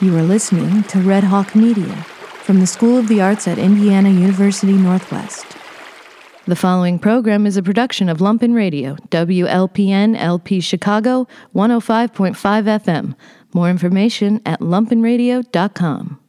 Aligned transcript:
You 0.00 0.16
are 0.16 0.22
listening 0.22 0.84
to 0.84 1.00
Red 1.00 1.24
Hawk 1.24 1.56
Media 1.56 1.92
from 2.44 2.60
the 2.60 2.68
School 2.68 2.98
of 2.98 3.08
the 3.08 3.20
Arts 3.20 3.48
at 3.48 3.58
Indiana 3.58 4.10
University 4.10 4.74
Northwest. 4.74 5.44
The 6.46 6.54
following 6.54 7.00
program 7.00 7.46
is 7.46 7.56
a 7.56 7.64
production 7.64 8.08
of 8.08 8.18
Lumpen 8.18 8.54
Radio, 8.54 8.94
WLPN 9.10 10.16
LP 10.16 10.60
Chicago, 10.60 11.26
105.5 11.52 12.36
FM. 12.36 13.16
More 13.52 13.68
information 13.68 14.40
at 14.46 14.60
lumpenradio.com. 14.60 16.20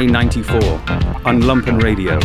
I-94 0.00 1.26
on 1.26 1.42
Lumpen 1.42 1.82
Radio. 1.82 2.18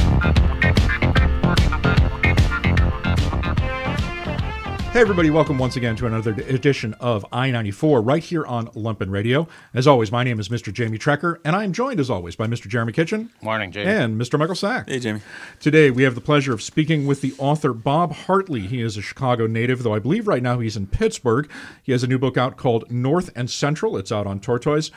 Hey 4.92 5.02
everybody, 5.02 5.30
welcome 5.30 5.58
once 5.58 5.76
again 5.76 5.98
to 5.98 6.08
another 6.08 6.32
edition 6.32 6.94
of 7.02 7.26
I-94 7.34 8.08
right 8.08 8.24
here 8.24 8.46
on 8.46 8.68
Lumpen 8.68 9.12
Radio. 9.12 9.50
As 9.74 9.88
always, 9.88 10.10
my 10.10 10.24
name 10.24 10.40
is 10.40 10.48
Mr. 10.48 10.72
Jamie 10.72 10.98
Trecker, 10.98 11.40
and 11.44 11.54
I 11.54 11.66
am 11.66 11.74
joined 11.74 12.00
as 12.00 12.10
always 12.10 12.38
by 12.38 12.48
Mr. 12.48 12.70
Jeremy 12.70 12.94
Kitchen. 12.94 13.30
Morning, 13.42 13.74
Jamie. 13.74 13.92
And 13.92 14.18
Mr. 14.18 14.40
Michael 14.40 14.56
Sack. 14.56 14.88
Hey, 14.88 15.00
Jamie. 15.00 15.20
Today 15.60 15.92
we 15.92 16.04
have 16.04 16.16
the 16.16 16.22
pleasure 16.22 16.54
of 16.54 16.62
speaking 16.62 17.06
with 17.06 17.20
the 17.20 17.34
author 17.38 17.74
Bob 17.74 18.14
Hartley. 18.14 18.62
He 18.62 18.80
is 18.80 18.96
a 18.96 19.02
Chicago 19.02 19.48
native, 19.48 19.84
though 19.84 19.94
I 19.94 20.00
believe 20.00 20.30
right 20.30 20.42
now 20.42 20.60
he's 20.60 20.78
in 20.78 20.88
Pittsburgh. 20.88 21.50
He 21.84 21.92
has 21.92 22.06
a 22.06 22.08
new 22.08 22.20
book 22.20 22.38
out 22.38 22.56
called 22.56 22.90
North 22.90 23.32
and 23.36 23.50
Central. 23.52 23.98
It's 23.98 24.14
out 24.14 24.28
on 24.28 24.40
Tortoise. 24.40 24.92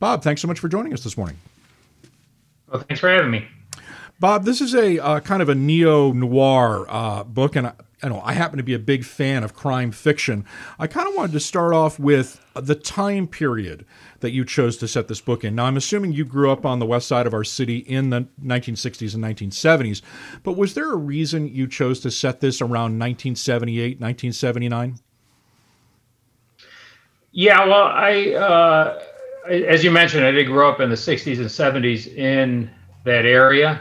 Bob, 0.00 0.24
thanks 0.24 0.42
so 0.42 0.48
much 0.48 0.58
for 0.58 0.68
joining 0.68 0.92
us 0.92 1.04
this 1.04 1.16
morning. 1.16 1.38
Well, 2.68 2.82
thanks 2.82 3.00
for 3.00 3.08
having 3.08 3.30
me. 3.30 3.46
Bob, 4.18 4.44
this 4.44 4.60
is 4.60 4.74
a 4.74 4.98
uh, 4.98 5.20
kind 5.20 5.42
of 5.42 5.48
a 5.48 5.54
neo 5.54 6.12
noir 6.12 6.86
uh, 6.88 7.22
book, 7.22 7.54
and 7.54 7.66
I, 7.66 7.74
I 8.02 8.08
know 8.08 8.22
I 8.24 8.32
happen 8.32 8.56
to 8.56 8.62
be 8.62 8.72
a 8.72 8.78
big 8.78 9.04
fan 9.04 9.44
of 9.44 9.54
crime 9.54 9.92
fiction. 9.92 10.46
I 10.78 10.86
kind 10.86 11.06
of 11.06 11.14
wanted 11.14 11.32
to 11.32 11.40
start 11.40 11.74
off 11.74 11.98
with 11.98 12.40
the 12.54 12.74
time 12.74 13.26
period 13.26 13.84
that 14.20 14.30
you 14.30 14.46
chose 14.46 14.78
to 14.78 14.88
set 14.88 15.08
this 15.08 15.20
book 15.20 15.44
in. 15.44 15.54
Now, 15.54 15.66
I'm 15.66 15.76
assuming 15.76 16.12
you 16.12 16.24
grew 16.24 16.50
up 16.50 16.64
on 16.64 16.78
the 16.78 16.86
west 16.86 17.08
side 17.08 17.26
of 17.26 17.34
our 17.34 17.44
city 17.44 17.78
in 17.78 18.08
the 18.08 18.26
1960s 18.42 19.14
and 19.14 19.22
1970s, 19.22 20.00
but 20.42 20.56
was 20.56 20.72
there 20.72 20.92
a 20.92 20.96
reason 20.96 21.48
you 21.54 21.66
chose 21.66 22.00
to 22.00 22.10
set 22.10 22.40
this 22.40 22.62
around 22.62 22.98
1978, 22.98 24.00
1979? 24.00 24.98
Yeah, 27.32 27.66
well, 27.66 27.82
I. 27.82 28.32
Uh 28.32 29.02
as 29.48 29.84
you 29.84 29.90
mentioned, 29.90 30.24
I 30.24 30.30
did 30.30 30.46
grow 30.46 30.70
up 30.70 30.80
in 30.80 30.90
the 30.90 30.96
60s 30.96 31.38
and 31.38 31.46
70s 31.46 32.14
in 32.16 32.70
that 33.04 33.24
area. 33.24 33.80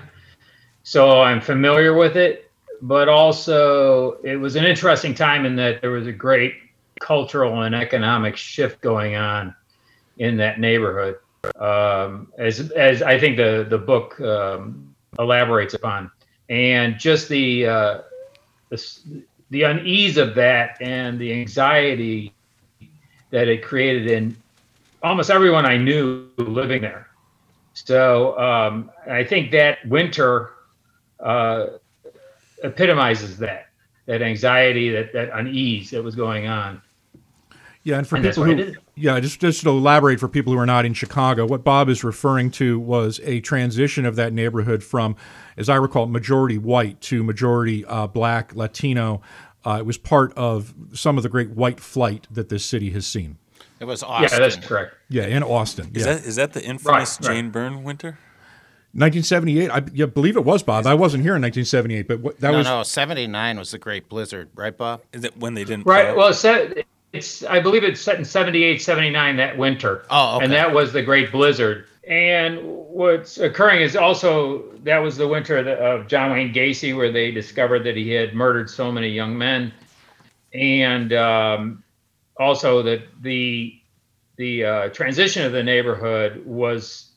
So 0.83 1.21
I'm 1.21 1.41
familiar 1.41 1.95
with 1.95 2.15
it, 2.15 2.51
but 2.81 3.09
also 3.09 4.13
it 4.23 4.35
was 4.35 4.55
an 4.55 4.65
interesting 4.65 5.13
time 5.13 5.45
in 5.45 5.55
that 5.55 5.81
there 5.81 5.91
was 5.91 6.07
a 6.07 6.11
great 6.11 6.53
cultural 6.99 7.63
and 7.63 7.75
economic 7.75 8.37
shift 8.37 8.81
going 8.81 9.15
on 9.15 9.55
in 10.17 10.37
that 10.37 10.59
neighborhood. 10.59 11.17
Um, 11.59 12.31
as, 12.37 12.71
as 12.71 13.01
I 13.01 13.19
think 13.19 13.37
the, 13.37 13.65
the 13.69 13.77
book 13.77 14.19
um, 14.21 14.95
elaborates 15.19 15.73
upon. 15.73 16.11
And 16.49 16.99
just 16.99 17.29
the, 17.29 17.67
uh, 17.67 18.01
the, 18.69 19.23
the 19.49 19.63
unease 19.63 20.17
of 20.17 20.35
that 20.35 20.77
and 20.81 21.19
the 21.19 21.33
anxiety 21.33 22.33
that 23.31 23.47
it 23.47 23.63
created 23.63 24.09
in 24.09 24.37
almost 25.05 25.29
everyone 25.29 25.65
I 25.65 25.77
knew 25.77 26.27
living 26.37 26.81
there. 26.81 27.07
So 27.73 28.37
um, 28.39 28.91
I 29.09 29.23
think 29.23 29.51
that 29.51 29.85
winter 29.87 30.51
uh, 31.19 31.67
epitomizes 32.63 33.37
that 33.37 33.67
that 34.07 34.21
anxiety, 34.21 34.89
that 34.91 35.13
that 35.13 35.29
unease 35.33 35.91
that 35.91 36.03
was 36.03 36.15
going 36.15 36.47
on. 36.47 36.81
Yeah, 37.83 37.99
and 37.99 38.07
for 38.07 38.15
and 38.15 38.25
people 38.25 38.43
who, 38.45 38.73
yeah, 38.95 39.19
just 39.19 39.39
just 39.39 39.61
to 39.61 39.69
elaborate 39.69 40.19
for 40.19 40.27
people 40.27 40.53
who 40.53 40.59
are 40.59 40.65
not 40.65 40.85
in 40.85 40.93
Chicago, 40.93 41.45
what 41.45 41.63
Bob 41.63 41.87
is 41.87 42.03
referring 42.03 42.49
to 42.51 42.79
was 42.79 43.19
a 43.23 43.41
transition 43.41 44.05
of 44.05 44.15
that 44.15 44.33
neighborhood 44.33 44.83
from, 44.83 45.15
as 45.55 45.69
I 45.69 45.75
recall, 45.75 46.07
majority 46.07 46.57
white 46.57 46.99
to 47.01 47.23
majority 47.23 47.85
uh, 47.85 48.07
black, 48.07 48.55
Latino. 48.55 49.21
Uh, 49.63 49.77
it 49.79 49.85
was 49.85 49.97
part 49.97 50.33
of 50.35 50.73
some 50.93 51.17
of 51.17 51.23
the 51.23 51.29
great 51.29 51.51
white 51.51 51.79
flight 51.79 52.27
that 52.31 52.49
this 52.49 52.65
city 52.65 52.91
has 52.91 53.05
seen. 53.05 53.37
It 53.79 53.85
was 53.85 54.03
Austin. 54.03 54.29
Yeah, 54.31 54.47
that's 54.47 54.67
correct. 54.67 54.95
Yeah, 55.09 55.25
in 55.25 55.43
Austin. 55.43 55.91
Is 55.93 56.05
yeah. 56.05 56.13
that 56.13 56.25
is 56.25 56.35
that 56.37 56.53
the 56.53 56.63
infamous 56.63 57.19
right, 57.19 57.27
Jane 57.27 57.45
right. 57.45 57.53
Byrne 57.53 57.83
winter? 57.83 58.17
1978. 58.95 59.69
I 59.69 59.81
yeah, 59.93 60.05
believe 60.05 60.37
it 60.37 60.45
was 60.45 60.63
Bob. 60.63 60.87
I 60.87 60.93
wasn't 60.93 61.23
here 61.23 61.35
in 61.35 61.41
1978, 61.41 62.07
but 62.07 62.19
what, 62.21 62.39
that 62.39 62.51
no, 62.51 62.57
was 62.59 62.65
no. 62.65 62.83
79 62.83 63.59
was 63.59 63.71
the 63.71 63.77
Great 63.77 64.07
Blizzard, 64.07 64.49
right, 64.55 64.75
Bob? 64.75 65.01
Is 65.11 65.25
it 65.25 65.37
when 65.37 65.53
they 65.53 65.65
didn't? 65.65 65.85
Right. 65.85 66.15
Well, 66.15 66.29
it's, 66.29 66.45
it's 67.11 67.43
I 67.43 67.59
believe 67.59 67.83
it's 67.83 67.99
set 67.99 68.17
in 68.17 68.23
78, 68.23 68.81
79 68.81 69.35
that 69.35 69.57
winter. 69.57 70.05
Oh, 70.09 70.37
okay. 70.37 70.45
And 70.45 70.53
that 70.53 70.73
was 70.73 70.93
the 70.93 71.01
Great 71.01 71.29
Blizzard. 71.33 71.87
And 72.07 72.59
what's 72.63 73.37
occurring 73.37 73.81
is 73.81 73.97
also 73.97 74.63
that 74.83 74.99
was 74.99 75.17
the 75.17 75.27
winter 75.27 75.57
of 75.57 76.07
John 76.07 76.31
Wayne 76.31 76.53
Gacy, 76.53 76.95
where 76.95 77.11
they 77.11 77.31
discovered 77.31 77.83
that 77.83 77.97
he 77.97 78.11
had 78.11 78.33
murdered 78.33 78.69
so 78.69 78.93
many 78.93 79.09
young 79.09 79.37
men, 79.37 79.73
and 80.53 81.11
um, 81.11 81.83
also 82.39 82.81
that 82.83 83.03
the 83.21 83.79
the 84.37 84.65
uh, 84.65 84.89
transition 84.89 85.45
of 85.45 85.51
the 85.51 85.63
neighborhood 85.63 86.45
was 86.45 87.11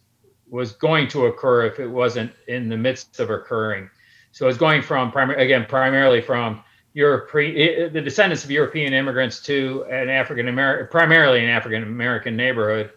was 0.49 0.73
going 0.73 1.09
to 1.09 1.27
occur 1.27 1.67
if 1.67 1.79
it 1.79 1.89
wasn't 1.89 2.33
in 2.47 2.69
the 2.69 2.77
midst 2.77 3.21
of 3.21 3.31
occurring. 3.31 3.91
So 4.33 4.49
it's 4.49 4.59
going 4.59 4.83
from 4.83 5.11
primary 5.11 5.43
again 5.43 5.67
primarily 5.69 6.21
from 6.21 6.63
Europe, 6.95 7.31
the 7.33 8.01
descendants 8.03 8.45
of 8.45 8.51
European 8.51 8.93
immigrants 8.93 9.41
to 9.43 9.85
an 9.91 10.09
African 10.09 10.49
American, 10.49 10.89
primarily 10.91 11.45
an 11.45 11.51
African 11.51 11.83
American 11.83 12.37
neighborhood, 12.37 12.91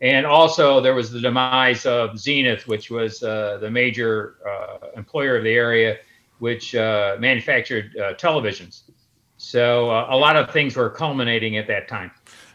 and 0.00 0.26
also 0.26 0.80
there 0.80 0.94
was 0.94 1.10
the 1.10 1.20
demise 1.20 1.86
of 1.86 2.18
Zenith, 2.18 2.68
which 2.68 2.90
was 2.90 3.22
uh, 3.22 3.58
the 3.60 3.70
major 3.70 4.36
uh, 4.48 4.88
employer 4.96 5.36
of 5.36 5.44
the 5.44 5.52
area, 5.52 5.98
which 6.38 6.74
uh, 6.74 7.16
manufactured 7.18 7.96
uh, 7.96 8.14
televisions. 8.14 8.82
So 9.42 9.90
uh, 9.90 10.06
a 10.08 10.16
lot 10.16 10.36
of 10.36 10.52
things 10.52 10.76
were 10.76 10.88
culminating 10.88 11.56
at 11.56 11.66
that 11.66 11.88
time. 11.88 12.12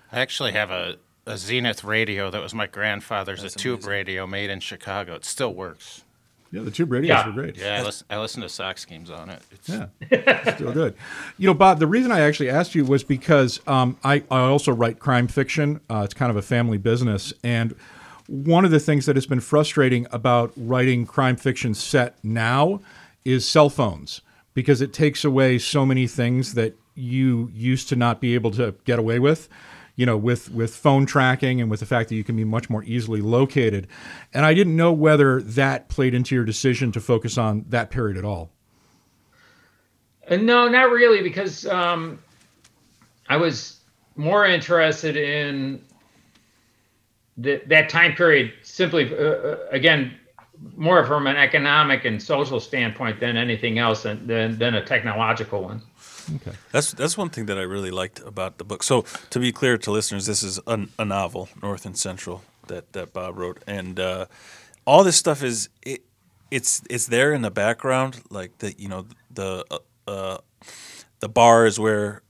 I 0.09 0.21
actually 0.21 0.53
have 0.53 0.71
a, 0.71 0.95
a 1.25 1.37
Zenith 1.37 1.83
radio 1.83 2.31
that 2.31 2.41
was 2.41 2.53
my 2.53 2.65
grandfather's, 2.65 3.41
That's 3.41 3.55
a 3.55 3.59
tube 3.59 3.79
amazing. 3.79 3.91
radio 3.91 4.25
made 4.25 4.49
in 4.49 4.61
Chicago. 4.61 5.15
It 5.15 5.25
still 5.25 5.53
works. 5.53 6.05
Yeah, 6.49 6.61
the 6.61 6.71
tube 6.71 6.89
radios 6.93 7.09
yeah. 7.09 7.27
were 7.27 7.33
great. 7.33 7.57
Yeah, 7.57 7.81
I 7.81 7.83
listen, 7.83 8.07
I 8.09 8.17
listen 8.19 8.41
to 8.41 8.47
Sox 8.47 8.85
games 8.85 9.11
on 9.11 9.29
it. 9.29 9.41
It's... 9.51 9.67
Yeah, 9.67 10.55
still 10.55 10.71
good. 10.71 10.95
You 11.37 11.47
know, 11.47 11.53
Bob, 11.53 11.79
the 11.79 11.87
reason 11.87 12.09
I 12.09 12.21
actually 12.21 12.49
asked 12.49 12.73
you 12.73 12.85
was 12.85 13.03
because 13.03 13.59
um, 13.67 13.97
I, 14.05 14.23
I 14.31 14.39
also 14.39 14.71
write 14.71 14.99
crime 14.99 15.27
fiction. 15.27 15.81
Uh, 15.89 16.03
it's 16.05 16.13
kind 16.13 16.31
of 16.31 16.37
a 16.37 16.41
family 16.41 16.77
business. 16.77 17.33
And 17.43 17.75
one 18.27 18.63
of 18.63 18.71
the 18.71 18.79
things 18.79 19.05
that 19.07 19.17
has 19.17 19.25
been 19.25 19.41
frustrating 19.41 20.07
about 20.11 20.53
writing 20.55 21.05
crime 21.05 21.35
fiction 21.35 21.73
set 21.73 22.15
now 22.23 22.79
is 23.25 23.45
cell 23.45 23.69
phones 23.69 24.21
because 24.57 24.81
it 24.81 24.91
takes 24.91 25.23
away 25.23 25.59
so 25.59 25.85
many 25.85 26.07
things 26.07 26.55
that 26.55 26.75
you 26.95 27.51
used 27.53 27.87
to 27.89 27.95
not 27.95 28.19
be 28.19 28.33
able 28.33 28.49
to 28.49 28.73
get 28.85 28.97
away 28.97 29.19
with 29.19 29.47
you 29.95 30.03
know 30.03 30.17
with 30.17 30.49
with 30.49 30.75
phone 30.75 31.05
tracking 31.05 31.61
and 31.61 31.69
with 31.69 31.79
the 31.79 31.85
fact 31.85 32.09
that 32.09 32.15
you 32.15 32.23
can 32.23 32.35
be 32.35 32.43
much 32.43 32.67
more 32.67 32.83
easily 32.85 33.21
located. 33.21 33.87
And 34.33 34.47
i 34.47 34.55
didn't 34.55 34.75
know 34.75 34.91
whether 34.91 35.43
that 35.43 35.89
played 35.89 36.15
into 36.15 36.33
your 36.33 36.43
decision 36.43 36.91
to 36.93 36.99
focus 36.99 37.37
on 37.37 37.65
that 37.69 37.91
period 37.91 38.17
at 38.17 38.25
all. 38.25 38.49
Uh, 40.27 40.37
no 40.37 40.67
not 40.67 40.89
really 40.89 41.21
because 41.21 41.67
um, 41.67 42.17
i 43.29 43.37
was 43.37 43.81
more 44.15 44.43
interested 44.43 45.15
in 45.15 45.79
the, 47.37 47.61
that 47.67 47.89
time 47.89 48.15
period 48.15 48.51
simply 48.63 49.15
uh, 49.15 49.21
uh 49.21 49.57
again 49.69 50.17
more 50.75 51.05
from 51.05 51.27
an 51.27 51.35
economic 51.35 52.05
and 52.05 52.21
social 52.21 52.59
standpoint 52.59 53.19
than 53.19 53.37
anything 53.37 53.79
else 53.79 54.03
than, 54.03 54.27
than, 54.27 54.57
than 54.57 54.75
a 54.75 54.85
technological 54.85 55.63
one. 55.63 55.81
Okay. 56.35 56.51
That's 56.71 56.91
that's 56.91 57.17
one 57.17 57.29
thing 57.29 57.45
that 57.45 57.57
I 57.57 57.61
really 57.61 57.91
liked 57.91 58.19
about 58.19 58.57
the 58.57 58.65
book. 58.65 58.83
So 58.83 59.05
to 59.29 59.39
be 59.39 59.51
clear 59.51 59.77
to 59.77 59.91
listeners, 59.91 60.25
this 60.25 60.43
is 60.43 60.59
a, 60.67 60.85
a 60.99 61.05
novel, 61.05 61.47
North 61.61 61.85
and 61.85 61.97
Central, 61.97 62.43
that, 62.67 62.91
that 62.93 63.13
Bob 63.13 63.37
wrote, 63.37 63.63
and 63.65 63.97
uh, 63.97 64.25
all 64.85 65.03
this 65.03 65.15
stuff 65.15 65.41
is 65.41 65.69
it, 65.83 66.03
it's 66.51 66.81
it's 66.89 67.07
there 67.07 67.33
in 67.33 67.43
the 67.43 67.51
background, 67.51 68.21
like 68.29 68.57
the 68.57 68.73
you 68.77 68.89
know 68.89 69.05
the 69.31 69.63
uh, 69.71 69.77
uh 70.09 70.37
the 71.19 71.29
bar 71.29 71.65
is 71.65 71.79
where 71.79 72.21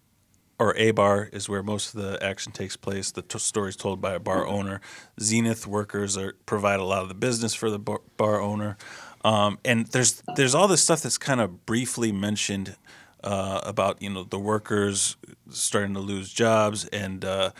or 0.59 0.75
a 0.75 0.92
bar 0.92 1.30
is 1.31 1.48
where 1.48 1.62
most 1.62 1.94
of 1.94 2.01
the 2.01 2.24
action 2.24 2.51
takes 2.51 2.75
place. 2.75 3.12
The 3.12 3.21
t- 3.21 3.39
story 3.39 3.69
is 3.69 3.75
told 3.75 4.01
by 4.01 4.13
a 4.13 4.19
bar 4.19 4.42
mm-hmm. 4.42 4.56
owner. 4.56 4.81
Zenith 5.19 5.68
workers 5.68 6.18
are 6.18 6.33
provide 6.45 6.80
a 6.80 6.83
lot 6.83 7.04
of 7.04 7.09
the 7.09 7.15
business 7.15 7.54
for 7.54 7.69
the 7.69 7.80
bar, 7.80 8.01
bar 8.18 8.42
owner, 8.42 8.77
um, 9.24 9.59
and 9.63 9.88
there's 9.88 10.24
there's 10.36 10.56
all 10.56 10.68
this 10.68 10.81
stuff 10.81 11.01
that's 11.01 11.18
kind 11.18 11.42
of 11.42 11.65
briefly 11.65 12.12
mentioned 12.12 12.75
uh, 13.24 13.62
about 13.63 14.01
you 14.01 14.09
know 14.09 14.24
the 14.24 14.39
workers 14.39 15.18
starting 15.50 15.94
to 15.94 16.00
lose 16.00 16.31
jobs, 16.31 16.86
and 16.86 17.24
uh, 17.24 17.51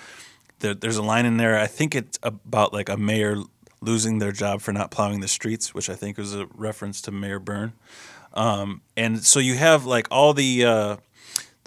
there, 0.60 0.74
there's 0.74 0.98
a 0.98 1.04
line 1.04 1.26
in 1.26 1.38
there. 1.38 1.58
I 1.58 1.68
think 1.68 1.96
it's 1.96 2.20
about 2.24 2.74
like 2.74 2.90
a 2.90 2.98
mayor 2.98 3.38
losing 3.82 4.20
their 4.20 4.32
job 4.32 4.62
for 4.62 4.72
not 4.72 4.92
plowing 4.92 5.20
the 5.20 5.28
streets, 5.28 5.74
which 5.74 5.90
I 5.90 5.96
think 5.96 6.18
was 6.18 6.34
a 6.34 6.48
reference 6.56 7.02
to 7.04 7.12
Mayor 7.12 7.40
Byrne. 7.40 7.74
Um, 8.34 8.82
and 8.96 9.24
so 9.24 9.40
you 9.40 9.56
have 9.56 9.86
like 9.86 10.08
all 10.12 10.34
the 10.34 10.66
uh, 10.66 10.98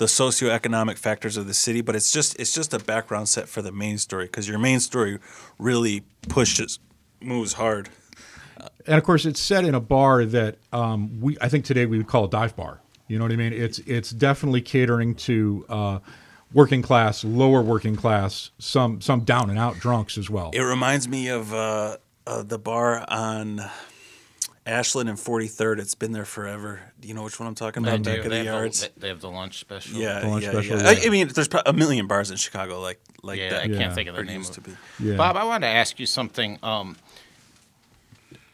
the 0.00 0.06
socioeconomic 0.06 0.97
factors 0.97 1.37
of 1.37 1.47
the 1.47 1.52
city, 1.52 1.82
but 1.82 1.94
it's 1.94 2.11
just 2.11 2.35
it's 2.41 2.55
just 2.55 2.73
a 2.73 2.79
background 2.79 3.29
set 3.29 3.50
for 3.50 3.61
the 3.61 3.70
main 3.70 3.99
story 3.99 4.25
because 4.25 4.49
your 4.49 4.58
main 4.58 4.81
story 4.81 5.19
really 5.58 6.05
pushes 6.26 6.79
moves 7.20 7.52
hard. 7.52 7.91
And 8.87 8.97
of 8.97 9.05
course, 9.05 9.26
it's 9.26 9.38
set 9.38 9.67
in 9.67 9.75
a 9.75 9.81
bar 9.81 10.25
that 10.25 10.56
um, 10.73 11.20
we 11.20 11.37
I 11.43 11.50
think 11.50 11.67
today 11.67 11.85
we 11.85 11.99
would 11.99 12.06
call 12.06 12.25
a 12.25 12.31
dive 12.31 12.56
bar. 12.56 12.81
You 13.08 13.19
know 13.19 13.26
what 13.26 13.32
I 13.32 13.37
mean? 13.37 13.52
It's 13.52 13.79
it's 13.81 14.08
definitely 14.08 14.62
catering 14.62 15.17
to 15.17 15.67
uh, 15.69 15.99
working 16.55 16.81
class, 16.81 17.23
lower 17.23 17.61
working 17.61 17.94
class, 17.94 18.52
some 18.58 19.02
some 19.02 19.20
down 19.25 19.50
and 19.50 19.58
out 19.58 19.81
drunks 19.81 20.17
as 20.17 20.31
well. 20.31 20.50
It 20.55 20.62
reminds 20.62 21.08
me 21.08 21.29
of 21.29 21.52
uh, 21.52 21.99
uh, 22.26 22.43
the 22.43 22.58
bar 22.58 23.05
on 23.06 23.61
Ashland 24.67 25.09
and 25.09 25.19
43rd. 25.19 25.79
It's 25.81 25.95
been 25.95 26.12
there 26.12 26.25
forever. 26.25 26.81
Do 27.01 27.09
you 27.09 27.15
know 27.15 27.23
which 27.23 27.41
one 27.41 27.49
I'm 27.49 27.55
talking 27.55 27.83
about? 27.83 28.03
They 28.03 28.12
Back 28.17 28.21
do. 28.23 28.27
of 28.27 28.31
They 28.31 28.39
the 28.43 28.45
have, 28.51 28.61
yards. 28.61 28.81
the, 28.95 29.01
they 29.01 29.09
have 29.09 29.21
the 29.21 29.31
lunch 29.31 29.59
special. 29.59 29.97
yeah, 29.99 30.21
The 30.21 30.29
lunch 30.29 30.45
yeah, 30.45 30.51
special, 30.53 30.79
yeah. 30.81 30.89
I, 30.89 30.93
yeah. 30.93 31.07
I 31.07 31.11
mean, 31.11 31.29
there's 31.29 31.49
pro- 31.49 31.62
a 31.65 31.73
million 31.73 32.07
bars 32.07 32.31
in 32.31 32.37
Chicago 32.37 32.81
like 32.81 33.01
like 33.23 33.39
yeah, 33.39 33.51
that. 33.51 33.62
I 33.62 33.67
can't 33.69 33.81
Yeah. 33.81 33.95
think 33.95 34.09
of 34.09 34.15
the 34.15 34.21
Or 34.21 34.25
name 34.25 34.39
used 34.41 34.57
of 34.59 34.65
to 34.65 34.71
it. 34.71 34.77
be. 34.99 35.09
Yeah. 35.11 35.17
Bob, 35.17 35.37
I 35.37 35.45
wanted 35.45 35.67
to 35.67 35.73
ask 35.73 35.99
you 35.99 36.07
something. 36.07 36.59
Um, 36.62 36.97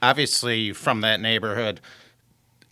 obviously, 0.03 0.73
from 0.73 1.00
that 1.03 1.20
neighborhood, 1.20 1.81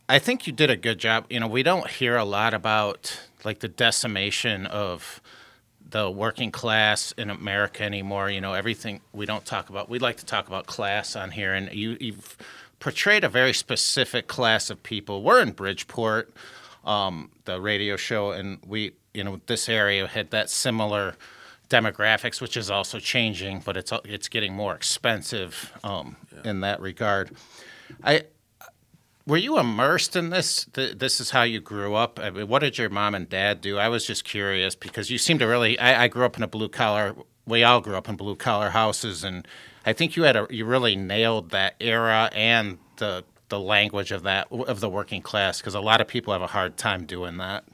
I 0.08 0.18
think 0.18 0.46
you 0.46 0.52
did 0.52 0.70
a 0.70 0.76
good 0.76 0.98
job. 0.98 1.26
You 1.30 1.40
know, 1.40 1.48
we 1.48 1.62
don't 1.62 1.88
hear 1.88 2.16
a 2.16 2.24
lot 2.24 2.54
about 2.54 3.18
like 3.44 3.60
the 3.60 3.68
decimation 3.68 4.66
of 4.66 5.20
the 5.86 6.10
working 6.10 6.50
class 6.50 7.12
in 7.12 7.30
America 7.30 7.82
anymore. 7.82 8.30
You 8.30 8.40
know, 8.40 8.54
everything 8.54 9.00
we 9.12 9.26
don't 9.26 9.44
talk 9.44 9.68
about. 9.70 9.88
We 9.88 9.98
like 9.98 10.18
to 10.18 10.24
talk 10.26 10.46
about 10.48 10.66
class 10.66 11.16
on 11.16 11.30
here, 11.30 11.52
and 11.54 11.72
you, 11.72 11.96
you've 12.00 12.36
portrayed 12.84 13.24
a 13.24 13.28
very 13.30 13.54
specific 13.54 14.26
class 14.26 14.68
of 14.68 14.82
people. 14.82 15.22
We're 15.22 15.40
in 15.40 15.52
Bridgeport, 15.52 16.34
um, 16.84 17.30
the 17.46 17.58
radio 17.58 17.96
show, 17.96 18.32
and 18.32 18.58
we, 18.66 18.92
you 19.14 19.24
know, 19.24 19.40
this 19.46 19.70
area 19.70 20.06
had 20.06 20.30
that 20.32 20.50
similar 20.50 21.16
demographics, 21.70 22.42
which 22.42 22.58
is 22.58 22.70
also 22.70 22.98
changing, 22.98 23.62
but 23.64 23.78
it's 23.78 23.90
it's 24.04 24.28
getting 24.28 24.52
more 24.52 24.74
expensive 24.74 25.72
um, 25.82 26.16
in 26.44 26.60
that 26.60 26.78
regard. 26.78 27.34
I 28.04 28.24
were 29.26 29.38
you 29.38 29.58
immersed 29.58 30.14
in 30.14 30.28
this? 30.28 30.66
Th- 30.74 30.98
This 30.98 31.20
is 31.20 31.30
how 31.30 31.44
you 31.44 31.60
grew 31.60 31.94
up. 31.94 32.20
I 32.20 32.28
mean, 32.28 32.48
what 32.48 32.58
did 32.58 32.76
your 32.76 32.90
mom 32.90 33.14
and 33.14 33.26
dad 33.26 33.62
do? 33.62 33.78
I 33.78 33.88
was 33.88 34.06
just 34.06 34.24
curious 34.26 34.74
because 34.74 35.10
you 35.10 35.16
seem 35.16 35.38
to 35.38 35.46
really. 35.46 35.78
I, 35.78 36.04
I 36.04 36.08
grew 36.08 36.26
up 36.26 36.36
in 36.36 36.42
a 36.42 36.46
blue 36.48 36.68
collar. 36.68 37.14
We 37.46 37.62
all 37.62 37.80
grew 37.80 37.96
up 37.96 38.08
in 38.08 38.16
blue 38.16 38.36
collar 38.36 38.70
houses, 38.70 39.24
and 39.24 39.46
I 39.84 39.92
think 39.92 40.16
you 40.16 40.22
had 40.22 40.36
a. 40.36 40.46
You 40.50 40.64
really 40.64 40.96
nailed 40.96 41.50
that 41.50 41.74
era 41.80 42.30
and 42.32 42.78
the 42.96 43.24
the 43.48 43.60
language 43.60 44.10
of 44.10 44.22
that 44.22 44.50
of 44.50 44.80
the 44.80 44.88
working 44.88 45.22
class 45.22 45.60
because 45.60 45.74
a 45.74 45.80
lot 45.80 46.00
of 46.00 46.08
people 46.08 46.32
have 46.32 46.42
a 46.42 46.46
hard 46.46 46.76
time 46.76 47.04
doing 47.04 47.36
that. 47.36 47.64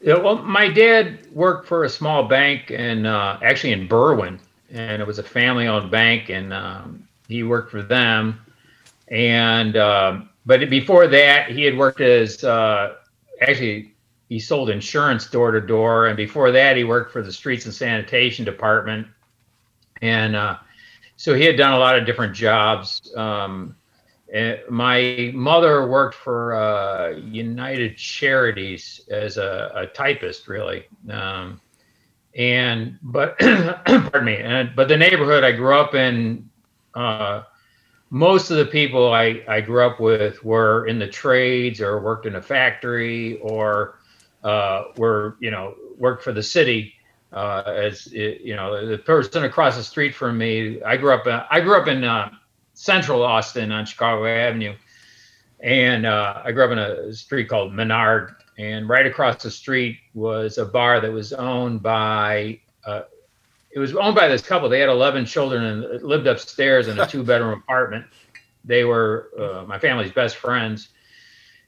Yeah, 0.00 0.18
well, 0.18 0.36
my 0.36 0.68
dad 0.68 1.26
worked 1.32 1.66
for 1.66 1.84
a 1.84 1.88
small 1.88 2.24
bank 2.24 2.70
and 2.70 3.06
uh, 3.06 3.38
actually 3.42 3.72
in 3.72 3.88
Berwyn, 3.88 4.38
and 4.70 5.00
it 5.00 5.06
was 5.06 5.18
a 5.18 5.22
family-owned 5.22 5.90
bank, 5.90 6.28
and 6.28 6.52
um, 6.52 7.08
he 7.26 7.42
worked 7.42 7.70
for 7.70 7.82
them. 7.82 8.38
And 9.08 9.78
um, 9.78 10.28
but 10.44 10.68
before 10.68 11.06
that, 11.06 11.50
he 11.50 11.62
had 11.62 11.78
worked 11.78 12.02
as 12.02 12.44
uh, 12.44 12.96
actually 13.40 13.93
he 14.28 14.38
sold 14.38 14.70
insurance 14.70 15.26
door 15.26 15.50
to 15.50 15.60
door, 15.60 16.06
and 16.06 16.16
before 16.16 16.50
that, 16.52 16.76
he 16.76 16.84
worked 16.84 17.12
for 17.12 17.22
the 17.22 17.32
streets 17.32 17.64
and 17.66 17.74
sanitation 17.74 18.44
department. 18.44 19.06
And 20.00 20.34
uh, 20.34 20.58
so 21.16 21.34
he 21.34 21.44
had 21.44 21.56
done 21.56 21.72
a 21.72 21.78
lot 21.78 21.98
of 21.98 22.06
different 22.06 22.34
jobs. 22.34 23.12
Um, 23.16 23.76
and 24.32 24.58
my 24.68 25.30
mother 25.34 25.86
worked 25.86 26.14
for 26.14 26.54
uh, 26.54 27.10
United 27.10 27.96
Charities 27.96 29.02
as 29.10 29.36
a, 29.36 29.70
a 29.74 29.86
typist, 29.86 30.48
really. 30.48 30.86
Um, 31.08 31.60
and 32.34 32.98
but 33.02 33.38
pardon 33.38 34.24
me. 34.24 34.36
And 34.36 34.74
but 34.74 34.88
the 34.88 34.96
neighborhood 34.96 35.44
I 35.44 35.52
grew 35.52 35.76
up 35.76 35.94
in, 35.94 36.48
uh, 36.94 37.42
most 38.10 38.50
of 38.50 38.56
the 38.56 38.66
people 38.66 39.12
I, 39.12 39.42
I 39.48 39.60
grew 39.60 39.84
up 39.86 40.00
with 40.00 40.42
were 40.44 40.86
in 40.86 40.98
the 40.98 41.06
trades 41.06 41.80
or 41.80 42.00
worked 42.00 42.26
in 42.26 42.36
a 42.36 42.42
factory 42.42 43.38
or 43.38 43.98
uh, 44.44 44.84
were 44.96 45.36
you 45.40 45.50
know 45.50 45.74
worked 45.98 46.22
for 46.22 46.32
the 46.32 46.42
city. 46.42 46.94
Uh, 47.32 47.64
as 47.66 48.06
it, 48.12 48.42
you 48.42 48.54
know, 48.54 48.86
the 48.86 48.96
person 48.96 49.42
across 49.42 49.76
the 49.76 49.82
street 49.82 50.14
from 50.14 50.38
me, 50.38 50.80
I 50.82 50.96
grew 50.96 51.12
up. 51.12 51.26
I 51.50 51.60
grew 51.60 51.76
up 51.76 51.88
in 51.88 52.04
uh, 52.04 52.30
Central 52.74 53.24
Austin 53.24 53.72
on 53.72 53.86
Chicago 53.86 54.26
Avenue, 54.26 54.74
and 55.58 56.06
uh, 56.06 56.42
I 56.44 56.52
grew 56.52 56.64
up 56.64 56.70
in 56.70 56.78
a 56.78 57.12
street 57.12 57.48
called 57.48 57.72
Menard. 57.72 58.36
And 58.56 58.88
right 58.88 59.04
across 59.04 59.42
the 59.42 59.50
street 59.50 59.98
was 60.14 60.58
a 60.58 60.64
bar 60.64 61.00
that 61.00 61.10
was 61.10 61.32
owned 61.32 61.82
by. 61.82 62.60
Uh, 62.86 63.02
it 63.72 63.80
was 63.80 63.96
owned 63.96 64.14
by 64.14 64.28
this 64.28 64.42
couple. 64.42 64.68
They 64.68 64.78
had 64.78 64.88
11 64.88 65.26
children 65.26 65.64
and 65.64 66.02
lived 66.04 66.28
upstairs 66.28 66.86
in 66.86 67.00
a 67.00 67.06
two-bedroom 67.08 67.58
apartment. 67.58 68.06
They 68.64 68.84
were 68.84 69.30
uh, 69.36 69.64
my 69.66 69.78
family's 69.80 70.12
best 70.12 70.36
friends, 70.36 70.90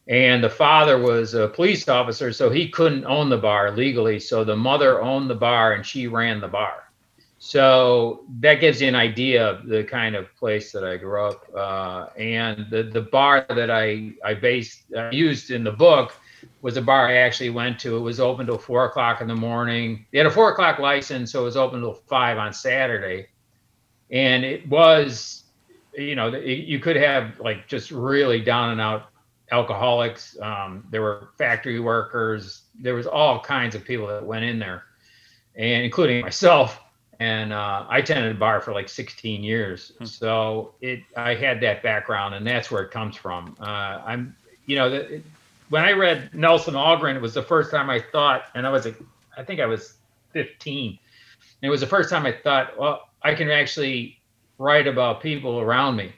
and 0.09 0.43
the 0.43 0.51
father 0.51 0.99
was 0.99 1.35
a 1.35 1.49
police 1.49 1.89
officer, 1.89 2.33
so 2.33 2.49
he 2.49 2.69
couldn't 2.69 3.05
own 3.07 3.29
the 3.29 3.37
bar 3.37 3.73
legally. 3.73 4.21
So 4.21 4.45
the 4.45 4.57
mother 4.57 5.03
owned 5.03 5.29
the 5.29 5.35
bar, 5.35 5.73
and 5.73 5.85
she 5.85 6.07
ran 6.07 6.41
the 6.41 6.49
bar. 6.49 6.85
So 7.39 8.25
that 8.41 8.61
gives 8.61 8.81
you 8.81 8.89
an 8.89 8.95
idea 8.95 9.47
of 9.47 9.67
the 9.67 9.85
kind 9.85 10.15
of 10.15 10.35
place 10.37 10.73
that 10.73 10.85
I 10.85 10.97
grew 10.97 11.27
up. 11.27 11.45
Uh, 11.55 12.07
and 12.19 12.67
the 12.71 12.85
the 12.85 13.03
bar 13.03 13.45
that 13.49 13.71
I 13.71 14.13
I 14.25 14.35
based 14.35 14.85
uh, 14.97 15.11
used 15.11 15.51
in 15.51 15.65
the 15.65 15.73
book 15.73 16.15
was 16.63 16.77
a 16.77 16.83
bar 16.83 17.09
I 17.09 17.17
actually 17.17 17.51
went 17.51 17.79
to. 17.81 17.97
It 17.97 18.01
was 18.01 18.21
open 18.21 18.47
till 18.47 18.59
four 18.59 18.85
o'clock 18.87 19.21
in 19.21 19.29
the 19.29 19.35
morning. 19.35 20.07
They 20.13 20.19
had 20.19 20.27
a 20.27 20.31
four 20.31 20.53
o'clock 20.53 20.79
license, 20.79 21.33
so 21.33 21.43
it 21.43 21.45
was 21.45 21.57
open 21.57 21.81
till 21.81 21.95
five 21.95 22.39
on 22.39 22.53
Saturday. 22.53 23.27
And 24.11 24.45
it 24.45 24.69
was, 24.69 25.45
you 25.95 26.15
know, 26.15 26.29
you 26.29 26.79
could 26.79 26.97
have 26.97 27.41
like 27.41 27.67
just 27.67 27.91
really 27.91 28.41
down 28.41 28.71
and 28.71 28.81
out 28.81 29.11
alcoholics. 29.51 30.37
Um, 30.41 30.87
there 30.91 31.03
were 31.03 31.29
factory 31.39 31.81
workers. 31.81 32.63
There 32.79 32.95
was 32.95 33.07
all 33.07 33.41
kinds 33.41 33.75
of 33.75 33.85
people 33.85 34.07
that 34.09 34.25
went 34.25 34.45
in 34.45 34.59
there, 34.59 34.85
and 35.55 35.85
including 35.85 36.23
myself. 36.23 36.81
And 37.19 37.53
uh, 37.53 37.87
I 37.89 38.03
tended 38.03 38.37
a 38.37 38.39
bar 38.39 38.61
for 38.61 38.75
like 38.75 38.91
16 38.91 39.43
years, 39.43 39.93
so 40.05 40.75
it 40.83 41.01
I 41.17 41.35
had 41.35 41.63
that 41.63 41.83
background, 41.83 42.35
and 42.35 42.47
that's 42.47 42.71
where 42.71 42.83
it 42.83 42.91
comes 42.91 43.17
from. 43.17 43.57
Uh, 43.59 44.03
I'm, 44.05 44.37
you 44.67 44.77
know, 44.77 44.91
the, 44.91 45.23
when 45.71 45.83
I 45.83 45.93
read 45.93 46.35
Nelson 46.35 46.75
Algren, 46.75 47.17
it 47.17 47.23
was 47.23 47.33
the 47.33 47.43
first 47.43 47.71
time 47.71 47.89
I 47.89 48.01
thought, 48.13 48.45
and 48.55 48.67
I 48.67 48.71
was, 48.71 48.85
like, 48.85 49.01
I 49.37 49.43
think 49.43 49.61
I 49.61 49.67
was 49.67 49.95
15. 50.33 50.91
And 50.91 50.99
it 51.63 51.71
was 51.71 51.81
the 51.81 51.87
first 51.87 52.11
time 52.11 52.27
I 52.27 52.33
thought, 52.33 52.79
well, 52.79 53.09
I 53.23 53.35
can 53.35 53.51
actually 53.51 54.21
write 54.59 54.87
about 54.87 55.23
people 55.23 55.59
around 55.59 55.97
me 55.97 56.13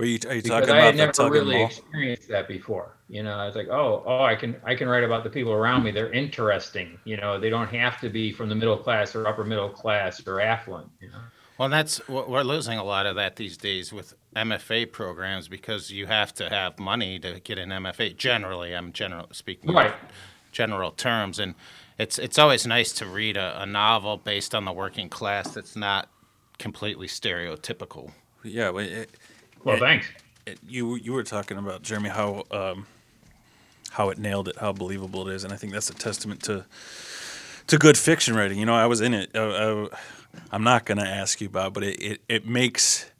Were 0.00 0.06
you 0.06 0.18
are 0.26 0.34
you 0.34 0.40
because 0.42 0.60
talking 0.60 0.70
I 0.70 0.78
about 0.78 0.84
had 0.84 0.96
never 0.96 1.12
tug 1.12 1.30
really 1.30 1.60
and 1.60 1.70
experienced 1.70 2.28
that 2.28 2.48
before. 2.48 2.96
You 3.10 3.22
know, 3.22 3.34
I 3.34 3.44
was 3.44 3.54
like, 3.54 3.68
oh, 3.68 4.02
oh, 4.06 4.22
I 4.22 4.34
can, 4.34 4.56
I 4.64 4.74
can 4.74 4.88
write 4.88 5.04
about 5.04 5.24
the 5.24 5.28
people 5.30 5.52
around 5.52 5.82
me. 5.82 5.90
They're 5.90 6.10
interesting. 6.10 6.98
You 7.04 7.18
know, 7.18 7.38
they 7.38 7.50
don't 7.50 7.68
have 7.68 8.00
to 8.00 8.08
be 8.08 8.32
from 8.32 8.48
the 8.48 8.54
middle 8.54 8.78
class 8.78 9.14
or 9.14 9.26
upper 9.26 9.44
middle 9.44 9.68
class 9.68 10.26
or 10.26 10.40
affluent. 10.40 10.88
You 11.02 11.08
know. 11.08 11.18
Well, 11.58 11.68
that's 11.68 12.00
we're 12.08 12.26
we're 12.26 12.42
losing 12.44 12.78
a 12.78 12.82
lot 12.82 13.04
of 13.04 13.14
that 13.16 13.36
these 13.36 13.58
days 13.58 13.92
with 13.92 14.14
MFA 14.34 14.90
programs 14.90 15.48
because 15.48 15.90
you 15.90 16.06
have 16.06 16.32
to 16.36 16.48
have 16.48 16.78
money 16.78 17.18
to 17.18 17.38
get 17.38 17.58
an 17.58 17.68
MFA. 17.68 18.16
Generally, 18.16 18.74
I'm 18.74 18.94
general 18.94 19.26
speaking 19.32 19.70
Right. 19.70 19.94
general 20.50 20.92
terms, 20.92 21.38
and 21.38 21.54
it's 21.98 22.18
it's 22.18 22.38
always 22.38 22.66
nice 22.66 22.94
to 22.94 23.04
read 23.04 23.36
a, 23.36 23.60
a 23.60 23.66
novel 23.66 24.16
based 24.16 24.54
on 24.54 24.64
the 24.64 24.72
working 24.72 25.10
class 25.10 25.52
that's 25.52 25.76
not 25.76 26.08
completely 26.58 27.06
stereotypical. 27.06 28.12
Yeah, 28.42 28.70
well, 28.70 28.86
it, 28.86 29.10
Well, 29.64 29.76
it- 29.76 29.80
thanks. 29.80 30.06
it- 30.46 30.58
you 30.66 30.94
you 30.96 31.12
were 31.12 31.22
talking 31.24 31.58
about 31.58 31.82
Jeremy 31.82 32.08
how 32.10 32.44
um, 32.50 32.86
how 33.90 34.08
it 34.10 34.18
nailed 34.18 34.48
it, 34.48 34.56
how 34.58 34.72
believable 34.72 35.28
it 35.28 35.34
is, 35.34 35.44
and 35.44 35.52
I 35.52 35.56
think 35.56 35.72
that's 35.72 35.90
a 35.90 35.94
testament 35.94 36.42
to 36.44 36.64
to 37.66 37.78
good 37.78 37.98
fiction 37.98 38.34
writing. 38.34 38.58
You 38.58 38.66
know, 38.66 38.74
I 38.74 38.86
was 38.86 39.00
in 39.00 39.14
it. 39.14 39.30
Uh, 39.34 39.40
uh, 39.40 39.88
I'm 40.52 40.62
not 40.64 40.84
going 40.86 40.98
to 40.98 41.06
ask 41.06 41.40
you 41.40 41.48
about, 41.48 41.72
but 41.74 41.82
it, 41.82 42.00
it, 42.00 42.20
it 42.28 42.46
makes 42.46 43.10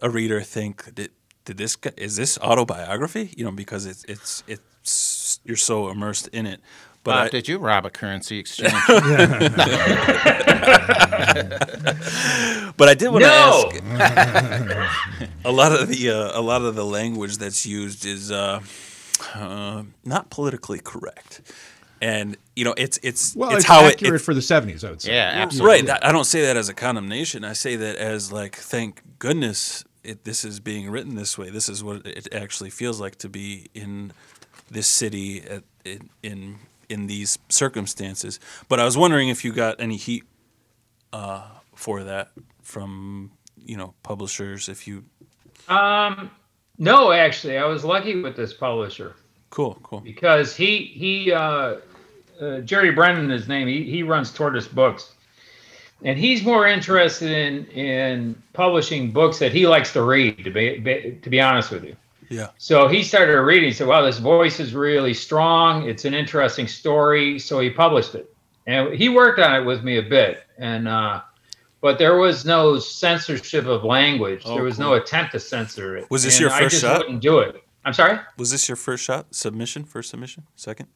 a 0.00 0.08
reader 0.10 0.40
think 0.42 0.94
did 0.94 1.10
did 1.44 1.56
this 1.58 1.76
guy, 1.76 1.90
is 1.96 2.16
this 2.16 2.38
autobiography? 2.38 3.32
You 3.36 3.44
know, 3.44 3.52
because 3.52 3.86
it's 3.86 4.04
it's 4.04 4.42
it's 4.46 5.40
you're 5.44 5.56
so 5.56 5.88
immersed 5.88 6.28
in 6.28 6.46
it. 6.46 6.60
But 7.04 7.12
Bob, 7.12 7.24
I- 7.26 7.28
did 7.28 7.48
you 7.48 7.58
rob 7.58 7.84
a 7.86 7.90
currency 7.90 8.38
exchange? 8.38 8.72
But 12.76 12.88
I 12.88 12.94
did 12.94 13.08
want 13.08 13.24
to 13.24 13.28
No! 13.30 13.70
ask. 13.74 15.28
a 15.44 15.52
lot 15.52 15.72
of 15.72 15.88
the 15.88 16.10
uh, 16.10 16.38
a 16.38 16.42
lot 16.42 16.62
of 16.62 16.74
the 16.74 16.84
language 16.84 17.38
that's 17.38 17.64
used 17.66 18.04
is 18.04 18.30
uh, 18.30 18.60
uh, 19.34 19.82
not 20.04 20.30
politically 20.30 20.80
correct. 20.80 21.40
And 22.02 22.36
you 22.54 22.64
know, 22.64 22.74
it's 22.76 22.98
it's 23.02 23.34
Well, 23.34 23.50
it's, 23.50 23.60
it's, 23.60 23.66
how 23.66 23.84
it, 23.86 23.94
accurate 23.94 24.20
for 24.20 24.34
the 24.34 24.40
'70s, 24.40 24.84
I 24.86 24.90
would 24.90 25.00
say. 25.00 25.14
Yeah, 25.14 25.30
absolutely. 25.34 25.88
Right. 25.88 26.02
I 26.02 26.10
I 26.10 26.12
don't 26.12 26.24
say 26.26 26.42
that 26.42 26.56
as 26.56 26.68
a 26.68 26.74
condemnation. 26.74 27.44
I 27.44 27.54
say 27.54 27.76
that 27.76 27.96
as 27.96 28.30
like, 28.30 28.56
thank 28.56 29.00
goodness 29.18 29.82
it, 30.04 30.24
this 30.24 30.44
is 30.44 30.60
being 30.60 30.90
written 30.90 31.14
this 31.14 31.38
way. 31.38 31.48
This 31.50 31.68
is 31.68 31.82
what 31.82 32.06
it 32.06 32.28
actually 32.32 32.70
feels 32.70 33.00
like 33.00 33.16
to 33.16 33.28
be 33.30 33.68
in 33.74 34.12
this 34.70 34.86
city 34.86 35.42
at, 35.42 35.62
in, 35.84 36.10
in 36.22 36.56
in 36.88 37.06
these 37.06 37.38
circumstances. 37.48 38.38
But 38.68 38.78
I 38.78 38.84
was 38.84 38.96
wondering 38.96 39.28
if 39.28 39.44
you 39.44 39.52
got 39.52 39.80
any 39.80 39.96
heat 39.96 40.24
uh, 41.12 41.46
for 41.74 42.04
that 42.04 42.30
from 42.66 43.30
you 43.64 43.76
know 43.76 43.94
publishers. 44.02 44.68
If 44.68 44.86
you 44.86 45.04
Um, 45.68 46.30
no, 46.78 47.12
actually, 47.12 47.58
I 47.58 47.64
was 47.64 47.84
lucky 47.84 48.20
with 48.20 48.36
this 48.36 48.52
publisher 48.52 49.14
cool, 49.50 49.78
cool. 49.82 50.00
because 50.00 50.54
he 50.56 50.78
he 51.02 51.32
uh, 51.32 51.76
uh, 52.40 52.60
Jerry 52.60 52.90
Brennan, 52.90 53.30
his 53.30 53.48
name. 53.48 53.68
He 53.68 53.84
he 53.84 54.02
runs 54.02 54.32
Tortoise 54.32 54.68
Books, 54.68 55.14
and 56.02 56.18
he's 56.18 56.42
more 56.44 56.66
interested 56.66 57.30
in 57.30 57.66
in 57.66 58.42
publishing 58.52 59.12
books 59.12 59.38
that 59.38 59.52
he 59.52 59.66
likes 59.66 59.92
to 59.92 60.02
read. 60.02 60.44
To 60.44 60.50
be, 60.50 60.78
be 60.78 61.18
to 61.22 61.30
be 61.30 61.40
honest 61.40 61.70
with 61.70 61.84
you. 61.84 61.96
Yeah. 62.28 62.48
So 62.58 62.88
he 62.88 63.04
started 63.04 63.40
reading. 63.40 63.68
He 63.68 63.74
said, 63.74 63.86
"Wow, 63.86 64.02
this 64.02 64.18
voice 64.18 64.58
is 64.58 64.74
really 64.74 65.14
strong. 65.14 65.88
It's 65.88 66.04
an 66.04 66.14
interesting 66.14 66.66
story." 66.66 67.38
So 67.38 67.60
he 67.60 67.70
published 67.70 68.16
it, 68.16 68.34
and 68.66 68.92
he 68.92 69.08
worked 69.08 69.38
on 69.38 69.54
it 69.54 69.64
with 69.64 69.84
me 69.84 69.98
a 69.98 70.02
bit. 70.02 70.42
And 70.58 70.88
uh, 70.88 71.22
but 71.86 71.98
there 71.98 72.16
was 72.16 72.44
no 72.44 72.80
censorship 72.80 73.64
of 73.66 73.84
language. 73.84 74.42
Oh, 74.44 74.54
there 74.54 74.64
was 74.64 74.74
cool. 74.74 74.86
no 74.86 74.94
attempt 74.94 75.30
to 75.30 75.38
censor 75.38 75.96
it. 75.96 76.10
Was 76.10 76.24
this 76.24 76.34
And 76.34 76.40
your 76.40 76.50
I 76.50 76.58
first 76.58 76.72
just 76.72 76.82
shot? 76.82 76.98
Wouldn't 76.98 77.22
do 77.22 77.38
it. 77.38 77.62
I'm 77.84 77.92
sorry. 77.92 78.18
Was 78.38 78.50
this 78.50 78.68
your 78.68 78.74
first 78.74 79.04
shot 79.04 79.32
submission? 79.32 79.84
First 79.84 80.10
submission? 80.10 80.42
Second? 80.56 80.88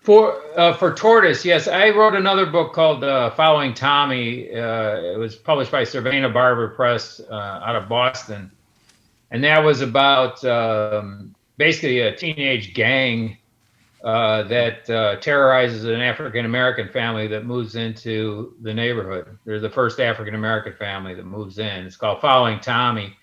For 0.00 0.40
uh, 0.56 0.74
for 0.74 0.94
Tortoise, 0.94 1.44
yes, 1.44 1.66
I 1.66 1.90
wrote 1.90 2.14
another 2.14 2.46
book 2.46 2.72
called 2.72 3.02
uh, 3.02 3.30
"Following 3.30 3.74
Tommy." 3.74 4.48
Uh, 4.54 5.14
it 5.14 5.18
was 5.18 5.34
published 5.34 5.72
by 5.72 5.82
Cervena 5.82 6.32
Barva 6.32 6.76
Press 6.76 7.20
uh, 7.28 7.34
out 7.34 7.74
of 7.74 7.88
Boston, 7.88 8.48
and 9.32 9.42
that 9.42 9.58
was 9.58 9.80
about 9.80 10.44
um, 10.44 11.34
basically 11.56 11.98
a 12.02 12.14
teenage 12.14 12.74
gang 12.74 13.36
uh, 14.04 14.44
that 14.44 14.88
uh, 14.90 15.16
terrorizes 15.16 15.84
an 15.84 16.00
African 16.00 16.44
American 16.44 16.88
family 16.88 17.26
that 17.28 17.44
moves 17.44 17.74
into 17.74 18.54
the 18.62 18.72
neighborhood. 18.72 19.36
They're 19.44 19.60
the 19.60 19.70
first 19.70 19.98
African 19.98 20.34
American 20.36 20.72
family 20.74 21.14
that 21.14 21.26
moves 21.26 21.58
in. 21.58 21.84
It's 21.86 21.96
called 21.96 22.20
"Following 22.20 22.60
Tommy." 22.60 23.16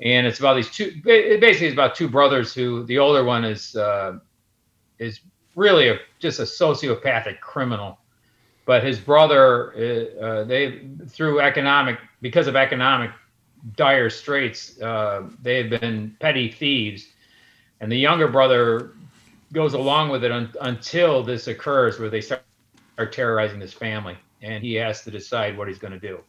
And 0.00 0.26
it's 0.26 0.40
about 0.40 0.54
these 0.54 0.70
two. 0.70 0.90
ba- 1.04 1.38
Basically, 1.40 1.68
it's 1.68 1.74
about 1.74 1.94
two 1.94 2.08
brothers 2.08 2.52
who 2.52 2.84
the 2.84 2.98
older 2.98 3.24
one 3.24 3.44
is 3.44 3.76
uh, 3.76 4.18
is 4.98 5.20
really 5.54 5.88
a, 5.88 5.98
just 6.18 6.40
a 6.40 6.42
sociopathic 6.42 7.40
criminal. 7.40 7.98
But 8.66 8.82
his 8.82 8.98
brother, 8.98 9.72
uh, 9.76 10.20
uh, 10.20 10.44
they 10.44 10.88
through 11.08 11.40
economic 11.40 11.98
because 12.20 12.48
of 12.48 12.56
economic 12.56 13.12
dire 13.76 14.10
straits, 14.10 14.74
they 14.74 15.56
had 15.56 15.70
been 15.70 16.16
petty 16.18 16.50
thieves, 16.50 17.06
and 17.80 17.90
the 17.90 17.96
younger 17.96 18.26
brother 18.26 18.95
goes 19.52 19.74
along 19.74 20.10
with 20.10 20.24
it 20.24 20.32
un- 20.32 20.52
until 20.60 21.22
this 21.22 21.46
occurs, 21.46 21.98
where 21.98 22.10
they 22.10 22.20
start, 22.20 22.42
start 22.94 23.12
terrorizing 23.12 23.58
this 23.58 23.72
family, 23.72 24.16
and 24.42 24.62
he 24.62 24.74
has 24.74 25.02
to 25.04 25.10
decide 25.10 25.56
what 25.56 25.68
he's 25.68 25.78
going 25.78 25.92
to 25.92 26.00
do. 26.00 26.20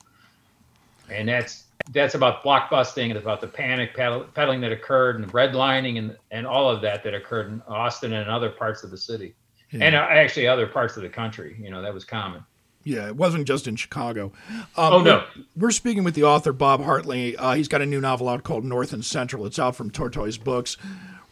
And 1.09 1.27
that's 1.27 1.63
that's 1.93 2.15
about 2.15 2.43
blockbusting 2.43 3.09
and 3.09 3.17
about 3.17 3.39
the 3.39 3.47
panic 3.47 3.95
peddling 3.95 4.59
that 4.61 4.71
occurred 4.73 5.15
and 5.15 5.23
the 5.23 5.31
redlining 5.31 5.97
and 5.97 6.17
and 6.31 6.45
all 6.45 6.69
of 6.69 6.81
that 6.81 7.03
that 7.03 7.13
occurred 7.13 7.47
in 7.47 7.61
Austin 7.67 8.13
and 8.13 8.29
other 8.29 8.49
parts 8.49 8.83
of 8.83 8.91
the 8.91 8.97
city, 8.97 9.33
and 9.71 9.95
uh, 9.95 9.99
actually 10.09 10.47
other 10.47 10.67
parts 10.67 10.97
of 10.97 11.03
the 11.03 11.09
country. 11.09 11.57
You 11.61 11.69
know 11.69 11.81
that 11.81 11.93
was 11.93 12.03
common. 12.03 12.43
Yeah, 12.83 13.07
it 13.07 13.17
wasn't 13.17 13.45
just 13.45 13.67
in 13.67 13.75
Chicago. 13.75 14.31
Um, 14.77 14.93
Oh, 14.93 15.01
no. 15.01 15.25
We're, 15.35 15.43
we're 15.57 15.71
speaking 15.71 16.05
with 16.05 16.15
the 16.15 16.23
author 16.23 16.53
Bob 16.53 16.81
Hartley. 16.81 17.35
Uh, 17.35 17.53
he's 17.53 17.67
got 17.67 17.81
a 17.81 17.85
new 17.85 17.99
novel 17.99 18.29
out 18.29 18.43
called 18.43 18.63
North 18.63 18.93
and 18.93 19.03
Central. 19.03 19.45
It's 19.45 19.59
out 19.59 19.75
from 19.75 19.91
Tortoise 19.91 20.37
Books. 20.37 20.77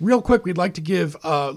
Real 0.01 0.21
quick, 0.21 0.43
we'd 0.43 0.57
like 0.57 0.73
to 0.73 0.81
give 0.81 1.15
uh, 1.23 1.53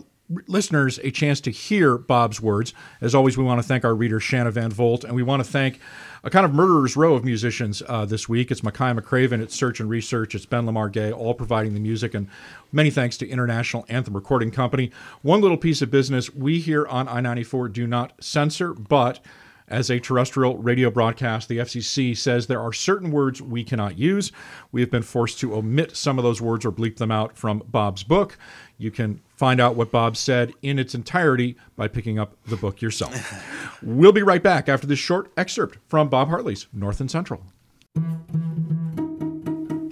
listeners 0.46 0.98
a 1.02 1.10
chance 1.10 1.40
to 1.42 1.50
hear 1.50 1.96
Bob's 1.96 2.40
words. 2.40 2.74
As 3.00 3.14
always, 3.14 3.38
we 3.38 3.44
want 3.44 3.60
to 3.60 3.66
thank 3.66 3.84
our 3.84 3.94
reader, 3.94 4.20
Shanna 4.20 4.50
Van 4.50 4.70
Volt, 4.70 5.04
and 5.04 5.14
we 5.14 5.22
want 5.22 5.44
to 5.44 5.50
thank 5.50 5.80
a 6.22 6.30
kind 6.30 6.44
of 6.44 6.52
murderer's 6.52 6.96
row 6.96 7.14
of 7.14 7.24
musicians 7.24 7.82
uh, 7.88 8.04
this 8.04 8.28
week. 8.28 8.50
It's 8.50 8.60
Makaya 8.60 8.98
McCraven, 8.98 9.40
it's 9.40 9.54
Search 9.54 9.80
and 9.80 9.88
Research, 9.88 10.34
it's 10.34 10.46
Ben 10.46 10.66
Lamar 10.66 10.88
Gay, 10.88 11.12
all 11.12 11.34
providing 11.34 11.74
the 11.74 11.80
music, 11.80 12.14
and 12.14 12.28
many 12.72 12.90
thanks 12.90 13.16
to 13.18 13.28
International 13.28 13.86
Anthem 13.88 14.14
Recording 14.14 14.50
Company. 14.50 14.90
One 15.22 15.40
little 15.40 15.56
piece 15.56 15.80
of 15.80 15.90
business 15.90 16.34
we 16.34 16.58
here 16.58 16.86
on 16.86 17.08
I 17.08 17.20
94 17.20 17.68
do 17.68 17.86
not 17.86 18.12
censor, 18.20 18.74
but 18.74 19.20
as 19.68 19.90
a 19.90 20.00
terrestrial 20.00 20.56
radio 20.56 20.90
broadcast, 20.90 21.48
the 21.48 21.58
FCC 21.58 22.16
says 22.16 22.46
there 22.46 22.60
are 22.60 22.72
certain 22.72 23.10
words 23.10 23.42
we 23.42 23.62
cannot 23.64 23.98
use. 23.98 24.32
We 24.72 24.80
have 24.80 24.90
been 24.90 25.02
forced 25.02 25.38
to 25.40 25.54
omit 25.54 25.96
some 25.96 26.18
of 26.18 26.24
those 26.24 26.40
words 26.40 26.64
or 26.64 26.72
bleep 26.72 26.96
them 26.96 27.10
out 27.10 27.36
from 27.36 27.62
Bob's 27.68 28.02
book. 28.02 28.38
You 28.78 28.92
can 28.92 29.20
find 29.36 29.60
out 29.60 29.74
what 29.74 29.90
Bob 29.90 30.16
said 30.16 30.52
in 30.62 30.78
its 30.78 30.94
entirety 30.94 31.56
by 31.76 31.88
picking 31.88 32.18
up 32.18 32.36
the 32.46 32.56
book 32.56 32.80
yourself. 32.80 33.44
we'll 33.82 34.12
be 34.12 34.22
right 34.22 34.42
back 34.42 34.68
after 34.68 34.86
this 34.86 35.00
short 35.00 35.32
excerpt 35.36 35.78
from 35.88 36.08
Bob 36.08 36.28
Hartley's 36.28 36.68
North 36.72 37.00
and 37.00 37.10
Central. 37.10 37.42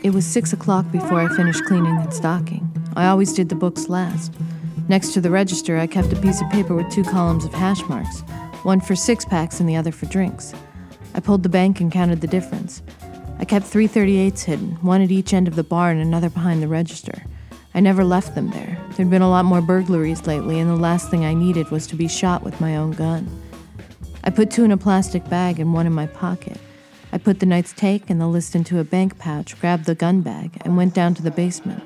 It 0.05 0.15
was 0.15 0.25
six 0.25 0.53
o'clock 0.53 0.91
before 0.93 1.21
I 1.21 1.35
finished 1.35 1.65
cleaning 1.65 1.97
and 1.97 2.15
stocking. 2.15 2.71
I 2.95 3.09
always 3.09 3.33
did 3.33 3.49
the 3.49 3.57
books 3.57 3.89
last. 3.89 4.33
Next 4.89 5.13
to 5.15 5.21
the 5.21 5.31
register, 5.31 5.79
I 5.79 5.89
kept 5.89 6.13
a 6.13 6.21
piece 6.21 6.41
of 6.41 6.49
paper 6.51 6.77
with 6.77 6.89
two 6.93 7.03
columns 7.03 7.45
of 7.45 7.53
hash 7.53 7.83
marks 7.89 8.23
one 8.63 8.81
for 8.81 8.97
six 8.97 9.25
packs 9.25 9.61
and 9.61 9.69
the 9.69 9.77
other 9.77 9.93
for 9.93 10.07
drinks. 10.07 10.53
I 11.15 11.21
pulled 11.21 11.43
the 11.43 11.49
bank 11.49 11.81
and 11.81 11.91
counted 11.91 12.21
the 12.21 12.27
difference. 12.27 12.83
I 13.39 13.45
kept 13.45 13.67
three 13.67 13.87
38s 13.87 14.45
hidden, 14.45 14.73
one 14.77 15.03
at 15.03 15.11
each 15.11 15.33
end 15.33 15.47
of 15.47 15.57
the 15.57 15.63
bar 15.63 15.91
and 15.91 16.01
another 16.01 16.31
behind 16.31 16.63
the 16.63 16.69
register. 16.69 17.23
I 17.77 17.81
never 17.81 18.05
left 18.05 18.35
them 18.35 18.51
there. 18.53 18.79
There'd 18.93 19.11
been 19.11 19.21
a 19.21 19.29
lot 19.29 19.45
more 19.45 19.61
burglaries 19.61 20.27
lately, 20.27 20.59
and 20.59 20.71
the 20.71 20.77
last 20.77 21.11
thing 21.11 21.27
I 21.27 21.35
needed 21.35 21.71
was 21.71 21.87
to 21.89 21.95
be 21.95 22.09
shot 22.09 22.43
with 22.43 22.59
my 22.59 22.75
own 22.75 22.93
gun. 22.93 23.29
I 24.25 24.31
put 24.31 24.51
two 24.51 24.65
in 24.65 24.73
a 24.73 24.79
plastic 24.79 25.29
bag 25.29 25.61
and 25.61 25.75
one 25.75 25.87
in 25.87 25.93
my 25.93 26.07
pocket. 26.07 26.59
I 27.13 27.19
put 27.19 27.39
the 27.39 27.45
night's 27.45 27.75
take 27.75 28.09
and 28.09 28.19
the 28.19 28.29
list 28.29 28.55
into 28.55 28.81
a 28.81 28.85
bank 28.85 29.19
pouch, 29.19 29.61
grabbed 29.61 29.85
the 29.85 29.95
gun 29.95 30.23
bag, 30.23 30.53
and 30.63 30.79
went 30.79 30.95
down 30.95 31.13
to 31.17 31.23
the 31.23 31.31
basement. 31.31 31.85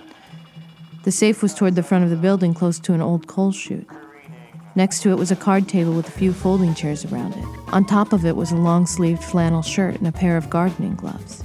The 1.03 1.11
safe 1.11 1.43
was 1.43 1.55
toward 1.55 1.75
the 1.75 1.83
front 1.83 2.05
of 2.05 2.11
the 2.11 2.17
building, 2.17 2.55
close 2.55 2.79
to 2.79 2.95
an 2.95 3.01
old 3.01 3.27
coal 3.27 3.51
chute. 3.51 3.89
Next 4.77 5.03
to 5.03 5.11
it 5.11 5.19
was 5.19 5.33
a 5.33 5.37
card 5.37 5.69
table 5.69 5.93
with 5.93 6.07
a 6.07 6.13
few 6.13 6.33
folding 6.33 6.73
chairs 6.73 7.05
around 7.05 7.35
it. 7.35 7.45
On 7.73 7.85
top 7.85 8.13
of 8.13 8.25
it 8.25 8.37
was 8.37 8.53
a 8.53 8.57
long 8.57 8.87
sleeved 8.87 9.25
flannel 9.25 9.63
shirt 9.63 9.97
and 9.97 10.07
a 10.07 10.13
pair 10.13 10.37
of 10.37 10.51
gardening 10.51 10.95
gloves. 10.95 11.43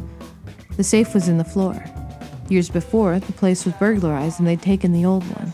The 0.77 0.83
safe 0.83 1.15
was 1.15 1.27
in 1.27 1.39
the 1.39 1.43
floor. 1.43 1.83
Years 2.47 2.69
before, 2.69 3.19
the 3.19 3.33
place 3.33 3.65
was 3.65 3.73
burglarized 3.75 4.39
and 4.39 4.47
they'd 4.47 4.61
taken 4.61 4.93
the 4.93 5.05
old 5.05 5.23
one. 5.35 5.53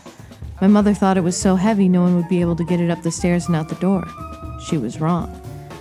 My 0.60 0.66
mother 0.66 0.94
thought 0.94 1.16
it 1.16 1.24
was 1.24 1.36
so 1.36 1.56
heavy 1.56 1.88
no 1.88 2.02
one 2.02 2.16
would 2.16 2.28
be 2.28 2.40
able 2.40 2.56
to 2.56 2.64
get 2.64 2.80
it 2.80 2.90
up 2.90 3.02
the 3.02 3.10
stairs 3.10 3.46
and 3.46 3.56
out 3.56 3.68
the 3.68 3.74
door. 3.76 4.06
She 4.66 4.76
was 4.76 5.00
wrong. 5.00 5.40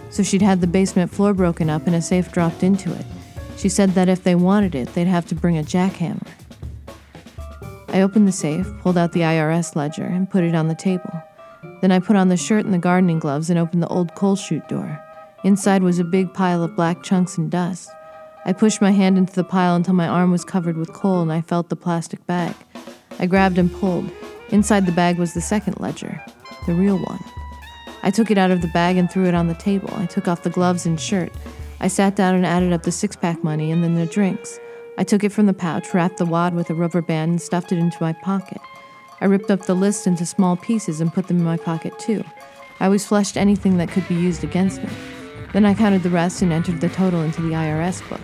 So 0.10 0.24
she'd 0.24 0.41
had 0.41 0.62
the 0.62 0.68
basement 0.68 1.12
floor 1.12 1.34
broken 1.34 1.70
up 1.70 1.86
and 1.86 1.96
a 1.96 2.01
safe 2.01 2.32
dropped 2.32 2.63
into 2.63 2.91
it. 2.94 3.06
She 3.58 3.70
said 3.70 3.91
that 3.91 4.10
if 4.10 4.24
they 4.24 4.36
wanted 4.36 4.74
it, 4.74 4.94
they'd 4.94 5.06
have 5.06 5.27
to 5.27 5.36
bring 5.36 5.58
a 5.58 5.63
jackhammer. 5.63 6.27
I 7.89 8.01
opened 8.01 8.27
the 8.27 8.32
safe, 8.32 8.68
pulled 8.80 8.98
out 8.98 9.12
the 9.12 9.20
IRS 9.20 9.75
ledger, 9.75 10.06
and 10.06 10.30
put 10.30 10.46
it 10.46 10.56
on 10.56 10.70
the 10.70 10.75
table. 10.75 11.12
Then 11.82 11.91
I 11.91 12.00
put 12.00 12.15
on 12.15 12.30
the 12.30 12.38
shirt 12.38 12.63
and 12.63 12.74
the 12.74 12.80
gardening 12.80 13.20
gloves 13.20 13.50
and 13.50 13.60
opened 13.60 13.84
the 13.84 13.88
old 13.88 14.15
coal 14.15 14.36
chute 14.36 14.68
door. 14.70 15.00
Inside 15.44 15.84
was 15.84 16.00
a 16.00 16.03
big 16.03 16.34
pile 16.34 16.63
of 16.63 16.75
black 16.75 17.03
chunks 17.03 17.38
and 17.38 17.51
dust. 17.51 17.89
I 18.43 18.53
pushed 18.53 18.81
my 18.81 18.91
hand 18.91 19.19
into 19.19 19.33
the 19.33 19.43
pile 19.43 19.75
until 19.75 19.93
my 19.93 20.07
arm 20.07 20.31
was 20.31 20.43
covered 20.43 20.75
with 20.75 20.93
coal 20.93 21.21
and 21.21 21.31
I 21.31 21.41
felt 21.41 21.69
the 21.69 21.75
plastic 21.75 22.25
bag. 22.25 22.55
I 23.19 23.27
grabbed 23.27 23.60
and 23.60 23.71
pulled. 23.71 24.10
Inside 24.50 24.88
the 24.88 24.91
bag 24.91 25.19
was 25.19 25.33
the 25.33 25.41
second 25.41 25.79
ledger, 25.79 26.19
the 26.65 26.74
real 26.74 26.98
one. 26.98 27.24
I 28.01 28.10
took 28.10 28.31
it 28.31 28.39
out 28.39 28.50
of 28.50 28.62
the 28.62 28.67
bag 28.69 28.98
and 28.98 29.12
threw 29.12 29.27
it 29.27 29.36
on 29.36 29.48
the 29.48 29.53
table. 29.53 29.93
I 29.93 30.07
took 30.07 30.27
off 30.27 30.41
the 30.41 30.50
gloves 30.50 30.88
and 30.88 31.00
shirt. 31.00 31.31
I 31.79 31.88
sat 31.88 32.15
down 32.15 32.33
and 32.33 32.45
added 32.45 32.74
up 32.74 32.81
the 32.81 32.91
six 32.91 33.15
pack 33.15 33.43
money 33.43 33.71
and 33.71 33.83
then 33.83 33.93
the 33.93 34.07
drinks. 34.07 34.60
I 34.98 35.03
took 35.03 35.24
it 35.24 35.31
from 35.31 35.45
the 35.45 35.53
pouch, 35.53 35.93
wrapped 35.93 36.17
the 36.17 36.25
wad 36.25 36.55
with 36.55 36.69
a 36.71 36.74
rubber 36.74 37.01
band, 37.01 37.31
and 37.31 37.41
stuffed 37.41 37.71
it 37.71 37.77
into 37.77 37.98
my 38.01 38.13
pocket. 38.13 38.62
I 39.21 39.25
ripped 39.25 39.51
up 39.51 39.67
the 39.67 39.75
list 39.75 40.07
into 40.07 40.25
small 40.25 40.57
pieces 40.57 41.00
and 41.00 41.13
put 41.13 41.27
them 41.27 41.38
in 41.38 41.43
my 41.43 41.57
pocket 41.57 41.98
too. 42.00 42.24
I 42.79 42.86
always 42.86 43.05
flushed 43.05 43.38
anything 43.38 43.77
that 43.77 43.89
could 43.89 44.07
be 44.07 44.15
used 44.15 44.43
against 44.43 44.81
me. 44.81 44.89
Then 45.53 45.65
I 45.65 45.74
counted 45.74 46.03
the 46.03 46.10
rest 46.10 46.41
and 46.41 46.53
entered 46.53 46.81
the 46.81 46.89
total 46.89 47.22
into 47.22 47.41
the 47.41 47.50
IRS 47.50 48.08
book. 48.10 48.22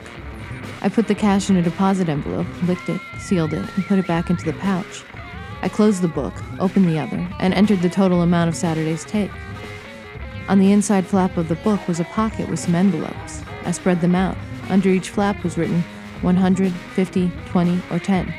I 0.81 0.89
put 0.89 1.07
the 1.07 1.15
cash 1.15 1.50
in 1.50 1.57
a 1.57 1.62
deposit 1.62 2.07
envelope, 2.07 2.48
licked 2.63 2.88
it, 2.88 3.01
sealed 3.19 3.53
it, 3.53 3.67
and 3.75 3.86
put 3.86 4.00
it 4.00 4.07
back 4.07 4.29
into 4.29 4.46
the 4.46 4.53
pouch. 4.53 5.03
I 5.62 5.69
closed 5.69 6.01
the 6.01 6.07
book, 6.07 6.34
opened 6.60 6.88
the 6.88 7.00
other, 7.00 7.27
and 7.39 7.53
entered 7.53 7.81
the 7.81 7.89
total 7.89 8.22
amount 8.22 8.50
of 8.50 8.55
Saturday's 8.55 9.03
take. 9.03 9.31
On 10.48 10.60
the 10.60 10.72
inside 10.72 11.05
flap 11.05 11.36
of 11.36 11.50
the 11.50 11.55
book 11.55 11.86
was 11.88 12.00
a 12.00 12.05
pocket 12.05 12.48
with 12.48 12.60
some 12.60 12.75
envelopes. 12.75 13.41
I 13.65 13.72
spread 13.72 14.00
them 14.00 14.15
out. 14.15 14.38
Under 14.69 14.89
each 14.89 15.10
flap 15.10 15.43
was 15.43 15.57
written 15.57 15.81
100, 16.22 16.72
50, 16.72 17.31
20, 17.48 17.81
or 17.91 18.00
10. 18.00 18.34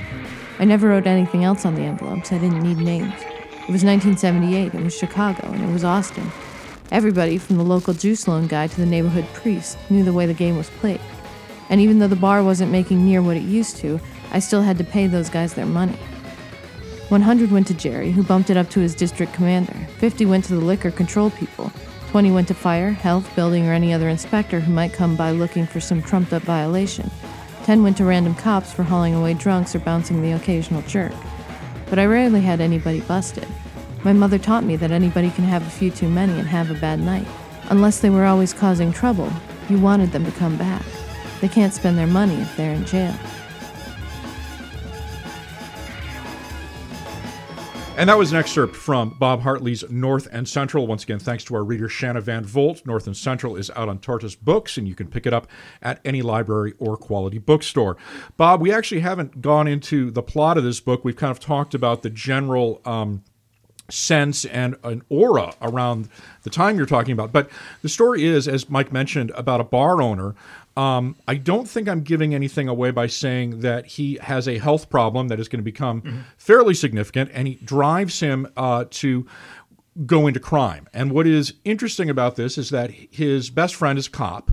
I 0.59 0.65
never 0.65 0.89
wrote 0.89 1.07
anything 1.07 1.45
else 1.45 1.67
on 1.67 1.75
the 1.75 1.83
envelopes. 1.83 2.33
I 2.33 2.39
didn't 2.39 2.63
need 2.63 2.79
names. 2.79 3.15
It 3.69 3.73
was 3.73 3.85
1978. 3.85 4.75
It 4.75 4.83
was 4.83 4.97
Chicago, 4.97 5.47
and 5.49 5.63
it 5.63 5.73
was 5.73 5.85
Austin. 5.85 6.31
Everybody, 6.91 7.37
from 7.37 7.59
the 7.59 7.65
local 7.65 7.93
juice 7.93 8.27
loan 8.27 8.47
guy 8.47 8.67
to 8.67 8.81
the 8.81 8.87
neighborhood 8.87 9.27
priest, 9.35 9.77
knew 9.91 10.03
the 10.03 10.13
way 10.13 10.25
the 10.25 10.33
game 10.33 10.57
was 10.57 10.71
played. 10.71 11.01
And 11.69 11.81
even 11.81 11.99
though 11.99 12.09
the 12.09 12.17
bar 12.17 12.43
wasn't 12.43 12.73
making 12.73 13.05
near 13.05 13.21
what 13.21 13.37
it 13.37 13.43
used 13.43 13.77
to, 13.79 14.01
I 14.33 14.39
still 14.39 14.63
had 14.63 14.79
to 14.79 14.85
pay 14.85 15.07
those 15.07 15.29
guys 15.29 15.53
their 15.53 15.67
money. 15.67 15.99
100 17.11 17.51
went 17.51 17.67
to 17.67 17.75
Jerry, 17.75 18.11
who 18.11 18.23
bumped 18.23 18.49
it 18.49 18.57
up 18.57 18.71
to 18.71 18.81
his 18.81 18.95
district 18.95 19.35
commander. 19.35 19.87
50 19.99 20.25
went 20.27 20.45
to 20.47 20.55
the 20.55 20.65
liquor 20.65 20.91
control 20.91 21.31
people. 21.31 21.71
20 22.09 22.31
went 22.31 22.49
to 22.49 22.55
fire, 22.55 22.91
health, 22.91 23.35
building, 23.37 23.67
or 23.67 23.75
any 23.75 23.93
other 23.93 24.09
inspector 24.09 24.61
who 24.61 24.73
might 24.73 24.95
come 24.95 25.15
by 25.15 25.31
looking 25.31 25.67
for 25.67 25.81
some 25.81 26.03
trumped 26.03 26.33
up 26.33 26.43
violation. 26.43 27.11
10 27.65 27.83
went 27.83 27.99
to 27.99 28.05
random 28.05 28.35
cops 28.35 28.73
for 28.73 28.83
hauling 28.83 29.15
away 29.15 29.35
drunks 29.35 29.75
or 29.75 29.79
bouncing 29.79 30.23
the 30.23 30.33
occasional 30.33 30.81
jerk. 30.83 31.13
But 31.91 31.99
I 31.99 32.07
rarely 32.07 32.41
had 32.41 32.63
anybody 32.63 33.01
busted. 33.01 33.47
My 34.05 34.13
mother 34.13 34.39
taught 34.39 34.65
me 34.65 34.77
that 34.77 34.93
anybody 34.93 35.31
can 35.31 35.45
have 35.45 35.67
a 35.67 35.71
few 35.71 35.91
too 35.91 36.09
many 36.09 36.33
and 36.39 36.47
have 36.47 36.71
a 36.71 36.75
bad 36.75 37.01
night. 37.01 37.27
Unless 37.71 38.01
they 38.01 38.11
were 38.11 38.25
always 38.25 38.53
causing 38.53 38.93
trouble, 38.93 39.31
you 39.69 39.79
wanted 39.79 40.13
them 40.13 40.25
to 40.25 40.31
come 40.33 40.57
back. 40.57 40.85
They 41.41 41.49
can't 41.49 41.75
spend 41.75 41.99
their 41.99 42.07
money 42.07 42.35
if 42.37 42.57
they're 42.57 42.73
in 42.73 42.85
jail. 42.85 43.15
And 47.97 48.09
that 48.09 48.17
was 48.17 48.31
an 48.31 48.39
excerpt 48.39 48.77
from 48.77 49.17
Bob 49.19 49.41
Hartley's 49.41 49.83
North 49.91 50.29
and 50.31 50.49
Central. 50.49 50.87
Once 50.87 51.03
again, 51.03 51.19
thanks 51.19 51.43
to 51.45 51.57
our 51.57 51.65
reader 51.65 51.89
Shanna 51.89 52.21
Van 52.21 52.45
Volt. 52.45 52.87
North 52.87 53.09
and 53.09 53.17
Central 53.17 53.57
is 53.57 53.69
out 53.75 53.89
on 53.89 53.99
Tortoise 53.99 54.37
Books, 54.37 54.79
and 54.79 54.87
you 54.87 54.95
can 54.95 55.09
pick 55.09 55.27
it 55.27 55.33
up 55.33 55.49
at 55.83 56.01
any 56.05 56.23
library 56.23 56.75
or 56.79 56.97
quality 56.97 57.39
bookstore. 57.39 57.97
Bob, 58.37 58.61
we 58.61 58.73
actually 58.73 59.01
haven't 59.01 59.43
gone 59.43 59.67
into 59.67 60.13
the 60.13 60.23
plot 60.23 60.57
of 60.57 60.63
this 60.63 60.79
book. 60.79 61.05
We've 61.05 61.17
kind 61.17 61.33
of 61.33 61.41
talked 61.41 61.75
about 61.75 62.03
the 62.03 62.11
general. 62.11 62.81
Um, 62.85 63.25
sense 63.91 64.45
and 64.45 64.77
an 64.85 65.03
aura 65.09 65.53
around 65.63 66.09
the 66.43 66.51
time 66.51 66.77
you're 66.77 66.87
talking 66.87 67.13
about. 67.13 67.33
But 67.33 67.51
the 67.83 67.89
story 67.89 68.25
is, 68.25 68.47
as 68.47 68.69
Mike 68.69 68.93
mentioned, 68.93 69.31
about 69.35 69.61
a 69.61 69.65
bar 69.65 70.03
owner. 70.03 70.35
Um, 70.77 71.17
I 71.27 71.35
don't 71.35 71.69
think 71.69 71.89
I'm 71.89 72.03
giving 72.03 72.35
anything 72.35 72.69
away 72.69 72.91
by 72.91 73.09
saying 73.09 73.61
that 73.61 73.87
he 73.87 74.19
has 74.23 74.47
a 74.47 74.59
health 74.59 74.91
problem 74.91 75.29
that 75.29 75.41
is 75.41 75.49
going 75.49 75.59
to 75.59 75.65
become 75.65 76.03
mm-hmm. 76.03 76.19
fairly 76.37 76.75
significant, 76.75 77.31
and 77.33 77.49
he 77.49 77.55
drives 77.57 78.21
him 78.21 78.47
uh, 78.57 78.85
to 78.91 79.27
go 80.07 80.29
into 80.29 80.39
crime. 80.39 80.89
And 80.95 81.11
what 81.11 81.27
is 81.27 81.55
interesting 81.65 82.09
about 82.09 82.37
this 82.37 82.59
is 82.59 82.71
that 82.71 82.91
his 82.93 83.51
best 83.51 83.75
friend 83.75 83.99
is 83.99 84.07
a 84.07 84.11
cop. 84.11 84.51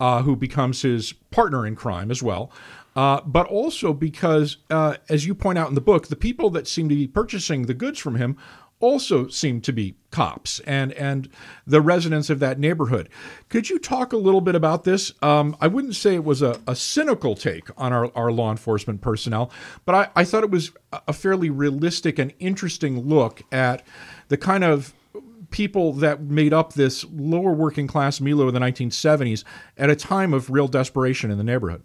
Uh, 0.00 0.22
who 0.22 0.34
becomes 0.34 0.82
his 0.82 1.12
partner 1.30 1.64
in 1.64 1.76
crime 1.76 2.10
as 2.10 2.20
well. 2.20 2.50
Uh, 2.96 3.20
but 3.22 3.46
also 3.46 3.92
because, 3.92 4.56
uh, 4.68 4.96
as 5.08 5.24
you 5.24 5.36
point 5.36 5.56
out 5.56 5.68
in 5.68 5.76
the 5.76 5.80
book, 5.80 6.08
the 6.08 6.16
people 6.16 6.50
that 6.50 6.66
seem 6.66 6.88
to 6.88 6.94
be 6.96 7.06
purchasing 7.06 7.66
the 7.66 7.74
goods 7.74 8.00
from 8.00 8.16
him 8.16 8.36
also 8.84 9.26
seem 9.28 9.62
to 9.62 9.72
be 9.72 9.96
cops 10.10 10.60
and 10.60 10.92
and 10.92 11.30
the 11.66 11.80
residents 11.80 12.28
of 12.28 12.38
that 12.38 12.58
neighborhood. 12.58 13.08
Could 13.48 13.70
you 13.70 13.78
talk 13.78 14.12
a 14.12 14.18
little 14.18 14.42
bit 14.42 14.54
about 14.54 14.84
this? 14.84 15.10
Um, 15.22 15.56
I 15.58 15.68
wouldn't 15.68 15.96
say 15.96 16.14
it 16.14 16.24
was 16.24 16.42
a, 16.42 16.60
a, 16.68 16.76
cynical 16.76 17.34
take 17.34 17.68
on 17.78 17.94
our, 17.94 18.12
our 18.14 18.30
law 18.30 18.50
enforcement 18.50 19.00
personnel, 19.00 19.50
but 19.86 19.94
I, 19.94 20.20
I 20.20 20.24
thought 20.24 20.44
it 20.44 20.50
was 20.50 20.70
a 20.92 21.14
fairly 21.14 21.48
realistic 21.48 22.18
and 22.18 22.34
interesting 22.38 23.08
look 23.08 23.42
at 23.50 23.82
the 24.28 24.36
kind 24.36 24.62
of 24.64 24.92
people 25.50 25.94
that 25.94 26.20
made 26.20 26.52
up 26.52 26.74
this 26.74 27.04
lower 27.10 27.52
working 27.52 27.86
class 27.86 28.20
milieu 28.20 28.46
of 28.46 28.52
the 28.52 28.60
1970s 28.60 29.44
at 29.78 29.88
a 29.88 29.96
time 29.96 30.34
of 30.34 30.50
real 30.50 30.68
desperation 30.68 31.30
in 31.30 31.38
the 31.38 31.44
neighborhood. 31.44 31.82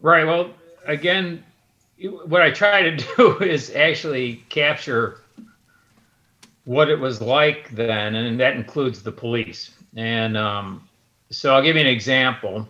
Right. 0.00 0.24
Well, 0.24 0.50
again, 0.86 1.44
what 2.24 2.40
I 2.40 2.50
try 2.50 2.82
to 2.82 2.96
do 3.16 3.38
is 3.40 3.74
actually 3.74 4.44
capture 4.48 5.21
what 6.64 6.88
it 6.88 6.98
was 6.98 7.20
like 7.20 7.70
then, 7.70 8.14
and 8.14 8.38
that 8.40 8.56
includes 8.56 9.02
the 9.02 9.12
police. 9.12 9.70
And 9.96 10.36
um, 10.36 10.88
so 11.30 11.54
I'll 11.54 11.62
give 11.62 11.76
you 11.76 11.82
an 11.82 11.88
example. 11.88 12.68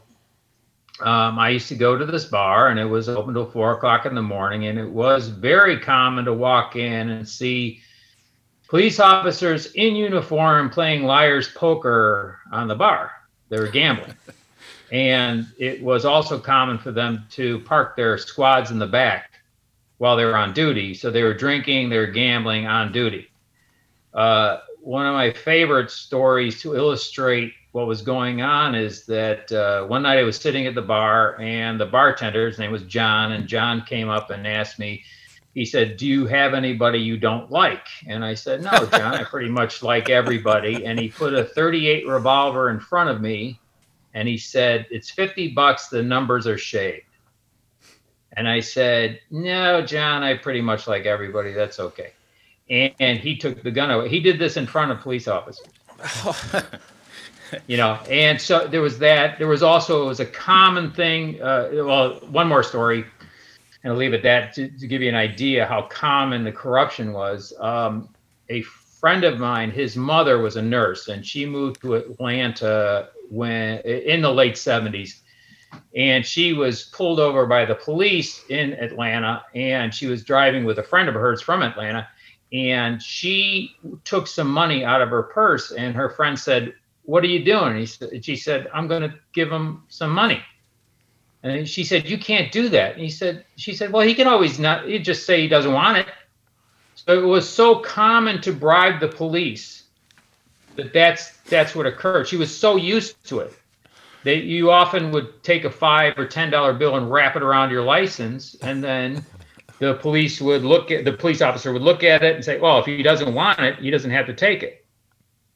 Um, 1.01 1.39
I 1.39 1.51
used 1.51 1.69
to 1.69 1.75
go 1.75 1.97
to 1.97 2.07
this 2.07 2.25
bar, 2.25 2.69
and 2.69 2.79
it 2.79 2.85
was 2.85 3.09
open 3.09 3.35
till 3.35 3.51
four 3.51 3.73
o'clock 3.73 4.07
in 4.07 4.15
the 4.15 4.23
morning, 4.23 4.67
and 4.67 4.79
it 4.79 4.89
was 4.89 5.29
very 5.29 5.79
common 5.79 6.25
to 6.25 6.33
walk 6.33 6.77
in 6.77 7.11
and 7.11 7.29
see 7.29 7.81
police 8.69 9.01
officers 9.01 9.73
in 9.73 9.97
uniform 9.97 10.71
playing 10.71 11.05
liar's 11.05 11.49
poker 11.49 12.39
on 12.53 12.69
the 12.69 12.75
bar. 12.75 13.13
They 13.49 13.59
were 13.59 13.69
gambling. 13.69 14.15
and 14.93 15.47
it 15.59 15.83
was 15.83 16.05
also 16.05 16.39
common 16.39 16.79
for 16.79 16.93
them 16.93 17.27
to 17.31 17.61
park 17.61 17.97
their 17.97 18.17
squads 18.19 18.71
in 18.71 18.79
the 18.79 18.87
back 18.87 19.33
while 19.99 20.17
they 20.17 20.25
were 20.25 20.37
on 20.37 20.53
duty. 20.53 20.95
So 20.95 21.11
they 21.11 21.23
were 21.23 21.35
drinking, 21.35 21.89
they 21.89 21.99
were 21.99 22.07
gambling 22.07 22.67
on 22.67 22.93
duty. 22.93 23.32
Uh, 24.15 24.59
one 24.81 25.07
of 25.07 25.15
my 25.15 25.33
favorite 25.33 25.91
stories 25.91 26.61
to 26.63 26.75
illustrate 26.75 27.53
what 27.73 27.87
was 27.87 28.03
going 28.03 28.43
on 28.43 28.75
is 28.75 29.07
that 29.07 29.51
uh, 29.51 29.87
one 29.87 30.03
night 30.03 30.19
I 30.19 30.25
was 30.25 30.39
sitting 30.39 30.67
at 30.67 30.75
the 30.75 30.83
bar 30.83 31.41
and 31.41 31.81
the 31.81 31.87
bartender, 31.87 32.47
his 32.47 32.59
name 32.59 32.73
was 32.73 32.83
John, 32.83 33.33
and 33.33 33.47
John 33.47 33.83
came 33.83 34.11
up 34.11 34.31
and 34.31 34.47
asked 34.47 34.79
me, 34.79 35.03
he 35.55 35.65
said, 35.65 35.97
Do 35.97 36.07
you 36.07 36.27
have 36.27 36.55
anybody 36.55 36.99
you 36.99 37.17
don't 37.17 37.51
like? 37.51 37.87
And 38.07 38.25
I 38.25 38.35
said, 38.35 38.63
No, 38.63 38.87
John, 38.87 39.15
I 39.15 39.25
pretty 39.25 39.51
much 39.51 39.83
like 39.83 40.09
everybody. 40.09 40.85
And 40.87 40.99
he 40.99 41.09
put 41.09 41.35
a 41.35 41.45
38 41.45 42.07
revolver 42.07 42.71
in 42.71 42.81
front 42.81 43.11
of 43.11 43.21
me 43.21 43.61
and 44.15 44.29
he 44.29 44.39
said, 44.39 44.87
It's 44.91 45.11
50 45.11 45.49
bucks, 45.49 45.89
the 45.89 46.03
numbers 46.03 46.47
are 46.47 46.59
shaved. 46.59 47.07
And 48.35 48.49
I 48.49 48.61
said, 48.61 49.21
No, 49.31 49.85
John, 49.85 50.23
I 50.23 50.37
pretty 50.37 50.63
much 50.63 50.87
like 50.89 51.05
everybody. 51.05 51.53
That's 51.53 51.81
okay 51.81 52.13
and, 52.73 52.95
and 52.99 53.19
he 53.19 53.37
took 53.37 53.63
the 53.63 53.71
gun 53.71 53.91
away. 53.91 54.09
He 54.09 54.19
did 54.19 54.39
this 54.39 54.57
in 54.57 54.67
front 54.67 54.91
of 54.91 55.01
police 55.01 55.29
officers. 55.29 55.69
you 57.67 57.77
know, 57.77 58.01
and 58.11 58.41
so 58.41 58.67
there 58.67 58.81
was 58.81 58.99
that. 58.99 59.39
There 59.39 59.47
was 59.47 59.63
also 59.63 60.05
it 60.05 60.07
was 60.07 60.21
a 60.21 60.27
common 60.27 60.91
thing. 60.91 61.41
Uh, 61.41 61.69
well, 61.73 62.15
one 62.31 62.49
more 62.49 62.63
story, 62.63 63.05
and 63.85 63.93
I'll 63.93 63.99
leave 63.99 64.15
it 64.15 64.23
that 64.23 64.55
to, 64.55 64.69
to, 64.69 64.87
give 64.87 65.03
you 65.03 65.11
an 65.11 65.15
idea 65.15 65.67
how 65.67 65.83
common 65.83 66.45
the 66.45 66.53
corruption 66.53 67.13
was. 67.13 67.53
Um, 67.61 68.09
a 68.49 68.63
friend 68.63 69.23
of 69.23 69.39
mine, 69.39 69.71
his 69.71 69.95
mother 69.97 70.39
was 70.39 70.57
a 70.57 70.63
nurse, 70.63 71.09
and 71.09 71.25
she 71.25 71.45
moved 71.45 71.83
to 71.83 71.95
Atlanta 71.95 73.11
when 73.29 73.81
in 73.81 74.23
the 74.23 74.33
late 74.33 74.55
'70s 74.55 75.21
and 75.97 76.27
she 76.27 76.53
was 76.53 76.85
pulled 76.85 77.19
over 77.19 77.47
by 77.47 77.65
the 77.65 77.75
police 77.75 78.45
in 78.51 78.75
Atlanta 78.75 79.43
and 79.55 79.95
she 79.95 80.07
was 80.07 80.23
driving 80.23 80.65
with 80.65 80.79
a 80.79 80.83
friend 80.83 81.09
of 81.09 81.15
hers 81.15 81.41
from 81.41 81.63
Atlanta 81.63 82.07
and 82.53 83.03
she 83.03 83.75
took 84.05 84.27
some 84.27 84.49
money 84.49 84.85
out 84.85 85.01
of 85.01 85.09
her 85.09 85.23
purse 85.23 85.73
and 85.73 85.95
her 85.95 86.11
friend 86.11 86.39
said 86.39 86.75
what 87.05 87.25
are 87.25 87.29
you 87.29 87.45
doing? 87.45 87.77
He 87.77 87.87
said, 87.87 88.25
she 88.25 88.37
said 88.37 88.69
i'm 88.73 88.87
going 88.87 89.03
to 89.03 89.15
give 89.33 89.51
him 89.51 89.83
some 89.89 90.11
money. 90.11 90.41
And 91.43 91.69
she 91.69 91.83
said 91.83 92.09
you 92.09 92.19
can't 92.19 92.53
do 92.53 92.69
that. 92.69 92.93
And 92.93 93.03
he 93.03 93.11
said 93.11 93.45
she 93.57 93.75
said 93.75 93.93
well 93.93 94.07
he 94.07 94.15
can 94.15 94.27
always 94.27 94.59
not 94.59 94.87
he 94.87 94.99
just 94.99 95.27
say 95.27 95.41
he 95.41 95.49
doesn't 95.49 95.73
want 95.73 95.99
it. 95.99 96.07
So 96.95 97.19
it 97.19 97.27
was 97.27 97.49
so 97.49 97.77
common 97.81 98.41
to 98.43 98.53
bribe 98.53 99.01
the 99.01 99.09
police 99.09 99.85
that 100.77 100.93
that's 100.93 101.37
that's 101.49 101.75
what 101.75 101.87
occurred. 101.87 102.29
She 102.29 102.37
was 102.37 102.57
so 102.57 102.77
used 102.77 103.25
to 103.29 103.41
it 103.41 103.55
that 104.25 104.45
you 104.45 104.71
often 104.71 105.11
would 105.11 105.43
take 105.43 105.65
a 105.65 105.71
five 105.71 106.17
or 106.17 106.27
ten 106.27 106.51
dollar 106.51 106.73
bill 106.73 106.97
and 106.97 107.11
wrap 107.11 107.37
it 107.37 107.43
around 107.43 107.71
your 107.71 107.83
license 107.83 108.55
and 108.63 108.83
then 108.83 109.25
the 109.83 109.95
police 109.95 110.41
would 110.41 110.63
look 110.63 110.93
at 110.93 111.05
the 111.05 111.13
police 111.13 111.43
officer 111.43 111.73
would 111.73 111.83
look 111.83 112.05
at 112.05 112.23
it 112.23 112.37
and 112.37 112.45
say, 112.45 112.61
well, 112.61 112.79
if 112.79 112.87
he 112.87 113.03
doesn't 113.03 113.35
want 113.35 113.59
it, 113.59 113.81
he 113.81 113.91
doesn't 113.91 114.13
have 114.13 114.27
to 114.27 114.33
take 114.33 114.63
it. 114.63 114.87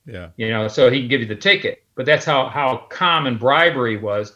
Yeah. 0.05 0.31
You 0.37 0.51
know, 0.51 0.67
so 0.67 0.91
he 0.91 0.99
can 0.99 1.09
give 1.09 1.21
you 1.21 1.29
the 1.29 1.37
ticket. 1.37 1.85
But 1.95 2.07
that's 2.07 2.25
how 2.25 2.49
how 2.49 2.89
common 2.91 3.39
bribery 3.39 3.97
was. 3.97 4.35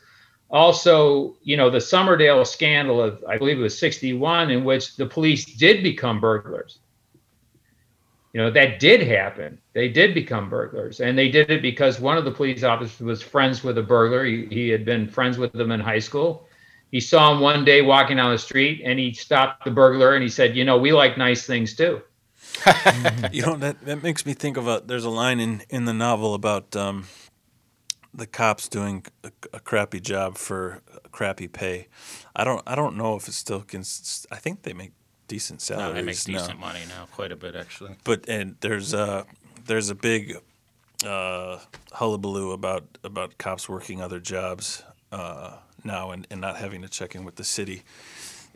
Also, 0.48 1.36
you 1.42 1.56
know, 1.56 1.70
the 1.70 1.78
Summerdale 1.78 2.46
scandal 2.46 3.02
of 3.02 3.24
I 3.28 3.36
believe 3.36 3.58
it 3.58 3.62
was 3.62 3.76
61 3.80 4.52
in 4.52 4.62
which 4.62 4.94
the 4.96 5.06
police 5.06 5.44
did 5.44 5.82
become 5.82 6.20
burglars. 6.20 6.78
You 8.32 8.40
know, 8.40 8.50
that 8.52 8.78
did 8.78 9.02
happen. 9.02 9.58
They 9.72 9.88
did 9.88 10.14
become 10.14 10.48
burglars. 10.48 11.00
And 11.00 11.18
they 11.18 11.30
did 11.32 11.50
it 11.50 11.62
because 11.62 11.98
one 11.98 12.16
of 12.16 12.24
the 12.24 12.30
police 12.30 12.62
officers 12.62 13.00
was 13.00 13.22
friends 13.22 13.64
with 13.64 13.76
a 13.76 13.82
burglar. 13.82 14.24
He, 14.24 14.46
he 14.46 14.68
had 14.68 14.84
been 14.84 15.08
friends 15.08 15.36
with 15.36 15.52
them 15.52 15.72
in 15.72 15.80
high 15.80 15.98
school 15.98 16.46
he 16.90 17.00
saw 17.00 17.32
him 17.32 17.40
one 17.40 17.64
day 17.64 17.82
walking 17.82 18.16
down 18.16 18.32
the 18.32 18.38
street 18.38 18.82
and 18.84 18.98
he 18.98 19.12
stopped 19.12 19.64
the 19.64 19.70
burglar 19.70 20.14
and 20.14 20.22
he 20.22 20.28
said, 20.28 20.56
You 20.56 20.64
know, 20.64 20.78
we 20.78 20.92
like 20.92 21.16
nice 21.16 21.46
things 21.46 21.74
too. 21.74 22.02
you 23.32 23.42
know, 23.42 23.56
that, 23.56 23.76
that 23.84 24.02
makes 24.02 24.26
me 24.26 24.34
think 24.34 24.56
of 24.56 24.66
a 24.66 24.82
there's 24.84 25.04
a 25.04 25.10
line 25.10 25.40
in, 25.40 25.62
in 25.70 25.84
the 25.84 25.92
novel 25.92 26.34
about 26.34 26.74
um, 26.74 27.06
the 28.12 28.26
cops 28.26 28.68
doing 28.68 29.04
a, 29.22 29.30
a, 29.52 29.60
crappy 29.60 30.00
job 30.00 30.36
for 30.36 30.82
crappy 31.12 31.48
pay. 31.48 31.86
I 32.34 32.44
don't 32.44 32.62
I 32.66 32.74
don't 32.74 32.96
know 32.96 33.14
if 33.14 33.28
it 33.28 33.34
still 33.34 33.60
can. 33.60 33.82
I 34.30 34.36
think 34.36 34.62
they 34.62 34.72
make 34.72 34.92
decent 35.28 35.60
salaries. 35.62 35.88
No, 35.88 35.94
they 35.94 36.02
make 36.02 36.22
decent 36.22 36.60
now. 36.60 36.66
money 36.66 36.80
now, 36.88 37.06
quite 37.12 37.30
a 37.30 37.36
bit 37.36 37.54
actually. 37.54 37.96
But 38.04 38.28
and 38.28 38.56
there's 38.60 38.92
a 38.94 39.26
there's 39.66 39.90
a 39.90 39.94
big 39.94 40.36
uh, 41.06 41.58
hullabaloo 41.92 42.52
about 42.52 42.98
about 43.04 43.38
cops 43.38 43.68
working 43.68 44.02
other 44.02 44.18
jobs. 44.18 44.82
Uh, 45.12 45.56
now 45.84 46.10
and, 46.10 46.26
and 46.30 46.40
not 46.40 46.56
having 46.56 46.82
to 46.82 46.88
check 46.88 47.14
in 47.14 47.24
with 47.24 47.36
the 47.36 47.44
city. 47.44 47.82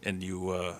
And 0.02 0.22
you 0.22 0.50
uh, 0.50 0.74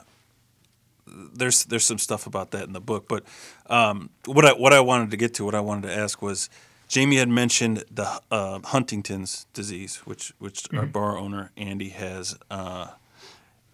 there's 1.07 1.65
there's 1.65 1.85
some 1.85 1.99
stuff 1.99 2.27
about 2.27 2.51
that 2.53 2.65
in 2.65 2.73
the 2.73 2.81
book. 2.81 3.09
But 3.09 3.25
um, 3.69 4.11
what 4.27 4.45
I 4.45 4.53
what 4.53 4.73
I 4.73 4.81
wanted 4.81 5.11
to 5.11 5.17
get 5.17 5.35
to, 5.35 5.45
what 5.45 5.55
I 5.55 5.61
wanted 5.61 5.89
to 5.89 5.97
ask 5.97 6.23
was, 6.23 6.51
Jamie 6.89 7.17
had 7.17 7.29
mentioned 7.29 7.85
the 7.91 8.21
uh, 8.31 8.61
Huntington's 8.65 9.47
disease, 9.53 9.97
which 10.05 10.33
which 10.39 10.67
our 10.73 10.87
bar 10.87 11.17
owner 11.17 11.51
Andy 11.57 11.91
has, 11.91 12.37
uh, 12.51 12.89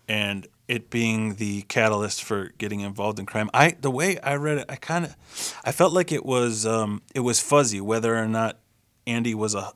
and 0.09 0.47
it 0.69 0.91
being 0.91 1.35
the 1.35 1.63
catalyst 1.63 2.23
for 2.23 2.53
getting 2.59 2.81
involved 2.81 3.19
in 3.19 3.27
crime. 3.27 3.51
I 3.53 3.77
the 3.81 3.91
way 3.91 4.19
I 4.21 4.37
read 4.37 4.59
it, 4.59 4.67
I 4.69 4.77
kind 4.77 5.05
of 5.05 5.17
I 5.65 5.73
felt 5.73 5.93
like 5.93 6.13
it 6.13 6.25
was 6.25 6.67
um, 6.67 7.03
it 7.15 7.21
was 7.21 7.41
fuzzy 7.41 7.81
whether 7.81 8.17
or 8.17 8.29
not 8.29 8.59
Andy 9.07 9.35
was 9.35 9.55
a 9.55 9.73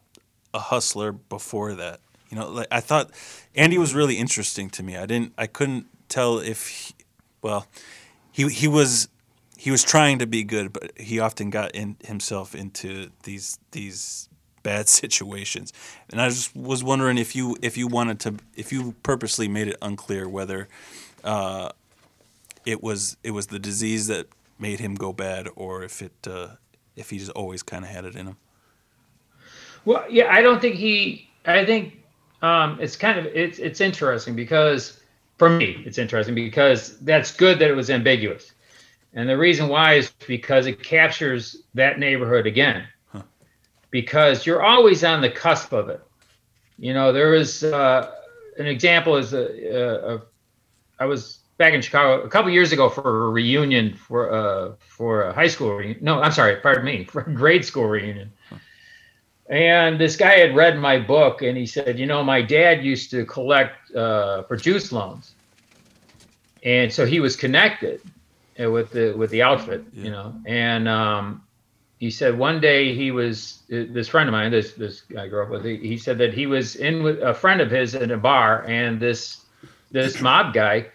a 0.52 0.60
hustler 0.60 1.12
before 1.12 1.74
that. 1.74 2.00
You 2.34 2.40
know, 2.40 2.48
like 2.48 2.66
I 2.72 2.80
thought 2.80 3.12
Andy 3.54 3.78
was 3.78 3.94
really 3.94 4.18
interesting 4.18 4.68
to 4.70 4.82
me. 4.82 4.96
I 4.96 5.06
didn't 5.06 5.34
I 5.38 5.46
couldn't 5.46 5.86
tell 6.08 6.40
if 6.40 6.66
he, 6.66 6.94
well, 7.42 7.68
he 8.32 8.48
he 8.48 8.66
was 8.66 9.08
he 9.56 9.70
was 9.70 9.84
trying 9.84 10.18
to 10.18 10.26
be 10.26 10.42
good, 10.42 10.72
but 10.72 10.90
he 10.98 11.20
often 11.20 11.48
got 11.48 11.70
in 11.76 11.96
himself 12.04 12.52
into 12.52 13.12
these 13.22 13.60
these 13.70 14.28
bad 14.64 14.88
situations. 15.02 15.72
And 16.10 16.20
I 16.20 16.28
just 16.28 16.56
was 16.56 16.82
wondering 16.82 17.18
if 17.18 17.36
you 17.36 17.56
if 17.62 17.78
you 17.78 17.86
wanted 17.86 18.18
to 18.20 18.34
if 18.56 18.72
you 18.72 18.96
purposely 19.04 19.46
made 19.46 19.68
it 19.68 19.76
unclear 19.80 20.28
whether 20.28 20.66
uh, 21.22 21.68
it 22.66 22.82
was 22.82 23.16
it 23.22 23.30
was 23.30 23.46
the 23.46 23.60
disease 23.60 24.08
that 24.08 24.26
made 24.58 24.80
him 24.80 24.96
go 24.96 25.12
bad, 25.12 25.46
or 25.54 25.84
if 25.84 26.02
it 26.02 26.26
uh, 26.28 26.48
if 26.96 27.10
he 27.10 27.18
just 27.18 27.30
always 27.30 27.62
kind 27.62 27.84
of 27.84 27.92
had 27.92 28.04
it 28.04 28.16
in 28.16 28.26
him. 28.26 28.38
Well, 29.84 30.04
yeah, 30.10 30.32
I 30.32 30.42
don't 30.42 30.60
think 30.60 30.74
he. 30.74 31.28
I 31.46 31.64
think 31.64 32.03
um, 32.44 32.78
it's 32.78 32.94
kind 32.94 33.18
of 33.18 33.24
it's 33.24 33.58
it's 33.58 33.80
interesting 33.80 34.36
because 34.36 35.00
for 35.38 35.48
me 35.48 35.82
it's 35.86 35.96
interesting 35.96 36.34
because 36.34 36.98
that's 36.98 37.32
good 37.32 37.58
that 37.58 37.70
it 37.70 37.74
was 37.74 37.88
ambiguous, 37.88 38.52
and 39.14 39.26
the 39.26 39.38
reason 39.38 39.66
why 39.66 39.94
is 39.94 40.10
because 40.26 40.66
it 40.66 40.82
captures 40.82 41.62
that 41.72 41.98
neighborhood 41.98 42.46
again, 42.46 42.86
huh. 43.08 43.22
because 43.90 44.44
you're 44.44 44.62
always 44.62 45.02
on 45.04 45.22
the 45.22 45.30
cusp 45.30 45.72
of 45.72 45.88
it. 45.88 46.02
You 46.78 46.92
know, 46.92 47.12
there 47.14 47.30
was 47.30 47.64
uh, 47.64 48.10
an 48.58 48.66
example 48.66 49.16
is 49.16 49.32
a, 49.32 49.46
a, 49.74 50.16
a 50.16 50.22
I 50.98 51.06
was 51.06 51.38
back 51.56 51.72
in 51.72 51.80
Chicago 51.80 52.22
a 52.22 52.28
couple 52.28 52.50
years 52.50 52.72
ago 52.72 52.90
for 52.90 53.24
a 53.26 53.30
reunion 53.30 53.94
for 53.94 54.30
uh, 54.30 54.72
for 54.80 55.22
a 55.22 55.32
high 55.32 55.46
school 55.46 55.76
reunion. 55.76 55.98
No, 56.02 56.20
I'm 56.20 56.32
sorry, 56.32 56.56
pardon 56.56 56.84
me, 56.84 57.04
for 57.10 57.22
a 57.22 57.32
grade 57.32 57.64
school 57.64 57.86
reunion. 57.86 58.30
And 59.48 60.00
this 60.00 60.16
guy 60.16 60.38
had 60.38 60.56
read 60.56 60.78
my 60.78 60.98
book 60.98 61.42
and 61.42 61.56
he 61.56 61.66
said, 61.66 61.98
You 61.98 62.06
know, 62.06 62.24
my 62.24 62.40
dad 62.40 62.82
used 62.84 63.10
to 63.10 63.24
collect 63.26 63.94
uh, 63.94 64.42
for 64.44 64.56
juice 64.56 64.90
loans. 64.90 65.34
And 66.62 66.90
so 66.90 67.04
he 67.04 67.20
was 67.20 67.36
connected 67.36 68.00
uh, 68.62 68.70
with 68.70 68.90
the 68.90 69.12
with 69.12 69.30
the 69.30 69.42
outfit, 69.42 69.84
yeah. 69.92 70.04
you 70.04 70.10
know. 70.10 70.34
And 70.46 70.88
um, 70.88 71.42
he 71.98 72.10
said 72.10 72.38
one 72.38 72.60
day 72.60 72.94
he 72.94 73.10
was 73.10 73.62
uh, 73.70 73.84
this 73.90 74.08
friend 74.08 74.28
of 74.28 74.32
mine, 74.32 74.50
this 74.50 74.72
this 74.72 75.02
guy 75.02 75.24
I 75.24 75.28
grew 75.28 75.42
up 75.42 75.50
with. 75.50 75.64
He, 75.64 75.76
he 75.76 75.98
said 75.98 76.16
that 76.18 76.32
he 76.32 76.46
was 76.46 76.76
in 76.76 77.02
with 77.02 77.20
a 77.22 77.34
friend 77.34 77.60
of 77.60 77.70
his 77.70 77.94
in 77.94 78.12
a 78.12 78.16
bar, 78.16 78.64
and 78.66 78.98
this 78.98 79.44
this 79.90 80.20
mob 80.22 80.54
guy 80.54 80.86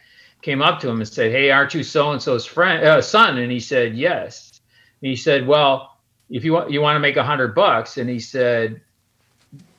came 0.41 0.62
up 0.62 0.79
to 0.79 0.89
him 0.89 0.97
and 0.97 1.07
said, 1.07 1.31
"Hey, 1.31 1.51
aren't 1.51 1.75
you 1.75 1.83
so 1.83 2.12
and 2.12 2.21
so's 2.21 2.45
friend 2.45 2.83
uh, 2.83 3.01
son?" 3.01 3.38
And 3.38 3.51
he 3.51 3.59
said, 3.59 3.95
"Yes." 3.95 4.59
And 5.01 5.09
he 5.09 5.15
said, 5.15 5.45
"Well, 5.45 5.98
if 6.29 6.43
you 6.43 6.53
want 6.53 6.71
you 6.71 6.81
want 6.81 6.95
to 6.95 6.99
make 6.99 7.17
a 7.17 7.23
hundred 7.23 7.55
bucks 7.55 7.97
and 7.97 8.09
he 8.09 8.19
said 8.19 8.81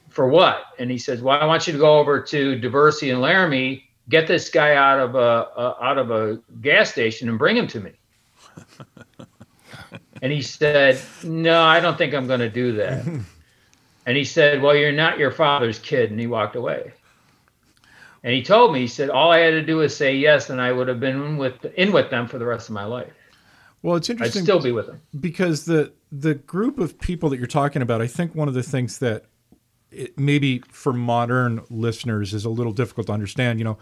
for 0.09 0.29
what? 0.29 0.65
And 0.79 0.91
he 0.91 0.99
says 0.99 1.23
well 1.23 1.41
i 1.41 1.45
want 1.45 1.67
you 1.67 1.73
to 1.73 1.79
go 1.79 1.99
over 1.99 2.21
to 2.21 2.61
Diversey 2.61 3.13
and 3.13 3.21
laramie 3.21 3.89
get 4.09 4.27
this 4.27 4.49
guy 4.49 4.75
out 4.75 4.99
of 4.99 5.15
a, 5.15 5.19
a 5.19 5.77
out 5.83 5.99
of 5.99 6.11
a 6.11 6.41
gas 6.61 6.91
station 6.91 7.29
and 7.29 7.39
bring 7.39 7.57
him 7.57 7.67
to 7.69 7.81
me. 7.81 7.93
And 10.23 10.31
he 10.31 10.43
said 10.43 11.01
no 11.25 11.63
i 11.63 11.81
don't 11.81 11.97
think 11.97 12.13
i'm 12.13 12.27
going 12.27 12.41
to 12.41 12.51
do 12.51 12.73
that. 12.73 13.07
And 14.07 14.17
he 14.17 14.25
said 14.25 14.61
well 14.61 14.75
you're 14.75 14.93
not 14.93 15.19
your 15.19 15.31
father's 15.31 15.79
kid 15.79 16.11
and 16.11 16.19
he 16.19 16.27
walked 16.27 16.57
away. 16.57 16.93
And 18.23 18.35
he 18.35 18.43
told 18.43 18.73
me 18.73 18.81
he 18.81 18.87
said 18.87 19.09
all 19.09 19.31
i 19.31 19.39
had 19.39 19.53
to 19.53 19.63
do 19.63 19.77
was 19.77 19.97
say 19.97 20.15
yes 20.17 20.51
and 20.51 20.61
i 20.61 20.73
would 20.73 20.89
have 20.89 21.01
been 21.01 21.39
with 21.39 21.65
in 21.77 21.93
with 21.93 22.11
them 22.11 22.27
for 22.27 22.39
the 22.39 22.45
rest 22.45 22.69
of 22.69 22.75
my 22.75 22.85
life. 22.85 23.13
Well, 23.83 23.97
it's 23.97 24.11
interesting. 24.11 24.41
I'd 24.41 24.45
still 24.45 24.61
be 24.61 24.73
with 24.73 24.87
them 24.87 25.01
because 25.21 25.65
the 25.65 25.93
the 26.13 26.35
group 26.35 26.79
of 26.79 26.99
people 26.99 27.29
that 27.31 27.39
you're 27.39 27.47
talking 27.47 27.83
about. 27.83 28.03
I 28.03 28.07
think 28.07 28.35
one 28.35 28.49
of 28.49 28.55
the 28.55 28.63
things 28.63 28.99
that 28.99 29.27
it, 29.91 30.19
maybe 30.19 30.61
for 30.71 30.93
modern 30.93 31.63
listeners 31.71 32.35
is 32.35 32.45
a 32.45 32.51
little 32.51 32.73
difficult 32.73 33.09
to 33.09 33.13
understand. 33.13 33.59
You 33.59 33.65
know, 33.65 33.79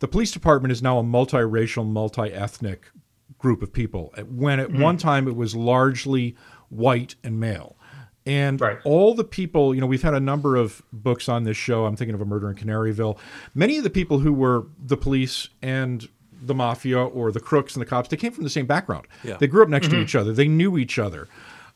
the 0.00 0.08
police 0.08 0.30
department 0.30 0.72
is 0.72 0.82
now 0.82 0.98
a 0.98 1.02
multiracial, 1.02 1.86
multi-ethnic 1.86 2.90
group 3.38 3.62
of 3.62 3.72
people. 3.72 4.12
When 4.28 4.60
at 4.60 4.68
mm-hmm. 4.68 4.82
one 4.82 4.96
time 4.96 5.28
it 5.28 5.36
was 5.36 5.54
largely 5.54 6.36
white 6.68 7.14
and 7.24 7.38
male. 7.40 7.76
And 8.26 8.60
right. 8.60 8.78
all 8.84 9.14
the 9.14 9.24
people, 9.24 9.74
you 9.74 9.80
know, 9.80 9.86
we've 9.86 10.02
had 10.02 10.14
a 10.14 10.20
number 10.20 10.54
of 10.54 10.82
books 10.92 11.28
on 11.28 11.44
this 11.44 11.56
show. 11.56 11.86
I'm 11.86 11.96
thinking 11.96 12.14
of 12.14 12.20
A 12.20 12.24
Murder 12.26 12.50
in 12.50 12.56
Canaryville. 12.56 13.18
Many 13.54 13.78
of 13.78 13.82
the 13.82 13.90
people 13.90 14.18
who 14.18 14.32
were 14.32 14.66
the 14.78 14.96
police 14.96 15.48
and 15.62 16.06
the 16.42 16.54
mafia 16.54 17.02
or 17.02 17.32
the 17.32 17.40
crooks 17.40 17.74
and 17.74 17.80
the 17.80 17.86
cops, 17.86 18.08
they 18.08 18.16
came 18.16 18.30
from 18.32 18.44
the 18.44 18.50
same 18.50 18.66
background. 18.66 19.06
Yeah. 19.24 19.38
They 19.38 19.46
grew 19.46 19.62
up 19.62 19.68
next 19.68 19.86
mm-hmm. 19.86 19.96
to 19.96 20.02
each 20.02 20.14
other. 20.14 20.32
They 20.32 20.48
knew 20.48 20.76
each 20.76 20.98
other. 20.98 21.28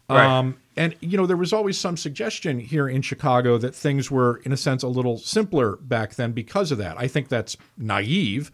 Right. 0.09 0.27
Um, 0.27 0.57
and 0.77 0.95
you 1.01 1.17
know, 1.17 1.27
there 1.27 1.37
was 1.37 1.53
always 1.53 1.79
some 1.79 1.97
suggestion 1.97 2.59
here 2.59 2.89
in 2.89 3.03
Chicago 3.03 3.59
that 3.59 3.75
things 3.75 4.11
were, 4.11 4.39
in 4.45 4.53
a 4.53 4.57
sense, 4.57 4.83
a 4.83 4.89
little 4.89 5.19
simpler 5.19 5.77
back 5.77 6.17
then 6.17 6.33
because 6.33 6.73
of 6.73 6.79
that. 6.79 6.99
I 6.99 7.09
think 7.09 7.29
that's 7.29 7.57
naive, 7.79 8.51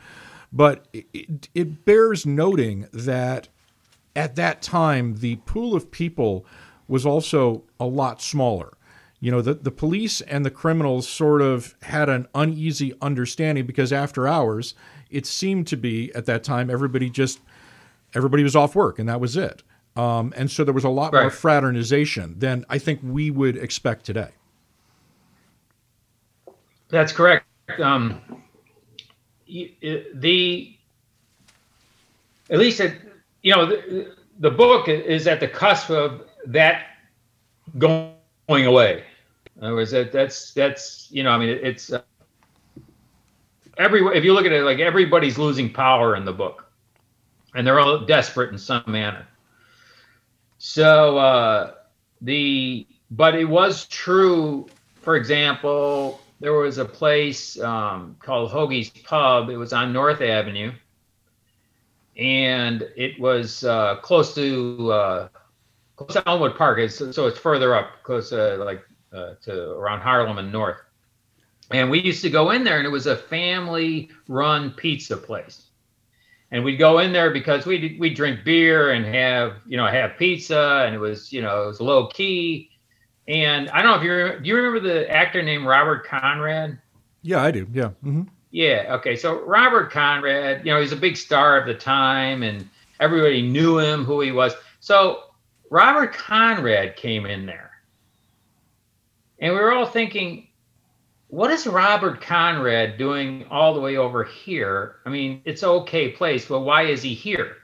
but 0.52 0.86
it, 0.92 1.48
it 1.54 1.84
bears 1.84 2.26
noting 2.26 2.86
that 2.92 3.48
at 4.14 4.36
that 4.36 4.62
time 4.62 5.16
the 5.16 5.36
pool 5.36 5.74
of 5.74 5.90
people 5.90 6.44
was 6.88 7.06
also 7.06 7.62
a 7.78 7.86
lot 7.86 8.20
smaller. 8.20 8.76
You 9.20 9.30
know, 9.30 9.42
the, 9.42 9.54
the 9.54 9.70
police 9.70 10.20
and 10.22 10.46
the 10.46 10.50
criminals 10.50 11.08
sort 11.08 11.42
of 11.42 11.74
had 11.82 12.08
an 12.08 12.26
uneasy 12.34 12.94
understanding 13.02 13.66
because 13.66 13.92
after 13.92 14.26
hours, 14.26 14.74
it 15.10 15.26
seemed 15.26 15.66
to 15.68 15.76
be 15.76 16.12
at 16.14 16.26
that 16.26 16.42
time 16.42 16.70
everybody 16.70 17.10
just 17.10 17.40
everybody 18.14 18.42
was 18.42 18.56
off 18.56 18.74
work 18.74 18.98
and 18.98 19.08
that 19.08 19.20
was 19.20 19.36
it. 19.36 19.62
Um, 19.96 20.32
and 20.36 20.50
so 20.50 20.64
there 20.64 20.74
was 20.74 20.84
a 20.84 20.88
lot 20.88 21.12
right. 21.12 21.22
more 21.22 21.30
fraternization 21.30 22.38
than 22.38 22.64
I 22.68 22.78
think 22.78 23.00
we 23.02 23.30
would 23.30 23.56
expect 23.56 24.04
today. 24.04 24.30
That's 26.88 27.12
correct. 27.12 27.46
Um, 27.80 28.20
the 29.46 30.76
at 32.50 32.58
least 32.58 32.80
it, 32.80 33.00
you 33.42 33.54
know 33.54 33.66
the, 33.66 34.14
the 34.38 34.50
book 34.50 34.88
is 34.88 35.26
at 35.26 35.40
the 35.40 35.48
cusp 35.48 35.90
of 35.90 36.22
that 36.46 36.86
going 37.78 38.12
away. 38.48 39.04
In 39.56 39.64
other 39.64 39.74
words, 39.74 39.90
that 39.92 40.12
that's 40.12 40.52
that's 40.52 41.08
you 41.10 41.22
know 41.22 41.30
I 41.30 41.38
mean 41.38 41.48
it, 41.48 41.62
it's 41.62 41.92
uh, 41.92 42.02
every 43.78 44.00
if 44.16 44.24
you 44.24 44.34
look 44.34 44.46
at 44.46 44.52
it 44.52 44.62
like 44.62 44.78
everybody's 44.78 45.38
losing 45.38 45.72
power 45.72 46.16
in 46.16 46.24
the 46.24 46.32
book 46.32 46.66
and 47.54 47.66
they're 47.66 47.80
all 47.80 47.98
desperate 47.98 48.50
in 48.50 48.58
some 48.58 48.82
manner 48.86 49.26
so 50.62 51.18
uh 51.18 51.72
the 52.20 52.86
but 53.10 53.34
it 53.34 53.46
was 53.46 53.86
true 53.86 54.68
for 55.00 55.16
example 55.16 56.20
there 56.40 56.54
was 56.54 56.78
a 56.78 56.84
place 56.84 57.60
um, 57.60 58.16
called 58.18 58.50
Hoagie's 58.50 58.88
Pub. 58.88 59.50
It 59.50 59.58
was 59.58 59.72
on 59.74 59.92
North 59.92 60.22
Avenue, 60.22 60.72
and 62.16 62.82
it 62.96 63.20
was 63.20 63.62
uh, 63.62 63.96
close 63.96 64.34
to 64.34 64.90
uh, 64.90 65.28
close 65.96 66.14
to 66.14 66.26
Elmwood 66.26 66.56
Park. 66.56 66.78
It's, 66.78 66.96
so 66.96 67.26
it's 67.26 67.38
further 67.38 67.74
up, 67.74 68.02
close 68.02 68.30
to 68.30 68.56
like 68.56 68.82
uh, 69.12 69.34
to 69.42 69.72
around 69.72 70.00
Harlem 70.00 70.38
and 70.38 70.50
North. 70.50 70.78
And 71.70 71.90
we 71.90 72.00
used 72.00 72.22
to 72.22 72.30
go 72.30 72.50
in 72.50 72.64
there, 72.64 72.78
and 72.78 72.86
it 72.86 72.90
was 72.90 73.06
a 73.06 73.16
family-run 73.16 74.72
pizza 74.72 75.16
place. 75.16 75.69
And 76.52 76.64
we'd 76.64 76.78
go 76.78 76.98
in 76.98 77.12
there 77.12 77.30
because 77.30 77.64
we 77.64 77.96
we 78.00 78.12
drink 78.12 78.44
beer 78.44 78.90
and 78.92 79.04
have 79.04 79.56
you 79.66 79.76
know 79.76 79.86
have 79.86 80.16
pizza, 80.18 80.84
and 80.84 80.94
it 80.94 80.98
was 80.98 81.32
you 81.32 81.42
know 81.42 81.64
it 81.64 81.66
was 81.66 81.80
low 81.80 82.08
key. 82.08 82.70
And 83.28 83.70
I 83.70 83.82
don't 83.82 83.92
know 83.92 83.98
if 83.98 84.02
you 84.02 84.40
do 84.42 84.48
you 84.48 84.56
remember 84.56 84.80
the 84.80 85.08
actor 85.08 85.42
named 85.42 85.66
Robert 85.66 86.06
Conrad? 86.06 86.78
Yeah, 87.22 87.42
I 87.42 87.50
do. 87.50 87.66
Yeah. 87.72 87.90
Mm-hmm. 88.04 88.22
Yeah. 88.50 88.96
Okay. 88.96 89.14
So 89.14 89.44
Robert 89.44 89.92
Conrad, 89.92 90.66
you 90.66 90.72
know, 90.72 90.80
he's 90.80 90.92
a 90.92 90.96
big 90.96 91.16
star 91.16 91.56
of 91.56 91.66
the 91.66 91.74
time, 91.74 92.42
and 92.42 92.68
everybody 92.98 93.42
knew 93.42 93.78
him, 93.78 94.04
who 94.04 94.20
he 94.20 94.32
was. 94.32 94.54
So 94.80 95.24
Robert 95.70 96.12
Conrad 96.12 96.96
came 96.96 97.26
in 97.26 97.46
there, 97.46 97.70
and 99.38 99.54
we 99.54 99.60
were 99.60 99.72
all 99.72 99.86
thinking, 99.86 100.48
what 101.30 101.50
is 101.52 101.66
Robert 101.66 102.20
Conrad 102.20 102.98
doing 102.98 103.46
all 103.50 103.72
the 103.72 103.80
way 103.80 103.96
over 103.96 104.24
here? 104.24 104.96
I 105.06 105.10
mean, 105.10 105.42
it's 105.44 105.62
okay 105.62 106.10
place, 106.10 106.46
but 106.46 106.60
why 106.60 106.82
is 106.82 107.02
he 107.02 107.14
here? 107.14 107.56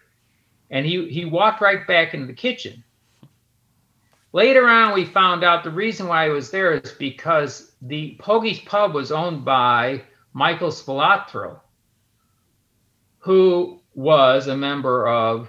And 0.71 0.87
he, 0.87 1.09
he 1.09 1.25
walked 1.25 1.61
right 1.61 1.87
back 1.87 2.15
into 2.15 2.27
the 2.27 2.33
kitchen. 2.33 2.85
Later 4.33 4.69
on, 4.69 4.95
we 4.95 5.05
found 5.05 5.43
out 5.43 5.65
the 5.65 5.71
reason 5.71 6.07
why 6.07 6.27
he 6.27 6.33
was 6.33 6.51
there 6.51 6.75
is 6.75 6.93
because 6.93 7.73
the 7.83 8.17
Hoagie's 8.21 8.61
Pub 8.61 8.95
was 8.95 9.11
owned 9.11 9.45
by 9.45 10.03
Michael 10.33 10.71
Spilotro, 10.71 11.61
who 13.19 13.81
was 13.95 14.47
a 14.47 14.57
member 14.57 15.09
of 15.09 15.49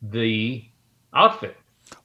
the 0.00 0.64
outfit, 1.14 1.56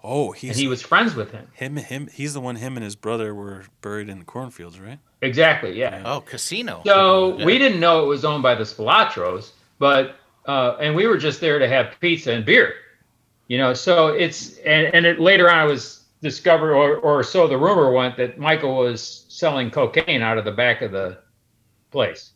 Oh, 0.09 0.29
and 0.31 0.37
he's 0.39 0.57
he 0.57 0.67
was 0.67 0.81
friends 0.81 1.15
with 1.15 1.31
him. 1.31 1.47
him. 1.53 1.75
Him. 1.75 2.07
He's 2.13 2.33
the 2.33 2.39
one. 2.39 2.55
Him 2.55 2.77
and 2.77 2.83
his 2.83 2.95
brother 2.95 3.35
were 3.35 3.65
buried 3.81 4.07
in 4.09 4.19
the 4.19 4.25
cornfields, 4.25 4.79
right? 4.79 4.99
Exactly, 5.21 5.77
yeah. 5.77 6.01
Oh, 6.05 6.21
casino. 6.21 6.81
So 6.85 7.37
Yeah. 7.37 7.45
we 7.45 7.57
didn't 7.57 7.79
know 7.79 8.03
it 8.03 8.07
was 8.07 8.23
owned 8.23 8.41
by 8.43 8.55
the 8.55 8.63
Spilotros, 8.63 9.51
but 9.79 10.15
uh, 10.45 10.77
and 10.79 10.95
we 10.95 11.07
were 11.07 11.17
just 11.17 11.41
there 11.41 11.59
to 11.59 11.67
have 11.67 11.93
pizza 11.99 12.31
and 12.31 12.45
beer, 12.45 12.73
you 13.47 13.57
know. 13.57 13.73
So 13.73 14.07
it's 14.07 14.57
and 14.59 14.87
and 14.93 15.05
it 15.05 15.19
later 15.19 15.51
on 15.51 15.67
it 15.67 15.69
was 15.69 16.05
discovered, 16.21 16.73
or 16.73 16.95
or 16.97 17.21
so 17.23 17.47
the 17.47 17.57
rumor 17.57 17.91
went 17.91 18.15
that 18.17 18.39
Michael 18.39 18.77
was 18.77 19.25
selling 19.27 19.69
cocaine 19.69 20.21
out 20.21 20.37
of 20.37 20.45
the 20.45 20.51
back 20.51 20.81
of 20.81 20.91
the 20.91 21.17
place, 21.91 22.31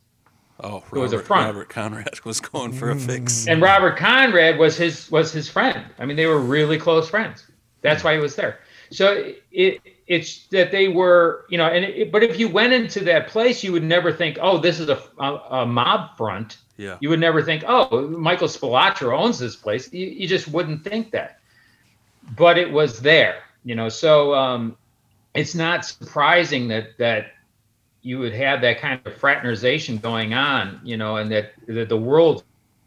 Oh, 0.63 0.83
It 0.93 0.99
was 0.99 1.13
a 1.13 1.19
front. 1.19 1.45
Robert 1.47 1.69
Conrad 1.69 2.19
was 2.25 2.39
going 2.41 2.73
for 2.73 2.89
a 2.91 2.95
fix. 2.95 3.47
and 3.47 3.61
Robert 3.61 3.97
Conrad 3.97 4.57
was 4.59 4.75
his 4.77 5.09
was 5.09 5.31
his 5.31 5.47
friend. 5.49 5.85
I 5.99 6.05
mean, 6.05 6.17
they 6.17 6.25
were 6.27 6.39
really 6.39 6.77
close 6.77 7.09
friends. 7.09 7.45
That's 7.81 8.03
why 8.03 8.13
he 8.13 8.19
was 8.19 8.35
there. 8.35 8.59
So 8.91 9.33
it 9.51 9.81
it's 10.05 10.47
that 10.47 10.71
they 10.71 10.89
were, 10.89 11.45
you 11.49 11.57
know, 11.57 11.67
and 11.67 11.85
it, 11.85 12.11
but 12.11 12.23
if 12.23 12.37
you 12.37 12.49
went 12.49 12.73
into 12.73 12.99
that 13.05 13.27
place, 13.29 13.63
you 13.63 13.71
would 13.71 13.83
never 13.83 14.11
think, 14.11 14.37
oh, 14.41 14.57
this 14.57 14.79
is 14.79 14.89
a, 14.89 15.01
a, 15.17 15.33
a 15.61 15.65
mob 15.65 16.17
front. 16.17 16.57
Yeah. 16.77 16.97
You 16.99 17.09
would 17.09 17.19
never 17.19 17.41
think, 17.41 17.63
oh, 17.65 18.07
Michael 18.09 18.47
Spilotro 18.47 19.17
owns 19.17 19.39
this 19.39 19.55
place. 19.55 19.91
You, 19.93 20.07
you 20.07 20.27
just 20.27 20.47
wouldn't 20.47 20.83
think 20.83 21.11
that. 21.11 21.39
But 22.35 22.57
it 22.57 22.71
was 22.71 22.99
there, 22.99 23.43
you 23.63 23.75
know. 23.75 23.87
So 23.89 24.35
um, 24.35 24.77
it's 25.33 25.55
not 25.55 25.85
surprising 25.85 26.67
that 26.67 26.97
that 26.97 27.27
you 28.01 28.19
would 28.19 28.33
have 28.33 28.61
that 28.61 28.79
kind 28.79 28.99
of 29.05 29.15
fraternization 29.15 29.97
going 29.97 30.33
on, 30.33 30.81
you 30.83 30.97
know, 30.97 31.17
and 31.17 31.31
that 31.31 31.53
that 31.67 31.87
the 31.87 31.97
world 31.97 32.43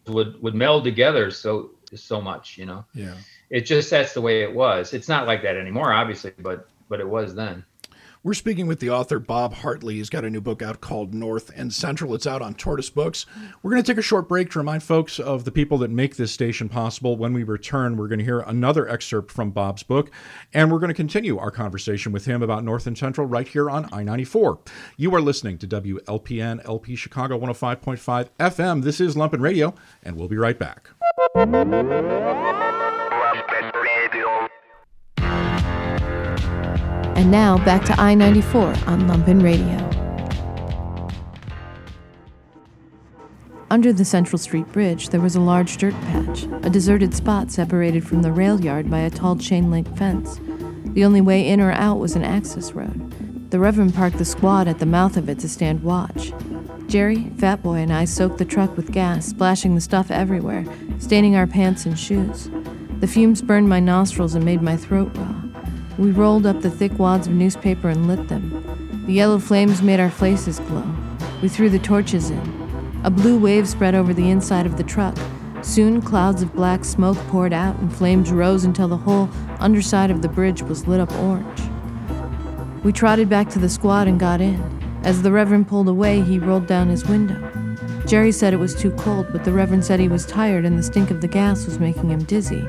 would 0.07 0.41
would 0.43 0.55
meld 0.55 0.85
together 0.85 1.31
so 1.31 1.71
so 1.95 2.21
much, 2.21 2.59
you 2.59 2.67
know. 2.67 2.85
Yeah. 2.95 3.15
It 3.55 3.67
just 3.67 3.89
that's 3.89 4.15
the 4.15 4.21
way 4.21 4.43
it 4.43 4.53
was. 4.53 4.93
It's 4.93 5.09
not 5.09 5.29
like 5.29 5.41
that 5.43 5.57
anymore, 5.57 5.93
obviously, 5.93 6.33
but 6.39 6.69
but 6.89 6.99
it 6.99 7.09
was 7.09 7.37
then. 7.37 7.65
We're 8.25 8.35
speaking 8.35 8.67
with 8.67 8.81
the 8.81 8.91
author 8.91 9.21
Bob 9.21 9.55
Hartley. 9.55 9.95
He's 9.97 10.11
got 10.11 10.25
a 10.25 10.31
new 10.31 10.41
book 10.41 10.61
out 10.61 10.81
called 10.81 11.15
North 11.15 11.53
and 11.55 11.73
Central. 11.73 12.15
It's 12.17 12.27
out 12.27 12.43
on 12.43 12.55
Tortoise 12.55 12.91
Books. 12.91 13.27
We're 13.63 13.71
going 13.71 13.83
to 13.83 13.87
take 13.87 13.99
a 13.99 14.03
short 14.03 14.29
break 14.29 14.51
to 14.51 14.59
remind 14.59 14.83
folks 14.83 15.21
of 15.21 15.45
the 15.45 15.53
people 15.53 15.79
that 15.79 15.91
make 15.93 16.17
this 16.17 16.33
station 16.33 16.69
possible. 16.69 17.17
When 17.17 17.33
we 17.33 17.45
return, 17.45 17.97
we're 17.97 18.09
going 18.09 18.19
to 18.19 18.25
hear 18.25 18.41
another 18.41 18.89
excerpt 18.89 19.31
from 19.31 19.53
Bob's 19.53 19.85
book, 19.85 20.11
and 20.53 20.73
we're 20.73 20.81
going 20.81 20.89
to 20.89 20.95
continue 20.95 21.39
our 21.39 21.53
conversation 21.53 22.11
with 22.11 22.25
him 22.25 22.43
about 22.43 22.65
North 22.65 22.89
and 22.89 22.99
Central 22.99 23.29
right 23.29 23.47
here 23.47 23.71
on 23.71 23.89
I 23.93 24.03
94. 24.03 24.59
You 24.97 25.15
are 25.15 25.21
listening 25.21 25.59
to 25.59 25.69
WLPN 25.69 26.67
LP 26.67 26.97
Chicago 26.97 27.39
105.5 27.39 28.31
FM. 28.41 28.83
This 28.83 29.01
is 29.01 29.15
Lumpen 29.15 29.43
Radio, 29.43 29.75
and 30.03 30.17
we'll 30.17 30.27
be 30.27 30.39
right 30.39 30.59
back. 30.59 30.89
And 37.17 37.31
now 37.31 37.59
back 37.65 37.85
to 37.85 38.01
I 38.01 38.15
94 38.15 38.63
on 38.87 39.09
Lumpen 39.09 39.43
Radio. 39.43 39.79
Under 43.71 43.93
the 43.93 44.05
Central 44.05 44.39
Street 44.39 44.71
Bridge, 44.73 45.09
there 45.09 45.21
was 45.21 45.35
a 45.35 45.41
large 45.41 45.77
dirt 45.77 45.95
patch, 46.03 46.45
a 46.63 46.71
deserted 46.71 47.15
spot 47.15 47.51
separated 47.51 48.07
from 48.07 48.23
the 48.23 48.31
rail 48.31 48.61
yard 48.61 48.91
by 48.91 49.01
a 49.01 49.11
tall 49.11 49.37
chain 49.37 49.71
link 49.71 49.97
fence. 49.97 50.41
The 50.95 51.05
only 51.05 51.21
way 51.21 51.49
in 51.49 51.61
or 51.61 51.73
out 51.73 51.99
was 51.99 52.15
an 52.15 52.23
access 52.25 52.73
road. 52.73 53.51
The 53.51 53.59
Reverend 53.59 53.95
parked 53.95 54.19
the 54.19 54.25
squad 54.25 54.69
at 54.69 54.79
the 54.81 54.87
mouth 54.87 55.17
of 55.17 55.29
it 55.29 55.39
to 55.41 55.49
stand 55.49 55.83
watch. 55.83 56.33
Jerry, 56.87 57.31
Fat 57.39 57.63
Boy, 57.63 57.77
and 57.77 57.93
I 57.93 58.05
soaked 58.05 58.39
the 58.39 58.45
truck 58.45 58.77
with 58.77 58.93
gas, 58.93 59.27
splashing 59.27 59.75
the 59.75 59.81
stuff 59.81 60.11
everywhere, 60.11 60.65
staining 60.99 61.35
our 61.37 61.47
pants 61.47 61.87
and 61.87 61.99
shoes. 61.99 62.51
The 63.01 63.07
fumes 63.07 63.43
burned 63.43 63.69
my 63.69 63.81
nostrils 63.81 64.35
and 64.35 64.45
made 64.45 64.63
my 64.63 64.77
throat 64.77 65.17
raw. 65.17 65.44
We 65.97 66.11
rolled 66.11 66.45
up 66.45 66.61
the 66.61 66.71
thick 66.71 66.99
wads 66.99 67.29
of 67.29 67.33
newspaper 67.35 67.89
and 67.89 68.09
lit 68.09 68.29
them. 68.29 69.05
The 69.07 69.13
yellow 69.13 69.39
flames 69.39 69.81
made 69.81 70.01
our 70.01 70.11
faces 70.11 70.59
glow. 70.59 70.85
We 71.41 71.49
threw 71.49 71.71
the 71.71 71.79
torches 71.79 72.31
in. 72.31 73.01
A 73.05 73.11
blue 73.11 73.39
wave 73.39 73.69
spread 73.69 73.95
over 73.95 74.13
the 74.13 74.29
inside 74.29 74.67
of 74.67 74.77
the 74.77 74.83
truck. 74.83 75.17
Soon, 75.63 76.03
clouds 76.03 76.43
of 76.43 76.53
black 76.53 76.85
smoke 76.85 77.17
poured 77.29 77.53
out 77.53 77.79
and 77.79 77.95
flames 77.95 78.33
rose 78.33 78.65
until 78.65 78.89
the 78.89 78.97
whole 78.97 79.31
underside 79.61 80.11
of 80.11 80.21
the 80.21 80.29
bridge 80.29 80.63
was 80.63 80.89
lit 80.89 81.01
up 81.01 81.13
orange. 81.13 81.63
We 82.83 82.93
trotted 82.93 83.29
back 83.29 83.49
to 83.51 83.61
the 83.61 83.69
squad 83.69 84.09
and 84.09 84.19
got 84.19 84.41
in. 84.41 84.61
As 85.05 85.23
the 85.23 85.31
Reverend 85.31 85.69
pulled 85.69 85.89
away, 85.89 86.23
he 86.23 86.41
rolled 86.41 86.67
down 86.67 86.89
his 86.89 87.07
window. 87.07 87.41
Jerry 88.05 88.33
said 88.33 88.53
it 88.53 88.59
was 88.59 88.75
too 88.75 88.91
cold, 88.93 89.29
but 89.31 89.45
the 89.45 89.53
Reverend 89.53 89.85
said 89.85 90.01
he 90.01 90.09
was 90.09 90.27
tired 90.27 90.65
and 90.65 90.77
the 90.77 90.83
stink 90.83 91.11
of 91.11 91.21
the 91.21 91.29
gas 91.29 91.67
was 91.67 91.79
making 91.79 92.11
him 92.11 92.25
dizzy. 92.25 92.67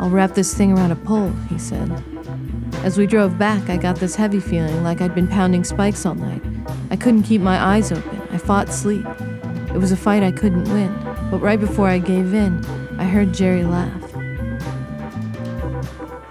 I'll 0.00 0.08
wrap 0.08 0.34
this 0.34 0.54
thing 0.54 0.72
around 0.72 0.92
a 0.92 0.96
pole, 0.96 1.30
he 1.50 1.58
said. 1.58 2.02
As 2.82 2.96
we 2.96 3.06
drove 3.06 3.36
back, 3.36 3.68
I 3.68 3.76
got 3.76 3.96
this 3.96 4.14
heavy 4.14 4.40
feeling 4.40 4.82
like 4.82 5.02
I'd 5.02 5.14
been 5.14 5.28
pounding 5.28 5.62
spikes 5.62 6.06
all 6.06 6.14
night. 6.14 6.42
I 6.90 6.96
couldn't 6.96 7.24
keep 7.24 7.42
my 7.42 7.62
eyes 7.62 7.92
open. 7.92 8.22
I 8.30 8.38
fought 8.38 8.70
sleep. 8.70 9.04
It 9.74 9.76
was 9.76 9.92
a 9.92 9.98
fight 9.98 10.22
I 10.22 10.32
couldn't 10.32 10.64
win, 10.72 10.88
but 11.30 11.40
right 11.40 11.60
before 11.60 11.86
I 11.86 11.98
gave 11.98 12.32
in, 12.32 12.64
I 12.98 13.04
heard 13.04 13.34
Jerry 13.34 13.62
laugh. 13.62 14.02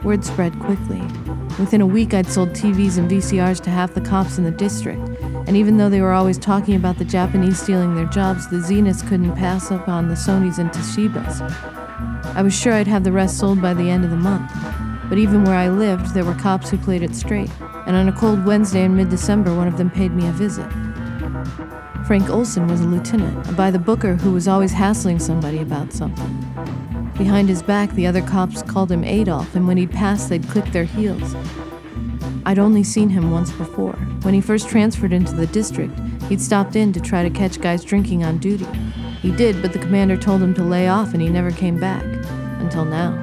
Word 0.03 0.25
spread 0.25 0.59
quickly. 0.59 1.03
Within 1.59 1.81
a 1.81 1.85
week, 1.85 2.15
I'd 2.15 2.25
sold 2.25 2.49
TVs 2.49 2.97
and 2.97 3.07
VCRs 3.07 3.61
to 3.61 3.69
half 3.69 3.93
the 3.93 4.01
cops 4.01 4.39
in 4.39 4.45
the 4.45 4.51
district, 4.51 5.07
and 5.45 5.55
even 5.55 5.77
though 5.77 5.89
they 5.89 6.01
were 6.01 6.13
always 6.13 6.39
talking 6.39 6.73
about 6.75 6.97
the 6.97 7.05
Japanese 7.05 7.61
stealing 7.61 7.93
their 7.93 8.05
jobs, 8.05 8.49
the 8.49 8.57
Zeniths 8.57 9.07
couldn't 9.07 9.35
pass 9.35 9.69
up 9.69 9.87
on 9.87 10.07
the 10.07 10.15
Sonys 10.15 10.57
and 10.57 10.71
Toshibas. 10.71 11.78
I 12.35 12.41
was 12.41 12.57
sure 12.57 12.73
I'd 12.73 12.87
have 12.87 13.03
the 13.03 13.11
rest 13.11 13.37
sold 13.37 13.61
by 13.61 13.73
the 13.73 13.89
end 13.89 14.03
of 14.03 14.11
the 14.11 14.17
month. 14.17 14.51
But 15.09 15.17
even 15.17 15.43
where 15.43 15.55
I 15.55 15.69
lived, 15.69 16.13
there 16.13 16.23
were 16.23 16.35
cops 16.35 16.69
who 16.69 16.77
played 16.77 17.01
it 17.01 17.15
straight, 17.15 17.49
and 17.87 17.95
on 17.95 18.07
a 18.07 18.13
cold 18.13 18.45
Wednesday 18.45 18.83
in 18.83 18.95
mid 18.95 19.09
December, 19.09 19.55
one 19.55 19.67
of 19.67 19.77
them 19.77 19.89
paid 19.89 20.11
me 20.11 20.27
a 20.27 20.31
visit. 20.31 20.69
Frank 22.05 22.29
Olson 22.29 22.67
was 22.67 22.81
a 22.81 22.85
lieutenant, 22.85 23.47
a 23.47 23.53
by 23.53 23.71
the 23.71 23.79
booker 23.79 24.15
who 24.15 24.31
was 24.31 24.47
always 24.47 24.71
hassling 24.71 25.19
somebody 25.19 25.59
about 25.59 25.93
something. 25.93 26.35
Behind 27.17 27.49
his 27.49 27.61
back, 27.61 27.91
the 27.91 28.07
other 28.07 28.21
cops 28.21 28.61
called 28.61 28.91
him 28.91 29.03
Adolf, 29.03 29.55
and 29.55 29.67
when 29.67 29.77
he'd 29.77 29.91
pass, 29.91 30.27
they'd 30.27 30.47
click 30.47 30.65
their 30.67 30.85
heels. 30.85 31.35
I'd 32.45 32.57
only 32.57 32.83
seen 32.83 33.09
him 33.09 33.31
once 33.31 33.51
before. 33.51 33.93
When 34.21 34.33
he 34.33 34.41
first 34.41 34.69
transferred 34.69 35.13
into 35.13 35.33
the 35.33 35.47
district, 35.47 35.99
he'd 36.29 36.41
stopped 36.41 36.75
in 36.75 36.93
to 36.93 36.99
try 36.99 37.23
to 37.23 37.29
catch 37.29 37.59
guys 37.59 37.83
drinking 37.83 38.23
on 38.23 38.37
duty. 38.37 38.67
He 39.21 39.31
did, 39.31 39.61
but 39.61 39.73
the 39.73 39.79
commander 39.79 40.15
told 40.15 40.41
him 40.41 40.53
to 40.55 40.63
lay 40.63 40.87
off 40.87 41.13
and 41.13 41.21
he 41.21 41.29
never 41.29 41.51
came 41.51 41.79
back. 41.79 42.03
Until 42.59 42.85
now. 42.85 43.19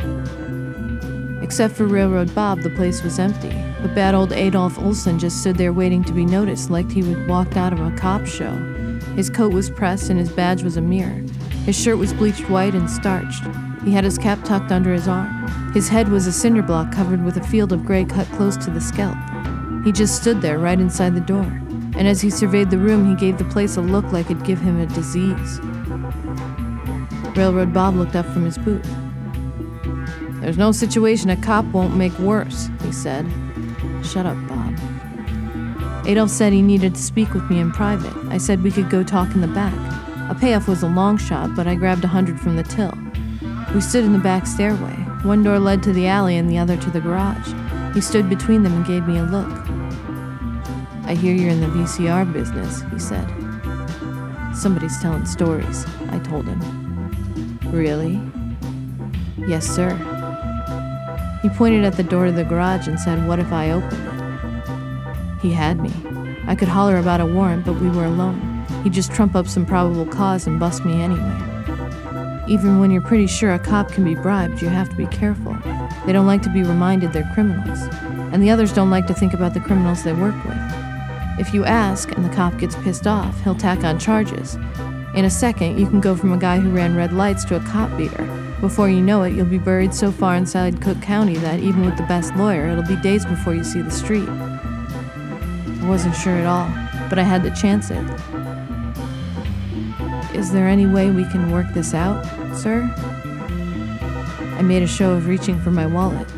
Except 1.42 1.74
for 1.74 1.86
Railroad 1.86 2.34
Bob, 2.34 2.60
the 2.60 2.70
place 2.70 3.02
was 3.02 3.18
empty. 3.18 3.54
But 3.80 3.94
bad 3.94 4.14
old 4.14 4.32
Adolf 4.32 4.78
Olson 4.78 5.18
just 5.18 5.40
stood 5.40 5.56
there 5.56 5.72
waiting 5.72 6.02
to 6.04 6.12
be 6.12 6.24
noticed, 6.24 6.70
like 6.70 6.90
he 6.90 7.02
had 7.02 7.28
walked 7.28 7.56
out 7.56 7.72
of 7.72 7.80
a 7.80 7.96
cop 7.96 8.26
show. 8.26 8.52
His 9.14 9.30
coat 9.30 9.52
was 9.52 9.70
pressed 9.70 10.10
and 10.10 10.18
his 10.18 10.30
badge 10.30 10.62
was 10.62 10.76
a 10.76 10.80
mirror. 10.80 11.24
His 11.64 11.80
shirt 11.80 11.98
was 11.98 12.12
bleached 12.12 12.50
white 12.50 12.74
and 12.74 12.90
starched. 12.90 13.44
He 13.84 13.92
had 13.92 14.04
his 14.04 14.18
cap 14.18 14.42
tucked 14.44 14.72
under 14.72 14.92
his 14.92 15.08
arm. 15.08 15.72
His 15.72 15.88
head 15.88 16.08
was 16.08 16.26
a 16.26 16.32
cinder 16.32 16.62
block 16.62 16.92
covered 16.92 17.24
with 17.24 17.36
a 17.36 17.44
field 17.44 17.72
of 17.72 17.84
gray 17.84 18.04
cut 18.04 18.26
close 18.32 18.56
to 18.58 18.70
the 18.70 18.80
scalp. 18.80 19.16
He 19.84 19.92
just 19.92 20.20
stood 20.20 20.42
there 20.42 20.58
right 20.58 20.80
inside 20.80 21.14
the 21.14 21.20
door, 21.20 21.44
and 21.96 22.08
as 22.08 22.20
he 22.20 22.30
surveyed 22.30 22.70
the 22.70 22.78
room, 22.78 23.08
he 23.08 23.14
gave 23.14 23.38
the 23.38 23.44
place 23.44 23.76
a 23.76 23.80
look 23.80 24.10
like 24.12 24.26
it'd 24.26 24.44
give 24.44 24.60
him 24.60 24.80
a 24.80 24.86
disease. 24.86 25.60
Railroad 27.36 27.74
Bob 27.74 27.96
looked 27.96 28.16
up 28.16 28.24
from 28.26 28.44
his 28.44 28.56
boot. 28.56 28.82
There's 30.40 30.56
no 30.56 30.72
situation 30.72 31.28
a 31.28 31.36
cop 31.36 31.64
won't 31.66 31.96
make 31.96 32.18
worse, 32.18 32.70
he 32.82 32.92
said. 32.92 33.26
Shut 34.02 34.24
up, 34.24 34.36
Bob. 34.48 34.74
Adolf 36.06 36.30
said 36.30 36.52
he 36.52 36.62
needed 36.62 36.94
to 36.94 37.02
speak 37.02 37.34
with 37.34 37.50
me 37.50 37.58
in 37.58 37.72
private. 37.72 38.14
I 38.28 38.38
said 38.38 38.62
we 38.62 38.70
could 38.70 38.88
go 38.88 39.02
talk 39.02 39.34
in 39.34 39.40
the 39.40 39.48
back. 39.48 39.74
A 40.30 40.34
payoff 40.34 40.66
was 40.66 40.82
a 40.82 40.88
long 40.88 41.18
shot, 41.18 41.54
but 41.54 41.66
I 41.66 41.74
grabbed 41.74 42.04
a 42.04 42.08
hundred 42.08 42.40
from 42.40 42.56
the 42.56 42.62
till. 42.62 42.96
We 43.74 43.80
stood 43.80 44.04
in 44.04 44.12
the 44.12 44.18
back 44.18 44.46
stairway. 44.46 44.94
One 45.24 45.42
door 45.42 45.58
led 45.58 45.82
to 45.82 45.92
the 45.92 46.06
alley 46.06 46.36
and 46.36 46.48
the 46.48 46.58
other 46.58 46.76
to 46.76 46.90
the 46.90 47.00
garage. 47.00 47.52
He 47.94 48.00
stood 48.00 48.30
between 48.30 48.62
them 48.62 48.72
and 48.72 48.86
gave 48.86 49.06
me 49.06 49.18
a 49.18 49.24
look. 49.24 49.50
I 51.04 51.14
hear 51.14 51.34
you're 51.34 51.50
in 51.50 51.60
the 51.60 51.66
VCR 51.66 52.32
business, 52.32 52.82
he 52.92 52.98
said. 52.98 53.26
Somebody's 54.54 54.98
telling 55.02 55.26
stories, 55.26 55.84
I 56.10 56.18
told 56.20 56.46
him. 56.46 56.85
Really? 57.76 58.18
Yes, 59.46 59.66
sir. 59.66 59.90
He 61.42 61.50
pointed 61.50 61.84
at 61.84 61.92
the 61.92 62.02
door 62.02 62.24
to 62.24 62.32
the 62.32 62.42
garage 62.42 62.88
and 62.88 62.98
said, 62.98 63.28
What 63.28 63.38
if 63.38 63.52
I 63.52 63.70
open 63.70 64.00
it? 64.00 65.40
He 65.42 65.52
had 65.52 65.78
me. 65.78 65.92
I 66.46 66.54
could 66.54 66.68
holler 66.68 66.96
about 66.96 67.20
a 67.20 67.26
warrant, 67.26 67.66
but 67.66 67.74
we 67.74 67.90
were 67.90 68.06
alone. 68.06 68.64
He'd 68.82 68.94
just 68.94 69.12
trump 69.12 69.36
up 69.36 69.46
some 69.46 69.66
probable 69.66 70.06
cause 70.06 70.46
and 70.46 70.58
bust 70.58 70.86
me 70.86 71.02
anyway. 71.02 71.38
Even 72.48 72.80
when 72.80 72.90
you're 72.90 73.02
pretty 73.02 73.26
sure 73.26 73.52
a 73.52 73.58
cop 73.58 73.92
can 73.92 74.04
be 74.04 74.14
bribed, 74.14 74.62
you 74.62 74.68
have 74.68 74.88
to 74.88 74.96
be 74.96 75.06
careful. 75.08 75.54
They 76.06 76.14
don't 76.14 76.26
like 76.26 76.40
to 76.42 76.50
be 76.50 76.62
reminded 76.62 77.12
they're 77.12 77.30
criminals, 77.34 77.82
and 78.32 78.42
the 78.42 78.48
others 78.48 78.72
don't 78.72 78.90
like 78.90 79.06
to 79.08 79.14
think 79.14 79.34
about 79.34 79.52
the 79.52 79.60
criminals 79.60 80.02
they 80.02 80.14
work 80.14 80.34
with. 80.46 80.56
If 81.38 81.52
you 81.52 81.66
ask 81.66 82.10
and 82.12 82.24
the 82.24 82.34
cop 82.34 82.56
gets 82.56 82.74
pissed 82.76 83.06
off, 83.06 83.38
he'll 83.44 83.54
tack 83.54 83.84
on 83.84 83.98
charges. 83.98 84.56
In 85.16 85.24
a 85.24 85.30
second, 85.30 85.78
you 85.78 85.86
can 85.86 86.02
go 86.02 86.14
from 86.14 86.34
a 86.34 86.36
guy 86.36 86.58
who 86.58 86.68
ran 86.68 86.94
red 86.94 87.14
lights 87.14 87.42
to 87.46 87.56
a 87.56 87.60
cop 87.60 87.96
beater. 87.96 88.22
Before 88.60 88.90
you 88.90 89.00
know 89.00 89.22
it, 89.22 89.32
you'll 89.32 89.46
be 89.46 89.56
buried 89.56 89.94
so 89.94 90.12
far 90.12 90.36
inside 90.36 90.82
Cook 90.82 91.00
County 91.00 91.36
that 91.36 91.58
even 91.58 91.86
with 91.86 91.96
the 91.96 92.02
best 92.02 92.36
lawyer, 92.36 92.68
it'll 92.68 92.84
be 92.84 92.96
days 92.96 93.24
before 93.24 93.54
you 93.54 93.64
see 93.64 93.80
the 93.80 93.90
street. 93.90 94.28
I 94.28 95.86
wasn't 95.88 96.14
sure 96.16 96.34
at 96.34 96.44
all, 96.44 96.68
but 97.08 97.18
I 97.18 97.22
had 97.22 97.42
to 97.44 97.50
chance 97.50 97.90
it. 97.90 98.04
Is 100.36 100.52
there 100.52 100.68
any 100.68 100.84
way 100.84 101.10
we 101.10 101.24
can 101.24 101.50
work 101.50 101.72
this 101.72 101.94
out, 101.94 102.22
sir? 102.54 102.82
I 104.58 104.60
made 104.60 104.82
a 104.82 104.86
show 104.86 105.12
of 105.12 105.28
reaching 105.28 105.58
for 105.62 105.70
my 105.70 105.86
wallet. 105.86 106.28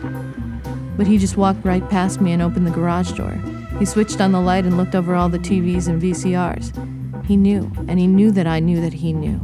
But 0.97 1.09
he 1.09 1.19
just 1.19 1.37
walked 1.37 1.65
right 1.65 1.89
past 1.91 2.21
me 2.21 2.31
and 2.31 2.41
opened 2.41 2.65
the 2.65 2.71
garage 2.71 3.11
door. 3.11 3.41
He 3.81 3.85
switched 3.85 4.21
on 4.21 4.31
the 4.31 4.41
light 4.41 4.65
and 4.65 4.77
looked 4.77 4.95
over 4.95 5.17
all 5.17 5.29
the 5.29 5.41
TVs 5.41 5.89
and 5.89 6.01
VCRs. 6.01 6.88
He 7.29 7.37
knew, 7.37 7.71
and 7.89 7.99
he 7.99 8.07
knew 8.07 8.31
that 8.31 8.47
I 8.47 8.59
knew 8.59 8.81
that 8.81 8.95
he 8.95 9.13
knew. 9.13 9.39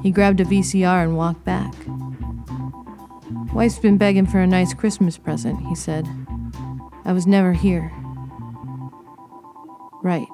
He 0.00 0.12
grabbed 0.12 0.38
a 0.38 0.44
VCR 0.44 1.02
and 1.02 1.16
walked 1.16 1.44
back. 1.44 1.74
Wife's 3.52 3.80
been 3.80 3.98
begging 3.98 4.26
for 4.26 4.38
a 4.38 4.46
nice 4.46 4.72
Christmas 4.74 5.18
present, 5.18 5.58
he 5.66 5.74
said. 5.74 6.08
I 7.04 7.12
was 7.12 7.26
never 7.26 7.52
here. 7.52 7.90
Right. 10.04 10.28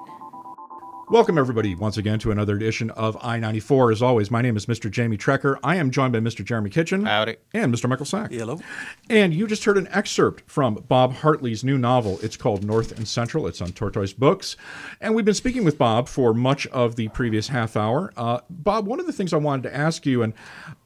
Welcome, 1.11 1.39
everybody, 1.39 1.75
once 1.75 1.97
again 1.97 2.21
to 2.21 2.31
another 2.31 2.55
edition 2.55 2.91
of 2.91 3.19
I 3.21 3.37
94. 3.41 3.91
As 3.91 4.01
always, 4.01 4.31
my 4.31 4.43
name 4.43 4.57
is 4.57 4.67
Mr. 4.67 4.89
Jamie 4.89 5.19
Trecker. 5.19 5.59
I 5.65 5.75
am 5.75 5.91
joined 5.91 6.13
by 6.13 6.21
Mr. 6.21 6.45
Jeremy 6.45 6.71
Kitchen. 6.71 7.05
Howdy. 7.05 7.37
And 7.53 7.75
Mr. 7.75 7.89
Michael 7.89 8.07
Sack. 8.07 8.31
Hello. 8.31 8.61
And 9.09 9.35
you 9.35 9.49
just 9.49 9.65
heard 9.65 9.77
an 9.77 9.89
excerpt 9.89 10.49
from 10.49 10.77
Bob 10.87 11.15
Hartley's 11.15 11.65
new 11.65 11.77
novel. 11.77 12.21
It's 12.23 12.37
called 12.37 12.63
North 12.63 12.97
and 12.97 13.09
Central. 13.09 13.49
It's 13.49 13.61
on 13.61 13.73
Tortoise 13.73 14.13
Books. 14.13 14.57
And 15.01 15.17
we've 15.17 15.25
been 15.25 15.35
speaking 15.35 15.65
with 15.65 15.77
Bob 15.77 16.07
for 16.07 16.33
much 16.33 16.69
of 16.69 16.95
the 16.95 17.09
previous 17.09 17.49
half 17.49 17.77
hour. 17.77 18.13
Uh, 18.17 18.39
Bob, 18.49 18.87
one 18.87 19.01
of 19.01 19.07
the 19.07 19.13
things 19.13 19.33
I 19.33 19.39
wanted 19.39 19.65
to 19.65 19.77
ask 19.77 20.07
you, 20.07 20.23
and 20.23 20.33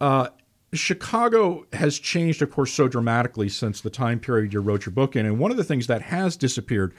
uh, 0.00 0.28
Chicago 0.72 1.66
has 1.74 1.98
changed, 1.98 2.40
of 2.40 2.50
course, 2.50 2.72
so 2.72 2.88
dramatically 2.88 3.50
since 3.50 3.82
the 3.82 3.90
time 3.90 4.20
period 4.20 4.54
you 4.54 4.60
wrote 4.60 4.87
your 4.87 4.94
book 4.94 5.16
in. 5.16 5.26
And 5.26 5.38
one 5.38 5.50
of 5.50 5.58
the 5.58 5.64
things 5.64 5.87
that 5.88 6.00
has 6.00 6.34
disappeared 6.34 6.94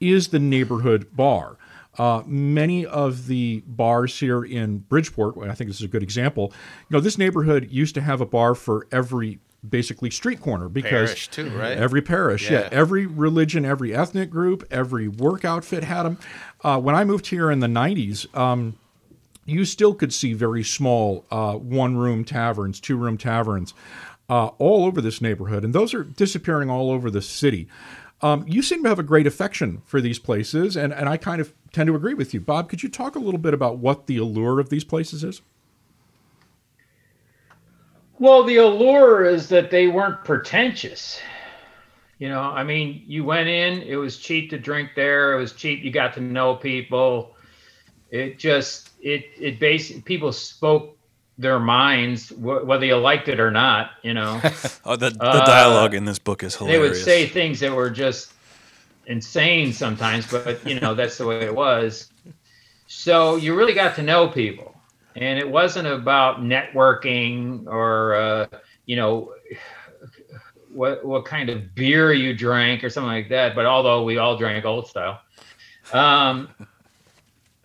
is 0.00 0.28
the 0.28 0.38
neighborhood 0.38 1.14
bar. 1.14 1.58
Uh, 1.98 2.22
many 2.24 2.86
of 2.86 3.26
the 3.26 3.62
bars 3.66 4.18
here 4.18 4.44
in 4.44 4.78
Bridgeport, 4.78 5.36
I 5.38 5.54
think 5.54 5.68
this 5.68 5.78
is 5.78 5.84
a 5.84 5.88
good 5.88 6.02
example. 6.02 6.52
You 6.88 6.96
know, 6.96 7.00
this 7.00 7.18
neighborhood 7.18 7.68
used 7.70 7.94
to 7.96 8.00
have 8.00 8.20
a 8.20 8.26
bar 8.26 8.54
for 8.54 8.86
every 8.92 9.40
basically 9.68 10.10
street 10.10 10.40
corner 10.40 10.68
because 10.68 11.10
Parish, 11.10 11.28
too, 11.28 11.50
right? 11.50 11.76
every 11.76 12.00
parish, 12.00 12.50
yeah. 12.50 12.60
Yeah. 12.60 12.68
every 12.72 13.06
religion, 13.06 13.64
every 13.64 13.94
ethnic 13.94 14.30
group, 14.30 14.66
every 14.70 15.08
work 15.08 15.44
outfit 15.44 15.84
had 15.84 16.04
them. 16.04 16.18
Uh, 16.62 16.80
when 16.80 16.94
I 16.94 17.04
moved 17.04 17.26
here 17.26 17.50
in 17.50 17.60
the 17.60 17.66
'90s, 17.66 18.34
um, 18.36 18.78
you 19.44 19.64
still 19.64 19.94
could 19.94 20.12
see 20.14 20.32
very 20.32 20.62
small 20.62 21.24
uh, 21.30 21.54
one 21.54 21.96
room 21.96 22.24
taverns, 22.24 22.80
two 22.80 22.96
room 22.96 23.18
taverns 23.18 23.74
uh, 24.28 24.46
all 24.58 24.86
over 24.86 25.00
this 25.00 25.20
neighborhood, 25.20 25.64
and 25.64 25.74
those 25.74 25.92
are 25.92 26.04
disappearing 26.04 26.70
all 26.70 26.90
over 26.90 27.10
the 27.10 27.20
city. 27.22 27.68
Um, 28.22 28.44
you 28.46 28.62
seem 28.62 28.82
to 28.82 28.88
have 28.88 28.98
a 28.98 29.04
great 29.04 29.26
affection 29.26 29.82
for 29.86 30.00
these 30.00 30.18
places, 30.18 30.76
and, 30.76 30.92
and 30.92 31.08
I 31.08 31.16
kind 31.16 31.40
of 31.40 31.54
tend 31.72 31.86
to 31.86 31.94
agree 31.94 32.14
with 32.14 32.34
you. 32.34 32.40
Bob, 32.40 32.68
could 32.68 32.82
you 32.82 32.88
talk 32.88 33.16
a 33.16 33.18
little 33.18 33.38
bit 33.38 33.54
about 33.54 33.78
what 33.78 34.06
the 34.06 34.18
allure 34.18 34.60
of 34.60 34.68
these 34.68 34.84
places 34.84 35.24
is? 35.24 35.40
Well, 38.18 38.44
the 38.44 38.56
allure 38.56 39.24
is 39.24 39.48
that 39.48 39.70
they 39.70 39.88
weren't 39.88 40.24
pretentious. 40.24 41.18
You 42.18 42.28
know, 42.28 42.42
I 42.42 42.62
mean, 42.64 43.02
you 43.06 43.24
went 43.24 43.48
in, 43.48 43.80
it 43.80 43.96
was 43.96 44.18
cheap 44.18 44.50
to 44.50 44.58
drink 44.58 44.90
there, 44.94 45.32
it 45.32 45.40
was 45.40 45.54
cheap, 45.54 45.82
you 45.82 45.90
got 45.90 46.12
to 46.14 46.20
know 46.20 46.54
people. 46.54 47.34
It 48.10 48.38
just 48.38 48.90
it 49.00 49.24
it 49.38 49.58
basically 49.58 50.02
people 50.02 50.32
spoke 50.32 50.98
their 51.40 51.58
minds 51.58 52.28
wh- 52.30 52.66
whether 52.66 52.84
you 52.86 52.96
liked 52.96 53.28
it 53.28 53.40
or 53.40 53.50
not, 53.50 53.92
you 54.02 54.14
know. 54.14 54.42
Oh, 54.84 54.96
the, 54.96 55.10
the 55.10 55.20
Uh, 55.20 55.44
dialogue 55.46 55.94
in 55.94 56.04
this 56.06 56.18
book 56.18 56.42
is 56.42 56.56
hilarious. 56.56 56.72
they 56.72 56.78
would 56.78 56.96
say 56.96 57.26
things 57.26 57.60
that 57.60 57.72
were 57.74 57.90
just 57.90 58.32
insane 59.06 59.72
sometimes, 59.72 60.26
but 60.26 60.66
you 60.66 60.80
know, 60.80 60.94
that's 60.94 61.18
the 61.18 61.26
way 61.26 61.44
it 61.44 61.54
was. 61.54 62.08
So 62.86 63.36
you 63.36 63.54
really 63.56 63.74
got 63.74 63.96
to 63.96 64.02
know 64.02 64.28
people. 64.28 64.74
And 65.16 65.38
it 65.38 65.48
wasn't 65.50 65.88
about 65.88 66.40
networking 66.40 67.66
or 67.66 68.14
uh, 68.14 68.46
you 68.86 68.96
know 68.96 69.34
what 70.68 71.04
what 71.04 71.24
kind 71.24 71.50
of 71.50 71.74
beer 71.74 72.12
you 72.12 72.34
drank 72.34 72.84
or 72.84 72.90
something 72.90 73.10
like 73.10 73.28
that, 73.30 73.54
but 73.54 73.66
although 73.66 74.04
we 74.04 74.18
all 74.18 74.36
drank 74.36 74.64
old 74.64 74.86
style. 74.88 75.20
Um 75.92 76.54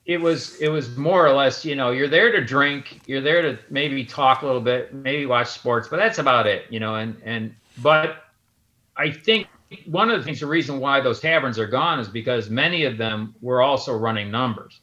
it 0.05 0.19
was 0.21 0.55
it 0.57 0.69
was 0.69 0.95
more 0.97 1.25
or 1.25 1.33
less 1.33 1.65
you 1.65 1.75
know 1.75 1.91
you're 1.91 2.07
there 2.07 2.31
to 2.31 2.43
drink 2.43 3.01
you're 3.07 3.21
there 3.21 3.41
to 3.41 3.59
maybe 3.69 4.05
talk 4.05 4.43
a 4.43 4.45
little 4.45 4.61
bit 4.61 4.93
maybe 4.93 5.25
watch 5.25 5.47
sports 5.47 5.87
but 5.87 5.97
that's 5.97 6.19
about 6.19 6.45
it 6.45 6.65
you 6.69 6.79
know 6.79 6.95
and 6.95 7.15
and 7.23 7.55
but 7.81 8.25
i 8.97 9.09
think 9.09 9.47
one 9.85 10.09
of 10.09 10.19
the 10.19 10.23
things 10.23 10.39
the 10.39 10.47
reason 10.47 10.79
why 10.79 11.01
those 11.01 11.19
taverns 11.19 11.57
are 11.57 11.67
gone 11.67 11.99
is 11.99 12.07
because 12.07 12.49
many 12.49 12.85
of 12.85 12.97
them 12.97 13.35
were 13.41 13.61
also 13.61 13.95
running 13.97 14.31
numbers. 14.31 14.81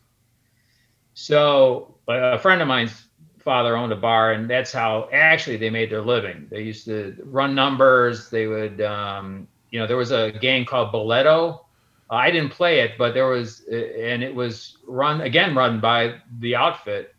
So 1.15 1.95
a 2.09 2.39
friend 2.39 2.61
of 2.63 2.69
mine's 2.69 3.07
father 3.39 3.77
owned 3.77 3.93
a 3.93 3.97
bar 3.97 4.33
and 4.33 4.49
that's 4.49 4.73
how 4.73 5.09
actually 5.13 5.57
they 5.57 5.71
made 5.71 5.91
their 5.91 6.03
living. 6.03 6.47
They 6.51 6.63
used 6.63 6.85
to 6.87 7.17
run 7.25 7.55
numbers 7.55 8.31
they 8.31 8.47
would 8.47 8.81
um, 8.81 9.47
you 9.71 9.79
know 9.79 9.87
there 9.87 9.97
was 9.97 10.11
a 10.11 10.33
game 10.33 10.65
called 10.65 10.93
bolita 10.93 11.61
I 12.13 12.31
didn't 12.31 12.51
play 12.51 12.81
it, 12.81 12.93
but 12.99 13.15
there 13.15 13.27
was, 13.27 13.61
and 13.71 14.23
it 14.23 14.35
was 14.35 14.77
run 14.87 15.23
again, 15.23 15.55
run 15.55 15.81
by 15.81 16.17
the 16.41 16.55
outfit, 16.55 17.15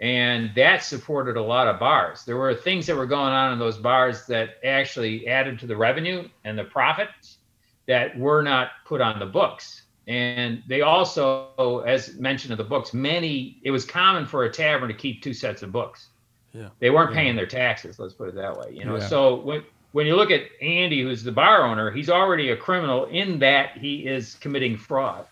and 0.00 0.50
that 0.54 0.84
supported 0.84 1.36
a 1.36 1.42
lot 1.42 1.66
of 1.66 1.80
bars. 1.80 2.24
There 2.24 2.36
were 2.36 2.54
things 2.54 2.86
that 2.86 2.96
were 2.96 3.06
going 3.06 3.32
on 3.32 3.52
in 3.52 3.58
those 3.58 3.76
bars 3.76 4.26
that 4.26 4.56
actually 4.64 5.26
added 5.26 5.58
to 5.60 5.66
the 5.66 5.76
revenue 5.76 6.28
and 6.44 6.56
the 6.58 6.64
profits 6.64 7.38
that 7.86 8.16
were 8.18 8.42
not 8.42 8.70
put 8.86 9.00
on 9.00 9.18
the 9.18 9.26
books. 9.26 9.82
And 10.06 10.62
they 10.68 10.82
also, 10.82 11.82
as 11.86 12.14
mentioned 12.16 12.52
in 12.52 12.58
the 12.58 12.64
books, 12.64 12.94
many 12.94 13.58
it 13.62 13.70
was 13.70 13.84
common 13.84 14.26
for 14.26 14.44
a 14.44 14.50
tavern 14.50 14.88
to 14.88 14.94
keep 14.94 15.22
two 15.22 15.32
sets 15.34 15.62
of 15.62 15.72
books. 15.72 16.08
Yeah. 16.52 16.68
They 16.78 16.90
weren't 16.90 17.12
paying 17.14 17.34
their 17.34 17.46
taxes. 17.46 17.98
Let's 17.98 18.14
put 18.14 18.28
it 18.28 18.34
that 18.36 18.56
way. 18.56 18.70
You 18.72 18.84
know, 18.84 18.96
Yeah. 18.96 19.08
so 19.08 19.34
when 19.40 19.64
when 19.94 20.08
you 20.08 20.16
look 20.16 20.32
at 20.32 20.42
Andy, 20.60 21.02
who's 21.02 21.22
the 21.22 21.30
bar 21.30 21.62
owner, 21.62 21.88
he's 21.88 22.10
already 22.10 22.50
a 22.50 22.56
criminal 22.56 23.04
in 23.04 23.38
that 23.38 23.78
he 23.78 24.08
is 24.08 24.34
committing 24.40 24.76
fraud. 24.76 25.24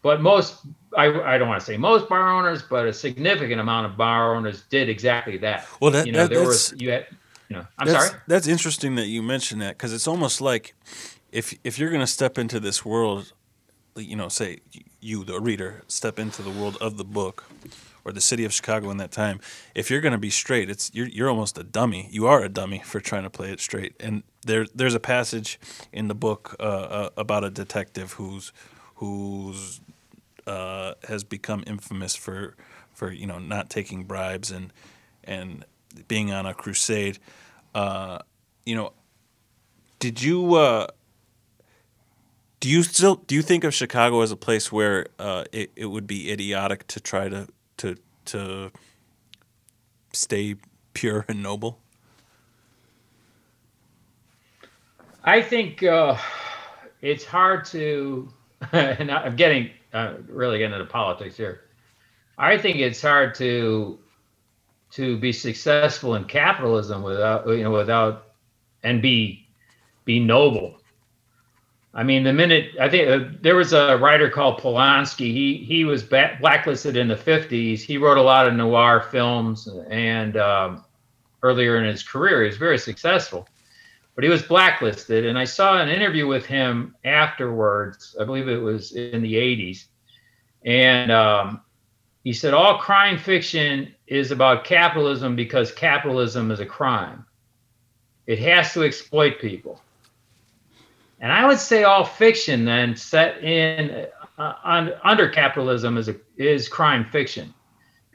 But 0.00 0.22
most, 0.22 0.60
I, 0.96 1.08
I 1.20 1.36
don't 1.36 1.46
want 1.46 1.60
to 1.60 1.66
say 1.66 1.76
most 1.76 2.08
bar 2.08 2.32
owners, 2.32 2.62
but 2.62 2.86
a 2.86 2.94
significant 2.94 3.60
amount 3.60 3.84
of 3.84 3.96
bar 3.98 4.34
owners 4.34 4.62
did 4.70 4.88
exactly 4.88 5.36
that. 5.38 5.68
Well, 5.82 5.90
that- 5.90 6.06
you 6.06 6.12
know, 6.12 6.20
that- 6.20 6.30
there 6.30 6.38
that's- 6.38 6.72
was 6.72 6.80
you 6.80 6.92
had, 6.92 7.08
you 7.50 7.56
know, 7.56 7.66
I'm 7.78 7.86
that's, 7.86 8.06
sorry. 8.06 8.20
That's 8.26 8.46
interesting 8.46 8.94
that 8.94 9.08
you 9.08 9.22
mentioned 9.22 9.60
that 9.60 9.76
because 9.76 9.92
it's 9.92 10.08
almost 10.08 10.40
like 10.40 10.74
if 11.30 11.54
if 11.62 11.78
you're 11.78 11.90
going 11.90 12.00
to 12.00 12.06
step 12.06 12.38
into 12.38 12.58
this 12.58 12.86
world, 12.86 13.34
you 13.96 14.16
know, 14.16 14.30
say 14.30 14.60
you 15.00 15.24
the 15.24 15.38
reader 15.38 15.82
step 15.88 16.18
into 16.18 16.40
the 16.40 16.50
world 16.50 16.78
of 16.80 16.96
the 16.96 17.04
book 17.04 17.44
or 18.06 18.12
the 18.12 18.20
city 18.20 18.44
of 18.44 18.52
Chicago 18.52 18.88
in 18.90 18.98
that 18.98 19.10
time. 19.10 19.40
If 19.74 19.90
you're 19.90 20.00
going 20.00 20.12
to 20.12 20.18
be 20.18 20.30
straight, 20.30 20.70
it's 20.70 20.92
you're 20.94 21.08
you're 21.08 21.28
almost 21.28 21.58
a 21.58 21.64
dummy. 21.64 22.08
You 22.12 22.28
are 22.28 22.40
a 22.40 22.48
dummy 22.48 22.78
for 22.84 23.00
trying 23.00 23.24
to 23.24 23.30
play 23.30 23.50
it 23.50 23.58
straight. 23.58 23.94
And 23.98 24.22
there 24.46 24.64
there's 24.72 24.94
a 24.94 25.00
passage 25.00 25.58
in 25.92 26.06
the 26.06 26.14
book 26.14 26.54
uh, 26.60 26.62
uh, 26.62 27.10
about 27.16 27.42
a 27.42 27.50
detective 27.50 28.12
who's 28.12 28.52
who's 28.94 29.80
uh, 30.46 30.94
has 31.08 31.24
become 31.24 31.64
infamous 31.66 32.14
for 32.14 32.54
for 32.92 33.10
you 33.10 33.26
know 33.26 33.40
not 33.40 33.68
taking 33.68 34.04
bribes 34.04 34.52
and 34.52 34.72
and 35.24 35.64
being 36.06 36.30
on 36.30 36.46
a 36.46 36.54
crusade. 36.54 37.18
Uh, 37.74 38.20
you 38.64 38.76
know, 38.76 38.92
did 39.98 40.22
you 40.22 40.54
uh, 40.54 40.86
do 42.60 42.68
you 42.68 42.84
still 42.84 43.16
do 43.16 43.34
you 43.34 43.42
think 43.42 43.64
of 43.64 43.74
Chicago 43.74 44.20
as 44.20 44.30
a 44.30 44.36
place 44.36 44.70
where 44.70 45.08
uh, 45.18 45.42
it, 45.50 45.72
it 45.74 45.86
would 45.86 46.06
be 46.06 46.30
idiotic 46.30 46.86
to 46.86 47.00
try 47.00 47.28
to 47.28 47.48
to 47.78 47.96
to 48.26 48.70
stay 50.12 50.56
pure 50.94 51.24
and 51.28 51.42
noble? 51.42 51.78
I 55.24 55.42
think 55.42 55.82
uh, 55.82 56.16
it's 57.02 57.24
hard 57.24 57.64
to, 57.66 58.28
and 58.72 59.10
I'm 59.10 59.36
getting 59.36 59.70
uh, 59.92 60.14
really 60.28 60.58
getting 60.58 60.74
into 60.74 60.86
politics 60.86 61.36
here. 61.36 61.62
I 62.38 62.58
think 62.58 62.78
it's 62.78 63.02
hard 63.02 63.34
to 63.36 63.98
to 64.92 65.18
be 65.18 65.32
successful 65.32 66.14
in 66.14 66.24
capitalism 66.24 67.02
without 67.02 67.46
you 67.48 67.64
know 67.64 67.72
without 67.72 68.28
and 68.82 69.02
be 69.02 69.46
be 70.04 70.20
noble. 70.20 70.80
I 71.96 72.04
mean, 72.04 72.22
the 72.22 72.32
minute 72.32 72.72
I 72.78 72.88
think 72.88 73.08
uh, 73.08 73.30
there 73.40 73.56
was 73.56 73.72
a 73.72 73.96
writer 73.96 74.30
called 74.30 74.60
Polonsky. 74.60 75.32
He 75.32 75.64
he 75.66 75.84
was 75.84 76.04
ba- 76.04 76.36
blacklisted 76.40 76.96
in 76.96 77.08
the 77.08 77.16
'50s. 77.16 77.80
He 77.80 77.98
wrote 77.98 78.18
a 78.18 78.22
lot 78.22 78.46
of 78.46 78.54
noir 78.54 79.00
films, 79.10 79.68
and 79.90 80.36
um, 80.36 80.84
earlier 81.42 81.78
in 81.78 81.86
his 81.86 82.04
career, 82.04 82.42
he 82.42 82.48
was 82.48 82.58
very 82.58 82.78
successful 82.78 83.48
but 84.16 84.24
he 84.24 84.30
was 84.30 84.42
blacklisted. 84.42 85.26
And 85.26 85.38
I 85.38 85.44
saw 85.44 85.80
an 85.80 85.88
interview 85.88 86.26
with 86.26 86.46
him 86.46 86.96
afterwards. 87.04 88.16
I 88.18 88.24
believe 88.24 88.48
it 88.48 88.56
was 88.56 88.92
in 88.92 89.22
the 89.22 89.34
80s. 89.34 89.84
And 90.64 91.12
um, 91.12 91.60
he 92.24 92.32
said 92.32 92.54
all 92.54 92.78
crime 92.78 93.18
fiction 93.18 93.94
is 94.06 94.32
about 94.32 94.64
capitalism 94.64 95.36
because 95.36 95.70
capitalism 95.70 96.50
is 96.50 96.60
a 96.60 96.66
crime. 96.66 97.26
It 98.26 98.38
has 98.40 98.72
to 98.72 98.82
exploit 98.82 99.38
people. 99.38 99.80
And 101.20 101.32
I 101.32 101.46
would 101.46 101.58
say 101.58 101.84
all 101.84 102.04
fiction 102.04 102.64
then 102.64 102.96
set 102.96 103.42
in 103.42 104.06
uh, 104.38 104.54
on, 104.64 104.92
under 105.02 105.28
capitalism 105.28 105.96
is 105.96 106.08
a, 106.08 106.16
is 106.36 106.68
crime 106.68 107.06
fiction. 107.10 107.54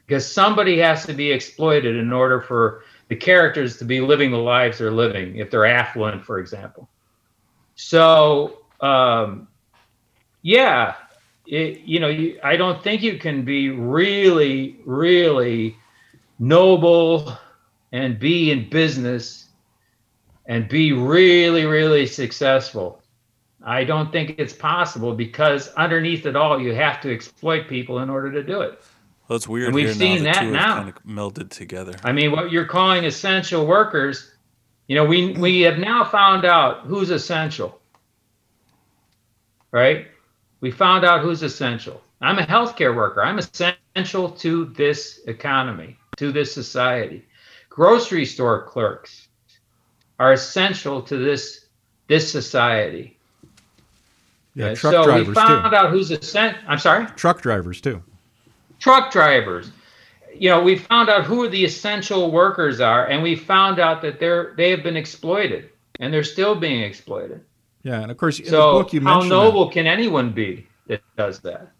Because 0.06 0.30
somebody 0.30 0.78
has 0.78 1.06
to 1.06 1.14
be 1.14 1.30
exploited 1.32 1.96
in 1.96 2.12
order 2.12 2.40
for 2.40 2.82
the 3.08 3.16
characters 3.16 3.78
to 3.78 3.84
be 3.84 4.00
living 4.00 4.30
the 4.30 4.38
lives 4.38 4.78
they're 4.78 4.90
living 4.90 5.36
if 5.36 5.50
they're 5.50 5.66
affluent 5.66 6.24
for 6.24 6.38
example. 6.38 6.88
So 7.74 8.58
um, 8.80 9.48
yeah 10.42 10.94
it, 11.46 11.80
you 11.80 11.98
know 11.98 12.08
you, 12.08 12.38
i 12.44 12.56
don't 12.56 12.82
think 12.82 13.02
you 13.02 13.18
can 13.18 13.44
be 13.44 13.70
really 13.70 14.78
really 14.84 15.76
noble 16.38 17.36
and 17.92 18.18
be 18.18 18.50
in 18.50 18.68
business 18.68 19.46
and 20.52 20.68
be 20.68 20.92
really 20.92 21.64
really 21.64 22.06
successful 22.06 23.02
i 23.64 23.84
don't 23.84 24.12
think 24.12 24.34
it's 24.38 24.52
possible 24.52 25.14
because 25.14 25.68
underneath 25.74 26.26
it 26.26 26.36
all 26.36 26.60
you 26.60 26.74
have 26.74 27.00
to 27.00 27.12
exploit 27.12 27.68
people 27.68 28.00
in 28.00 28.10
order 28.10 28.30
to 28.30 28.42
do 28.42 28.60
it 28.60 28.82
Well, 29.28 29.36
it's 29.36 29.48
weird 29.48 29.68
And 29.68 29.74
we've 29.74 29.94
seen 29.94 30.24
now. 30.24 30.32
That 30.34 30.46
now. 30.46 30.74
kind 30.76 30.88
of 30.90 31.02
melded 31.04 31.50
together. 31.50 31.94
I 32.04 32.12
mean, 32.12 32.32
what 32.32 32.52
you're 32.52 32.66
calling 32.66 33.04
essential 33.06 33.66
workers, 33.66 34.30
you 34.88 34.96
know, 34.96 35.04
we 35.06 35.32
we 35.32 35.60
have 35.62 35.78
now 35.78 36.04
found 36.04 36.44
out 36.44 36.80
who's 36.86 37.10
essential. 37.10 37.80
Right? 39.70 40.08
We 40.60 40.70
found 40.70 41.04
out 41.04 41.22
who's 41.22 41.42
essential. 41.42 42.02
I'm 42.20 42.38
a 42.38 42.42
healthcare 42.42 42.94
worker. 42.94 43.22
I'm 43.24 43.38
essential 43.38 44.30
to 44.30 44.66
this 44.66 45.20
economy, 45.26 45.96
to 46.16 46.30
this 46.32 46.52
society. 46.52 47.24
Grocery 47.70 48.26
store 48.26 48.62
clerks 48.64 49.28
are 50.22 50.32
essential 50.32 51.02
to 51.02 51.16
this 51.16 51.66
this 52.08 52.30
society. 52.30 53.18
Yeah, 54.54 54.74
truck 54.74 54.92
so 54.92 55.00
we 55.00 55.06
drivers 55.06 55.34
found 55.34 55.70
too. 55.72 55.76
out 55.76 55.90
who's 55.90 56.10
essential. 56.10 56.60
I'm 56.68 56.78
sorry. 56.78 57.06
Truck 57.16 57.40
drivers 57.42 57.80
too. 57.80 58.02
truck 58.78 59.10
drivers 59.12 59.70
you 60.34 60.48
know 60.50 60.62
we 60.62 60.76
found 60.76 61.08
out 61.08 61.24
who 61.24 61.48
the 61.48 61.64
essential 61.64 62.30
workers 62.30 62.80
are 62.80 63.06
and 63.06 63.22
we 63.22 63.36
found 63.36 63.78
out 63.78 64.00
that 64.02 64.18
they're 64.18 64.54
they 64.56 64.70
have 64.70 64.82
been 64.82 64.96
exploited 64.96 65.70
and 66.00 66.12
they're 66.12 66.24
still 66.24 66.54
being 66.54 66.82
exploited 66.82 67.40
Yeah, 67.82 68.00
and 68.02 68.10
of 68.10 68.16
course 68.16 68.40
in 68.40 68.46
so 68.46 68.56
the 68.78 68.82
book 68.82 68.92
you 68.92 69.00
how 69.02 69.20
mentioned 69.20 69.30
that. 69.32 69.36
noble 69.44 69.70
can 69.70 69.86
anyone 69.86 70.32
be 70.32 70.66
that 70.88 71.02
does 71.16 71.40
that 71.40 71.72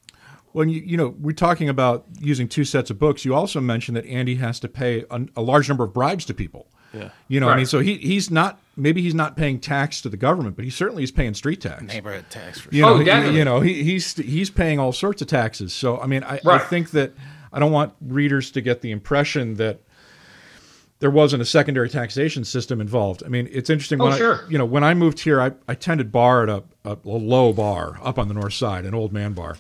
when 0.53 0.69
you 0.69 0.81
you 0.85 0.97
know 0.97 1.09
we're 1.19 1.33
talking 1.49 1.69
about 1.71 2.05
using 2.21 2.47
two 2.47 2.65
sets 2.65 2.91
of 2.91 2.99
books. 2.99 3.25
You 3.25 3.35
also 3.35 3.61
mentioned 3.61 3.97
that 3.97 4.07
Andy 4.07 4.35
has 4.37 4.61
to 4.61 4.69
pay 4.69 5.05
a, 5.11 5.27
a 5.37 5.43
large 5.43 5.67
number 5.69 5.85
of 5.85 5.93
bribes 5.95 6.25
to 6.27 6.35
people. 6.35 6.69
Yeah. 6.93 7.11
You 7.29 7.41
know, 7.41 7.49
I 7.49 7.57
mean, 7.57 7.67
so 7.67 7.81
he 7.81 7.97
he's 7.97 8.31
not 8.31 8.59
maybe 8.77 9.03
he's 9.03 9.15
not 9.15 9.37
paying 9.37 9.59
tax 9.61 10.01
to 10.03 10.09
the 10.09 10.17
government, 10.17 10.57
but 10.57 10.65
he 10.65 10.71
certainly 10.71 11.03
is 11.03 11.11
paying 11.11 11.35
street 11.35 11.61
tax. 11.61 11.83
Neighborhood 11.83 12.27
tax 12.31 12.61
for 12.61 12.75
You 12.75 12.85
Oh, 12.85 12.91
know, 12.95 12.99
he- 12.99 13.05
definitely. 13.05 13.39
you 13.39 13.45
know, 13.45 13.61
he, 13.61 13.83
he's 13.83 14.15
he's 14.17 14.51
paying 14.51 14.79
all 14.79 14.93
sorts 14.93 15.23
of 15.23 15.29
taxes. 15.29 15.73
So 15.73 15.99
I 15.99 16.07
mean, 16.07 16.23
I, 16.25 16.41
I 16.47 16.59
think 16.59 16.91
that 16.93 17.13
I 17.53 17.59
don't 17.59 17.73
want 17.73 17.95
readers 18.01 18.51
to 18.53 18.61
get 18.61 18.81
the 18.83 18.91
impression 18.91 19.55
that 19.55 19.81
there 21.03 21.11
wasn't 21.11 21.43
a 21.43 21.45
secondary 21.45 21.89
taxation 21.89 22.45
system 22.45 22.81
involved. 22.81 23.25
I 23.27 23.29
mean, 23.29 23.49
it's 23.51 23.69
interesting. 23.69 24.01
Oh, 24.01 24.05
when 24.05 24.23
I, 24.23 24.39
you 24.49 24.57
know, 24.57 24.65
when 24.65 24.85
I 24.85 24.95
moved 24.95 25.19
here, 25.19 25.41
I, 25.41 25.51
I 25.67 25.75
tended 25.75 26.13
bar 26.13 26.45
at 26.45 26.49
a, 26.49 26.63
a, 26.85 26.93
a 26.93 27.09
low 27.19 27.53
bar 27.53 27.99
up 28.05 28.21
on 28.21 28.29
the 28.29 28.35
north 28.35 28.53
side, 28.53 28.85
an 28.85 28.95
old 28.95 29.13
man 29.13 29.33
bar, 29.33 29.57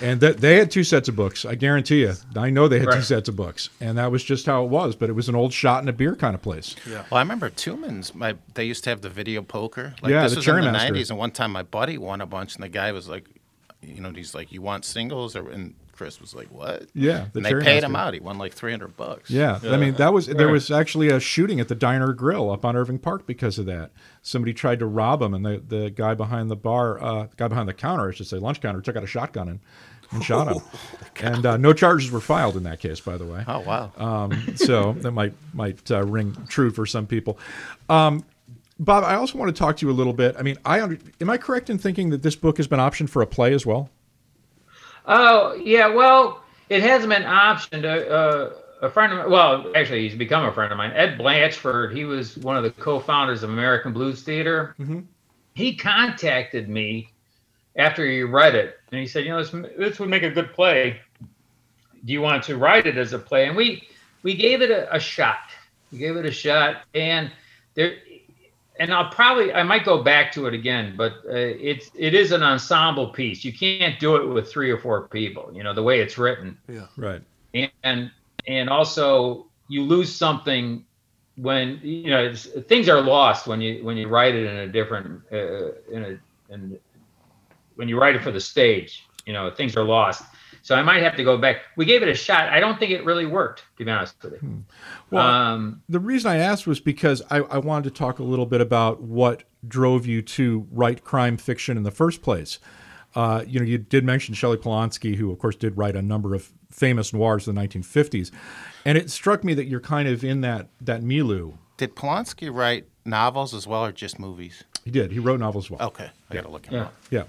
and 0.00 0.20
that 0.22 0.38
they 0.38 0.56
had 0.56 0.70
two 0.70 0.82
sets 0.82 1.06
of 1.10 1.14
books. 1.14 1.44
I 1.44 1.54
guarantee 1.54 2.00
you, 2.00 2.14
I 2.34 2.48
know 2.48 2.66
they 2.66 2.78
had 2.78 2.90
two 2.92 3.02
sets 3.02 3.28
of 3.28 3.36
books, 3.36 3.68
and 3.78 3.98
that 3.98 4.10
was 4.10 4.24
just 4.24 4.46
how 4.46 4.64
it 4.64 4.70
was. 4.70 4.96
But 4.96 5.10
it 5.10 5.12
was 5.12 5.28
an 5.28 5.34
old 5.34 5.52
shot 5.52 5.80
and 5.80 5.90
a 5.90 5.92
beer 5.92 6.16
kind 6.16 6.34
of 6.34 6.40
place. 6.40 6.74
Yeah. 6.88 7.04
Well, 7.10 7.18
I 7.18 7.20
remember 7.20 7.50
Tuman's. 7.50 8.14
My 8.14 8.34
they 8.54 8.64
used 8.64 8.82
to 8.84 8.88
have 8.90 9.02
the 9.02 9.10
video 9.10 9.42
poker. 9.42 9.94
Like 10.00 10.12
Yeah, 10.12 10.22
this 10.22 10.32
the 10.32 10.38
was 10.38 10.48
in 10.48 10.54
the 10.54 10.60
Cherrymaster. 10.62 10.92
'90s, 10.92 11.10
and 11.10 11.18
one 11.18 11.30
time 11.30 11.52
my 11.52 11.62
buddy 11.62 11.98
won 11.98 12.22
a 12.22 12.26
bunch, 12.26 12.54
and 12.54 12.64
the 12.64 12.70
guy 12.70 12.92
was 12.92 13.06
like, 13.06 13.28
you 13.82 14.00
know, 14.00 14.12
he's 14.12 14.34
like, 14.34 14.50
"You 14.50 14.62
want 14.62 14.86
singles?" 14.86 15.36
Or 15.36 15.50
and 15.50 15.74
Chris 15.96 16.20
was 16.20 16.34
like, 16.34 16.48
"What?" 16.48 16.88
Yeah, 16.94 17.26
the 17.32 17.38
and 17.38 17.46
they 17.46 17.54
paid 17.54 17.82
him 17.82 17.96
out. 17.96 18.14
He 18.14 18.20
won 18.20 18.38
like 18.38 18.52
300 18.52 18.96
bucks. 18.96 19.30
Yeah, 19.30 19.58
I 19.64 19.76
mean 19.76 19.94
that 19.94 20.12
was 20.12 20.26
there 20.26 20.48
was 20.48 20.70
actually 20.70 21.08
a 21.08 21.18
shooting 21.18 21.58
at 21.60 21.68
the 21.68 21.74
Diner 21.74 22.12
Grill 22.12 22.50
up 22.50 22.64
on 22.64 22.76
Irving 22.76 22.98
Park 22.98 23.26
because 23.26 23.58
of 23.58 23.66
that. 23.66 23.90
Somebody 24.22 24.52
tried 24.52 24.78
to 24.80 24.86
rob 24.86 25.22
him, 25.22 25.34
and 25.34 25.44
the, 25.44 25.62
the 25.66 25.90
guy 25.90 26.14
behind 26.14 26.50
the 26.50 26.56
bar, 26.56 27.02
uh, 27.02 27.26
guy 27.36 27.48
behind 27.48 27.68
the 27.68 27.74
counter, 27.74 28.08
I 28.08 28.12
should 28.12 28.26
say, 28.26 28.38
lunch 28.38 28.60
counter, 28.60 28.80
took 28.80 28.96
out 28.96 29.04
a 29.04 29.06
shotgun 29.06 29.48
and, 29.48 29.60
and 30.10 30.24
shot 30.24 30.48
him. 30.48 30.62
and 31.22 31.46
uh, 31.46 31.56
no 31.56 31.72
charges 31.72 32.10
were 32.10 32.20
filed 32.20 32.56
in 32.56 32.64
that 32.64 32.80
case, 32.80 33.00
by 33.00 33.16
the 33.16 33.24
way. 33.24 33.44
Oh 33.46 33.60
wow. 33.60 33.92
Um, 33.96 34.56
so 34.56 34.92
that 34.94 35.12
might 35.12 35.34
might 35.54 35.90
uh, 35.90 36.04
ring 36.04 36.36
true 36.48 36.70
for 36.70 36.86
some 36.86 37.06
people. 37.06 37.38
Um, 37.88 38.24
Bob, 38.78 39.04
I 39.04 39.14
also 39.14 39.38
want 39.38 39.54
to 39.54 39.58
talk 39.58 39.78
to 39.78 39.86
you 39.86 39.92
a 39.92 39.94
little 39.94 40.12
bit. 40.12 40.36
I 40.38 40.42
mean, 40.42 40.58
I 40.64 40.82
under, 40.82 40.98
am 41.20 41.30
I 41.30 41.38
correct 41.38 41.70
in 41.70 41.78
thinking 41.78 42.10
that 42.10 42.22
this 42.22 42.36
book 42.36 42.58
has 42.58 42.66
been 42.66 42.78
optioned 42.78 43.08
for 43.08 43.22
a 43.22 43.26
play 43.26 43.54
as 43.54 43.64
well? 43.64 43.88
Oh 45.06 45.54
yeah 45.54 45.88
well 45.88 46.42
it 46.68 46.82
hasn't 46.82 47.10
been 47.10 47.22
optioned 47.22 47.84
uh, 47.84 48.10
uh, 48.10 48.52
a 48.82 48.90
friend 48.90 49.12
of 49.12 49.18
mine 49.20 49.30
well 49.30 49.72
actually 49.76 50.08
he's 50.08 50.18
become 50.18 50.44
a 50.44 50.52
friend 50.52 50.72
of 50.72 50.78
mine. 50.78 50.92
Ed 50.94 51.18
Blatchford 51.18 51.94
he 51.94 52.04
was 52.04 52.36
one 52.38 52.56
of 52.56 52.64
the 52.64 52.70
co-founders 52.70 53.42
of 53.42 53.50
american 53.50 53.92
blues 53.92 54.22
theater. 54.22 54.74
He 55.54 55.76
contacted 55.76 56.68
me 56.68 57.10
after 57.76 58.04
he 58.06 58.22
read 58.22 58.54
it 58.54 58.78
and 58.90 59.00
he 59.00 59.06
said 59.06 59.24
you 59.24 59.30
know 59.30 59.42
this, 59.42 59.52
this 59.78 60.00
would 60.00 60.08
make 60.08 60.22
a 60.24 60.30
good 60.30 60.52
play. 60.52 61.00
Do 62.04 62.12
you 62.12 62.20
want 62.20 62.42
to 62.44 62.56
write 62.56 62.86
it 62.86 62.96
as 62.96 63.12
a 63.12 63.18
play? 63.18 63.46
And 63.46 63.56
we 63.56 63.88
we 64.22 64.34
gave 64.34 64.60
it 64.60 64.70
a, 64.70 64.94
a 64.94 64.98
shot. 64.98 65.50
We 65.92 65.98
gave 65.98 66.16
it 66.16 66.26
a 66.26 66.32
shot 66.32 66.82
and 66.94 67.30
there 67.74 67.94
and 68.78 68.92
I'll 68.92 69.08
probably 69.10 69.52
I 69.52 69.62
might 69.62 69.84
go 69.84 70.02
back 70.02 70.32
to 70.32 70.46
it 70.46 70.54
again, 70.54 70.94
but 70.96 71.12
uh, 71.28 71.32
it's 71.34 71.90
it 71.94 72.14
is 72.14 72.32
an 72.32 72.42
ensemble 72.42 73.08
piece. 73.08 73.44
You 73.44 73.52
can't 73.52 73.98
do 73.98 74.16
it 74.16 74.26
with 74.26 74.50
three 74.50 74.70
or 74.70 74.78
four 74.78 75.08
people. 75.08 75.50
You 75.54 75.62
know 75.62 75.74
the 75.74 75.82
way 75.82 76.00
it's 76.00 76.18
written, 76.18 76.58
Yeah. 76.68 76.86
Right. 76.96 77.22
and 77.82 78.10
and 78.46 78.70
also 78.70 79.46
you 79.68 79.82
lose 79.82 80.14
something 80.14 80.84
when 81.36 81.80
you 81.82 82.10
know 82.10 82.24
it's, 82.24 82.46
things 82.46 82.88
are 82.88 83.00
lost 83.00 83.46
when 83.46 83.60
you 83.60 83.84
when 83.84 83.96
you 83.96 84.08
write 84.08 84.34
it 84.34 84.46
in 84.46 84.56
a 84.56 84.66
different 84.68 85.22
uh, 85.32 85.72
in 85.92 86.04
a 86.48 86.52
in 86.52 86.78
when 87.76 87.88
you 87.88 87.98
write 87.98 88.16
it 88.16 88.22
for 88.22 88.30
the 88.30 88.40
stage. 88.40 89.06
You 89.26 89.32
know 89.32 89.50
things 89.50 89.76
are 89.76 89.84
lost. 89.84 90.22
So 90.66 90.74
I 90.74 90.82
might 90.82 91.00
have 91.04 91.14
to 91.14 91.22
go 91.22 91.38
back. 91.38 91.58
We 91.76 91.84
gave 91.84 92.02
it 92.02 92.08
a 92.08 92.14
shot. 92.14 92.48
I 92.48 92.58
don't 92.58 92.76
think 92.76 92.90
it 92.90 93.04
really 93.04 93.24
worked, 93.24 93.62
to 93.78 93.84
be 93.84 93.90
honest 93.92 94.20
with 94.20 94.42
you. 94.42 94.64
Well, 95.12 95.24
um, 95.24 95.80
The 95.88 96.00
reason 96.00 96.28
I 96.28 96.38
asked 96.38 96.66
was 96.66 96.80
because 96.80 97.22
I, 97.30 97.36
I 97.36 97.58
wanted 97.58 97.84
to 97.94 97.96
talk 97.96 98.18
a 98.18 98.24
little 98.24 98.46
bit 98.46 98.60
about 98.60 99.00
what 99.00 99.44
drove 99.68 100.06
you 100.06 100.22
to 100.22 100.66
write 100.72 101.04
crime 101.04 101.36
fiction 101.36 101.76
in 101.76 101.84
the 101.84 101.92
first 101.92 102.20
place. 102.20 102.58
Uh, 103.14 103.44
you 103.46 103.60
know, 103.60 103.64
you 103.64 103.78
did 103.78 104.04
mention 104.04 104.34
Shelley 104.34 104.56
Polonsky, 104.56 105.14
who, 105.14 105.30
of 105.30 105.38
course, 105.38 105.54
did 105.54 105.76
write 105.76 105.94
a 105.94 106.02
number 106.02 106.34
of 106.34 106.50
famous 106.72 107.12
noirs 107.12 107.46
in 107.46 107.54
the 107.54 107.60
1950s, 107.60 108.32
and 108.84 108.98
it 108.98 109.08
struck 109.08 109.44
me 109.44 109.54
that 109.54 109.66
you're 109.66 109.78
kind 109.78 110.08
of 110.08 110.24
in 110.24 110.40
that 110.40 110.66
that 110.80 111.00
milieu. 111.00 111.52
Did 111.76 111.94
Polonsky 111.94 112.52
write 112.52 112.88
novels 113.04 113.54
as 113.54 113.68
well, 113.68 113.84
or 113.84 113.92
just 113.92 114.18
movies? 114.18 114.64
He 114.84 114.90
did. 114.90 115.12
He 115.12 115.20
wrote 115.20 115.38
novels 115.38 115.66
as 115.66 115.70
well. 115.70 115.86
Okay, 115.88 116.10
I 116.28 116.34
gotta 116.34 116.50
look 116.50 116.66
him 116.66 116.74
yeah. 116.74 116.82
up. 116.82 116.94
Yeah, 117.10 117.22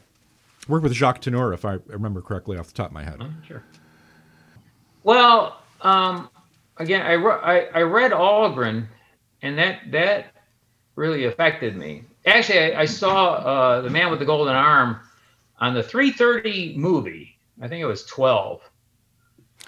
worked 0.67 0.83
with 0.83 0.93
Jacques 0.93 1.21
Tourneur, 1.21 1.53
if 1.53 1.65
I 1.65 1.79
remember 1.87 2.21
correctly 2.21 2.57
off 2.57 2.67
the 2.67 2.73
top 2.73 2.87
of 2.87 2.93
my 2.93 3.03
head. 3.03 3.21
Sure. 3.47 3.63
Well, 5.03 5.61
um, 5.81 6.29
again, 6.77 7.01
I, 7.01 7.13
re- 7.13 7.31
I 7.41 7.79
I 7.79 7.81
read 7.81 8.11
Algren, 8.11 8.87
and 9.41 9.57
that 9.57 9.91
that 9.91 10.33
really 10.95 11.25
affected 11.25 11.75
me. 11.75 12.03
Actually, 12.25 12.73
I, 12.73 12.81
I 12.81 12.85
saw 12.85 13.33
uh, 13.33 13.81
the 13.81 13.89
Man 13.89 14.09
with 14.09 14.19
the 14.19 14.25
Golden 14.25 14.55
Arm 14.55 14.99
on 15.59 15.73
the 15.73 15.83
3:30 15.83 16.75
movie. 16.75 17.37
I 17.61 17.67
think 17.67 17.81
it 17.81 17.85
was 17.85 18.05
12, 18.05 18.61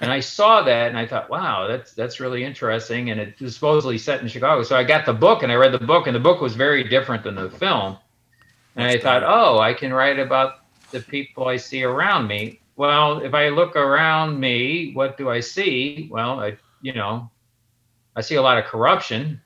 and 0.01 0.11
I 0.11 0.19
saw 0.19 0.61
that, 0.63 0.89
and 0.89 0.97
I 0.97 1.05
thought, 1.05 1.29
wow, 1.29 1.67
that's 1.67 1.93
that's 1.93 2.19
really 2.19 2.43
interesting. 2.43 3.09
And 3.09 3.19
it 3.19 3.39
was 3.39 3.55
supposedly 3.55 3.97
set 3.97 4.21
in 4.21 4.27
Chicago. 4.27 4.63
So 4.63 4.75
I 4.75 4.83
got 4.83 5.05
the 5.05 5.13
book, 5.13 5.43
and 5.43 5.51
I 5.51 5.55
read 5.55 5.71
the 5.71 5.79
book, 5.79 6.07
and 6.07 6.15
the 6.15 6.19
book 6.19 6.41
was 6.41 6.55
very 6.55 6.83
different 6.83 7.23
than 7.23 7.35
the 7.35 7.49
film. 7.49 7.97
And 8.75 8.87
I 8.87 8.97
thought, 8.97 9.23
oh, 9.23 9.59
I 9.59 9.73
can 9.73 9.93
write 9.93 10.19
about 10.19 10.58
the 10.91 11.01
people 11.01 11.47
I 11.47 11.57
see 11.57 11.83
around 11.83 12.27
me. 12.27 12.59
Well, 12.75 13.19
if 13.19 13.33
I 13.33 13.49
look 13.49 13.75
around 13.75 14.39
me, 14.39 14.93
what 14.93 15.17
do 15.17 15.29
I 15.29 15.41
see? 15.41 16.07
Well, 16.11 16.39
I, 16.39 16.57
you 16.81 16.93
know, 16.93 17.29
I 18.15 18.21
see 18.21 18.35
a 18.35 18.41
lot 18.41 18.57
of 18.57 18.65
corruption. 18.65 19.41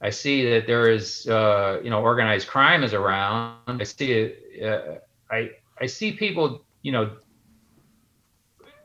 I 0.00 0.10
see 0.10 0.48
that 0.50 0.66
there 0.66 0.90
is, 0.90 1.26
uh, 1.28 1.80
you 1.82 1.90
know, 1.90 2.00
organized 2.00 2.48
crime 2.48 2.82
is 2.84 2.94
around. 2.94 3.58
I 3.66 3.84
see, 3.84 4.32
uh, 4.64 4.96
I, 5.30 5.50
I 5.80 5.86
see 5.86 6.12
people, 6.12 6.64
you 6.82 6.92
know, 6.92 7.10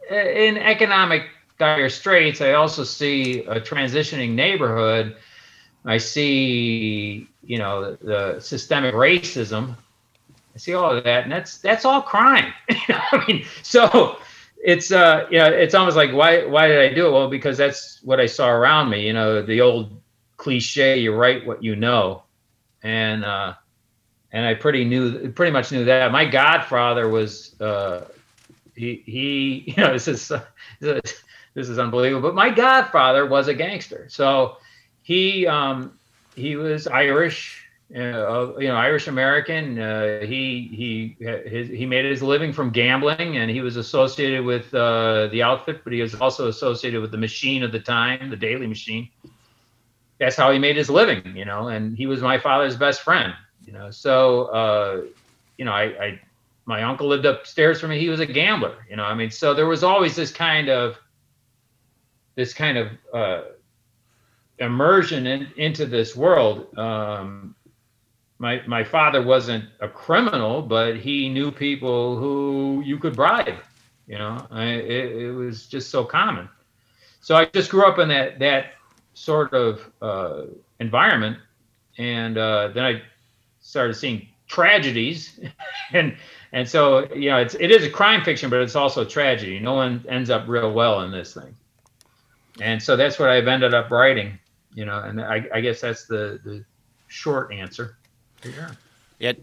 in 0.10 0.58
economic 0.58 1.24
dire 1.58 1.90
straits. 1.90 2.42
I 2.42 2.54
also 2.54 2.84
see 2.84 3.46
a 3.46 3.62
transitioning 3.62 4.32
neighborhood. 4.32 5.16
I 5.86 5.98
see, 5.98 7.30
you 7.44 7.60
know, 7.60 7.92
the, 7.92 8.06
the 8.06 8.40
systemic 8.40 8.96
racism. 8.96 9.78
I 10.56 10.58
see 10.58 10.74
all 10.74 10.96
of 10.96 11.04
that, 11.04 11.24
and 11.24 11.32
that's 11.32 11.58
that's 11.58 11.84
all 11.84 12.02
crime. 12.02 12.54
I 12.70 13.24
mean, 13.28 13.46
so 13.62 14.18
it's 14.64 14.92
uh 14.92 15.28
you 15.30 15.38
know 15.38 15.48
it's 15.48 15.76
almost 15.76 15.98
like 15.98 16.14
why 16.14 16.46
why 16.46 16.68
did 16.68 16.80
I 16.80 16.94
do 16.94 17.08
it? 17.08 17.12
Well, 17.12 17.30
because 17.30 17.58
that's 17.58 18.02
what 18.04 18.22
I 18.22 18.26
saw 18.26 18.50
around 18.50 18.90
me. 18.90 19.06
You 19.06 19.14
know, 19.14 19.42
the 19.42 19.60
old 19.60 20.02
cliche, 20.38 20.98
you 21.00 21.14
write 21.14 21.46
what 21.46 21.62
you 21.62 21.76
know, 21.76 22.24
and 22.84 23.26
uh, 23.26 23.56
and 24.32 24.46
I 24.46 24.54
pretty 24.54 24.86
knew 24.86 25.30
pretty 25.32 25.52
much 25.52 25.74
knew 25.74 25.84
that. 25.86 26.12
My 26.14 26.26
godfather 26.26 27.10
was 27.10 27.60
uh, 27.60 28.08
he 28.76 29.04
he 29.06 29.64
you 29.76 29.84
know 29.84 29.92
this 29.92 30.08
is 30.08 30.32
this 30.80 31.70
is 31.70 31.80
unbelievable, 31.80 32.30
but 32.30 32.36
my 32.36 32.50
godfather 32.50 33.26
was 33.26 33.50
a 33.50 33.54
gangster. 33.54 34.08
So 34.10 34.58
he 35.04 35.48
um, 35.48 36.00
he 36.36 36.56
was 36.56 36.88
Irish 36.88 37.65
uh, 37.94 38.58
you 38.58 38.68
know, 38.68 38.76
Irish 38.76 39.08
American. 39.08 39.78
Uh, 39.80 40.22
he 40.22 41.16
he 41.20 41.24
his, 41.24 41.70
he 41.70 41.86
made 41.86 42.06
his 42.06 42.24
living 42.24 42.52
from 42.52 42.72
gambling, 42.72 43.38
and 43.38 43.52
he 43.52 43.62
was 43.62 43.78
associated 43.78 44.44
with 44.44 44.74
uh, 44.74 45.28
the 45.28 45.44
outfit, 45.44 45.84
but 45.84 45.94
he 45.94 46.02
was 46.02 46.16
also 46.16 46.48
associated 46.48 47.02
with 47.02 47.12
the 47.12 47.18
machine 47.18 47.62
of 47.62 47.72
the 47.72 47.80
time, 47.80 48.30
the 48.30 48.36
Daley 48.36 48.68
Machine. 48.68 49.10
That's 50.20 50.36
how 50.36 50.52
he 50.52 50.58
made 50.58 50.78
his 50.78 50.90
living, 50.90 51.36
you 51.36 51.46
know. 51.46 51.68
And 51.68 51.96
he 51.96 52.08
was 52.08 52.22
my 52.22 52.40
father's 52.40 52.76
best 52.76 53.02
friend, 53.02 53.34
you 53.66 53.74
know. 53.74 53.92
So, 53.92 54.46
uh, 54.46 55.02
you 55.58 55.66
know, 55.66 55.74
I, 55.74 55.84
I 55.84 56.22
my 56.66 56.82
uncle 56.84 57.08
lived 57.08 57.26
upstairs 57.26 57.80
from 57.80 57.92
me. 57.92 58.00
He 58.00 58.10
was 58.10 58.20
a 58.20 58.26
gambler, 58.26 58.84
you 58.90 58.96
know. 58.96 59.04
I 59.04 59.14
mean, 59.14 59.30
so 59.30 59.54
there 59.54 59.68
was 59.68 59.84
always 59.84 60.16
this 60.16 60.32
kind 60.32 60.70
of 60.70 60.98
this 62.34 62.54
kind 62.54 62.78
of 62.78 62.88
uh, 63.14 63.42
immersion 64.58 65.28
in, 65.28 65.48
into 65.58 65.86
this 65.86 66.16
world. 66.16 66.76
Um, 66.78 67.55
my 68.46 68.62
my 68.68 68.84
father 68.84 69.24
wasn't 69.24 69.66
a 69.80 69.88
criminal, 69.88 70.62
but 70.62 70.98
he 70.98 71.30
knew 71.30 71.50
people 71.50 72.16
who 72.16 72.84
you 72.86 73.00
could 73.00 73.16
bribe. 73.16 73.58
You 74.06 74.20
know, 74.20 74.46
I, 74.52 74.66
it, 74.66 75.24
it, 75.24 75.32
was 75.32 75.66
just 75.66 75.90
so 75.90 76.06
common. 76.06 76.48
So 77.22 77.36
I 77.36 77.46
just 77.46 77.72
grew 77.72 77.88
up 77.88 77.98
in 77.98 78.08
that 78.10 78.38
that 78.38 78.74
sort 79.16 79.52
of 79.56 79.92
uh, 80.00 80.44
environment, 80.80 81.40
and 81.98 82.38
uh, 82.38 82.68
then 82.68 82.84
I 82.84 83.02
started 83.62 83.96
seeing 83.96 84.28
tragedies, 84.48 85.40
and 85.92 86.16
and 86.52 86.70
so 86.70 87.12
you 87.16 87.32
know 87.32 87.38
it's 87.38 87.56
it 87.56 87.72
is 87.72 87.84
a 87.84 87.90
crime 87.90 88.24
fiction, 88.24 88.52
but 88.52 88.62
it's 88.62 88.76
also 88.76 89.04
tragedy. 89.04 89.60
No 89.60 89.74
one 89.74 90.06
ends 90.08 90.30
up 90.30 90.48
real 90.48 90.72
well 90.72 91.02
in 91.02 91.10
this 91.10 91.34
thing, 91.34 91.56
and 92.62 92.80
so 92.80 92.96
that's 92.96 93.18
what 93.18 93.30
I've 93.30 93.48
ended 93.48 93.74
up 93.74 93.90
writing. 93.90 94.38
You 94.76 94.86
know, 94.86 95.00
and 95.00 95.20
I, 95.20 95.48
I 95.52 95.62
guess 95.62 95.82
that's 95.82 96.06
the 96.06 96.40
the 96.46 96.64
short 97.08 97.52
answer. 97.52 97.98
Yeah. 98.46 98.72
Yeah. 99.20 99.34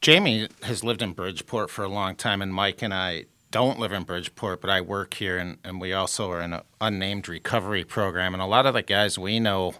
Jamie 0.00 0.48
has 0.62 0.84
lived 0.84 1.02
in 1.02 1.12
Bridgeport 1.12 1.70
for 1.70 1.84
a 1.84 1.88
long 1.88 2.14
time, 2.14 2.40
and 2.40 2.54
Mike 2.54 2.82
and 2.82 2.94
I 2.94 3.24
don't 3.50 3.78
live 3.78 3.92
in 3.92 4.04
Bridgeport, 4.04 4.60
but 4.60 4.70
I 4.70 4.80
work 4.80 5.14
here, 5.14 5.38
and, 5.38 5.58
and 5.64 5.80
we 5.80 5.92
also 5.92 6.30
are 6.30 6.40
in 6.40 6.52
an 6.52 6.62
unnamed 6.80 7.28
recovery 7.28 7.84
program. 7.84 8.34
And 8.34 8.42
a 8.42 8.46
lot 8.46 8.66
of 8.66 8.74
the 8.74 8.82
guys 8.82 9.18
we 9.18 9.40
know, 9.40 9.74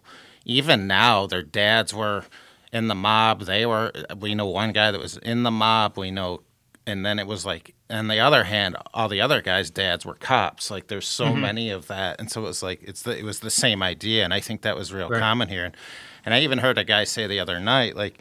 even 0.44 0.86
now, 0.86 1.26
their 1.26 1.42
dads 1.42 1.94
were 1.94 2.24
in 2.72 2.88
the 2.88 2.94
mob. 2.94 3.42
They 3.42 3.64
were, 3.66 3.92
we 4.18 4.34
know 4.34 4.46
one 4.46 4.72
guy 4.72 4.90
that 4.90 5.00
was 5.00 5.18
in 5.18 5.42
the 5.42 5.50
mob. 5.50 5.98
We 5.98 6.11
know, 6.11 6.42
and 6.86 7.04
then 7.04 7.18
it 7.18 7.26
was 7.26 7.46
like, 7.46 7.74
on 7.90 8.09
the 8.09 8.20
other 8.20 8.44
hand, 8.44 8.76
all 8.92 9.09
the 9.09 9.20
other 9.20 9.40
guys' 9.40 9.70
dads 9.70 10.04
were 10.04 10.14
cops. 10.14 10.70
Like 10.70 10.88
there's 10.88 11.06
so 11.06 11.26
mm-hmm. 11.26 11.40
many 11.40 11.70
of 11.70 11.86
that, 11.86 12.18
and 12.18 12.30
so 12.30 12.42
it 12.42 12.44
was 12.44 12.62
like 12.62 12.82
it's 12.82 13.02
the, 13.02 13.16
it 13.16 13.24
was 13.24 13.40
the 13.40 13.50
same 13.50 13.82
idea, 13.82 14.24
and 14.24 14.34
I 14.34 14.40
think 14.40 14.62
that 14.62 14.76
was 14.76 14.92
real 14.92 15.09
right. 15.09 15.20
common 15.20 15.48
here. 15.48 15.64
And, 15.64 15.76
and 16.24 16.34
I 16.34 16.40
even 16.40 16.59
heard 16.59 16.76
a 16.76 16.84
guy 16.84 17.04
say 17.04 17.26
the 17.26 17.40
other 17.40 17.61
night, 17.61 17.96
like 17.96 18.18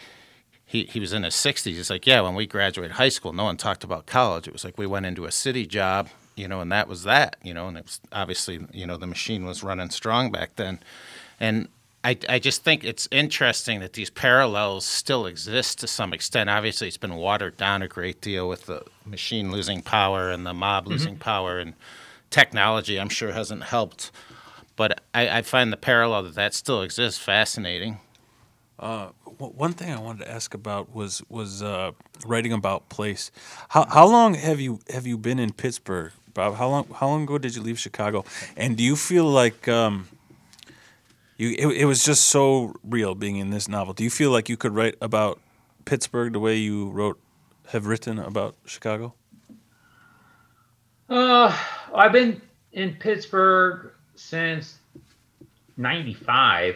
he, 0.70 0.84
he 0.84 1.00
was 1.00 1.14
in 1.14 1.24
his 1.24 1.34
60s. 1.34 1.64
He's 1.64 1.90
like, 1.90 2.06
yeah, 2.06 2.20
when 2.20 2.36
we 2.36 2.46
graduated 2.46 2.98
high 2.98 3.10
school, 3.10 3.32
no 3.32 3.46
one 3.46 3.56
talked 3.56 3.86
about 3.86 4.06
college. 4.06 4.48
It 4.48 4.54
was 4.54 4.66
like 4.66 4.78
we 4.78 4.86
went 4.86 5.06
into 5.06 5.26
a 5.26 5.32
city 5.32 5.66
job, 5.66 6.10
you 6.36 6.48
know, 6.48 6.60
and 6.60 6.70
that 6.74 6.90
was 6.90 7.04
that, 7.04 7.38
you 7.42 7.54
know, 7.54 7.70
and 7.70 7.78
it 7.78 7.86
was 7.86 8.02
obviously, 8.12 8.60
you 8.74 8.86
know, 8.86 8.98
the 8.98 9.08
machine 9.08 9.46
was 9.46 9.64
running 9.64 9.90
strong 9.90 10.30
back 10.30 10.58
then. 10.58 10.80
And 11.40 11.70
I, 12.04 12.18
I 12.28 12.40
just 12.40 12.64
think 12.64 12.84
it's 12.84 13.08
interesting 13.12 13.80
that 13.80 13.94
these 13.94 14.10
parallels 14.10 14.86
still 14.86 15.26
exist 15.26 15.80
to 15.80 15.88
some 15.88 16.14
extent. 16.14 16.50
Obviously, 16.50 16.90
it's 16.90 16.98
been 16.98 17.16
watered 17.16 17.56
down 17.56 17.82
a 17.82 17.88
great 17.88 18.20
deal 18.20 18.50
with 18.50 18.66
the 18.66 18.84
machine 19.06 19.52
losing 19.52 19.82
power 19.82 20.30
and 20.30 20.46
the 20.46 20.54
mob 20.54 20.84
mm-hmm. 20.84 20.92
losing 20.92 21.18
power, 21.18 21.60
and 21.60 21.74
technology, 22.30 23.00
I'm 23.00 23.10
sure, 23.10 23.32
hasn't 23.32 23.64
helped. 23.64 24.12
But 24.76 25.02
I, 25.14 25.40
I 25.40 25.42
find 25.44 25.72
the 25.74 25.78
parallel 25.78 26.24
that 26.24 26.36
that 26.36 26.54
still 26.54 26.82
exists 26.82 27.22
fascinating. 27.22 28.00
Uh, 28.80 29.08
one 29.40 29.74
thing 29.74 29.92
I 29.92 30.00
wanted 30.00 30.26
to 30.26 30.32
ask 30.32 30.54
about 30.54 30.94
was 30.94 31.24
was 31.30 31.64
uh, 31.64 31.92
writing 32.26 32.54
about 32.54 32.90
place. 32.90 33.32
How 33.70 33.86
how 33.86 34.06
long 34.08 34.36
have 34.36 34.60
you 34.60 34.80
have 34.92 35.08
you 35.08 35.18
been 35.18 35.40
in 35.40 35.52
Pittsburgh, 35.54 36.12
Bob? 36.34 36.56
How 36.56 36.70
long 36.70 36.88
how 36.94 37.08
long 37.08 37.24
ago 37.24 37.40
did 37.40 37.56
you 37.56 37.64
leave 37.64 37.80
Chicago? 37.80 38.24
And 38.56 38.78
do 38.78 38.84
you 38.84 38.96
feel 38.96 39.26
like 39.26 39.68
um, 39.68 40.08
you 41.38 41.56
it, 41.58 41.68
it 41.82 41.86
was 41.86 42.04
just 42.06 42.28
so 42.28 42.76
real 42.84 43.16
being 43.16 43.38
in 43.38 43.50
this 43.50 43.68
novel? 43.68 43.94
Do 43.94 44.04
you 44.04 44.12
feel 44.12 44.30
like 44.30 44.48
you 44.48 44.58
could 44.58 44.76
write 44.76 44.96
about 45.02 45.40
Pittsburgh 45.86 46.34
the 46.34 46.40
way 46.40 46.56
you 46.56 46.90
wrote 46.90 47.20
have 47.70 47.88
written 47.88 48.20
about 48.20 48.56
Chicago? 48.66 49.16
Uh, 51.10 51.58
I've 51.96 52.12
been 52.12 52.42
in 52.74 52.94
Pittsburgh 52.94 53.92
since 54.14 54.78
'95, 55.78 56.76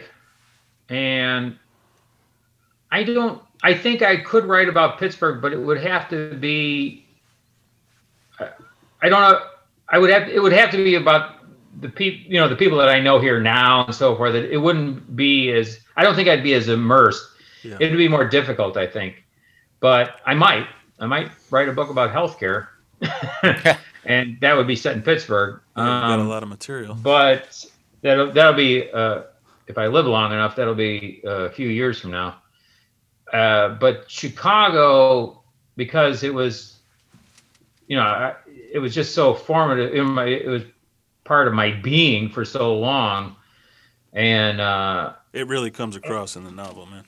and 0.88 1.58
I 2.92 3.02
don't. 3.02 3.42
I 3.62 3.72
think 3.74 4.02
I 4.02 4.18
could 4.18 4.44
write 4.44 4.68
about 4.68 4.98
Pittsburgh, 4.98 5.40
but 5.40 5.52
it 5.52 5.56
would 5.58 5.82
have 5.82 6.08
to 6.10 6.36
be. 6.36 7.06
I 8.38 9.08
don't 9.08 9.20
know. 9.20 9.40
I 9.88 9.98
would 9.98 10.10
have. 10.10 10.28
It 10.28 10.40
would 10.40 10.52
have 10.52 10.70
to 10.72 10.76
be 10.76 10.94
about 10.96 11.36
the 11.80 11.88
people. 11.88 12.30
You 12.30 12.38
know, 12.38 12.48
the 12.48 12.56
people 12.56 12.76
that 12.78 12.90
I 12.90 13.00
know 13.00 13.18
here 13.18 13.40
now 13.40 13.86
and 13.86 13.94
so 13.94 14.14
forth. 14.14 14.34
That 14.34 14.52
it 14.52 14.58
wouldn't 14.58 15.16
be 15.16 15.50
as. 15.52 15.80
I 15.96 16.02
don't 16.02 16.14
think 16.14 16.28
I'd 16.28 16.42
be 16.42 16.52
as 16.52 16.68
immersed. 16.68 17.26
Yeah. 17.64 17.78
It'd 17.80 17.96
be 17.96 18.08
more 18.08 18.28
difficult, 18.28 18.76
I 18.76 18.86
think. 18.86 19.24
But 19.80 20.16
I 20.26 20.34
might. 20.34 20.66
I 21.00 21.06
might 21.06 21.32
write 21.50 21.68
a 21.70 21.72
book 21.72 21.88
about 21.88 22.12
healthcare, 22.12 22.68
and 24.04 24.38
that 24.40 24.54
would 24.54 24.66
be 24.66 24.76
set 24.76 24.94
in 24.94 25.02
Pittsburgh. 25.02 25.60
Yeah, 25.76 25.82
um, 25.82 25.88
got 25.88 26.18
a 26.18 26.22
um, 26.22 26.28
lot 26.28 26.42
of 26.42 26.50
material. 26.50 26.94
But 26.94 27.64
that'll 28.02 28.32
that'll 28.32 28.52
be. 28.52 28.90
Uh, 28.90 29.22
if 29.66 29.78
I 29.78 29.86
live 29.86 30.04
long 30.06 30.32
enough, 30.32 30.56
that'll 30.56 30.74
be 30.74 31.22
a 31.24 31.48
few 31.48 31.68
years 31.68 31.98
from 31.98 32.10
now. 32.10 32.41
Uh, 33.32 33.70
but 33.70 34.10
Chicago, 34.10 35.42
because 35.76 36.22
it 36.22 36.34
was, 36.34 36.78
you 37.86 37.96
know, 37.96 38.34
it 38.46 38.78
was 38.78 38.94
just 38.94 39.14
so 39.14 39.34
formative. 39.34 39.94
It, 39.94 40.02
my, 40.02 40.26
it 40.26 40.48
was 40.48 40.62
part 41.24 41.48
of 41.48 41.54
my 41.54 41.70
being 41.70 42.28
for 42.28 42.44
so 42.44 42.76
long, 42.76 43.36
and 44.12 44.60
uh, 44.60 45.14
it 45.32 45.48
really 45.48 45.70
comes 45.70 45.96
across 45.96 46.36
in 46.36 46.44
the 46.44 46.50
novel, 46.50 46.86
man. 46.86 47.04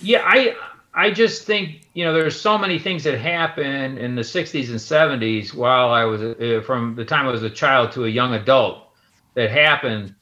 Yeah, 0.00 0.22
I 0.24 0.56
I 0.94 1.10
just 1.10 1.44
think 1.44 1.82
you 1.92 2.04
know 2.04 2.14
there's 2.14 2.40
so 2.40 2.56
many 2.56 2.78
things 2.78 3.04
that 3.04 3.18
happened 3.18 3.98
in 3.98 4.14
the 4.14 4.22
60s 4.22 4.70
and 4.70 4.78
70s 4.78 5.54
while 5.54 5.90
I 5.90 6.04
was 6.04 6.22
uh, 6.22 6.62
from 6.64 6.94
the 6.94 7.04
time 7.04 7.26
I 7.26 7.30
was 7.30 7.42
a 7.42 7.50
child 7.50 7.92
to 7.92 8.06
a 8.06 8.08
young 8.08 8.34
adult 8.34 8.88
that 9.34 9.50
happened 9.50 10.14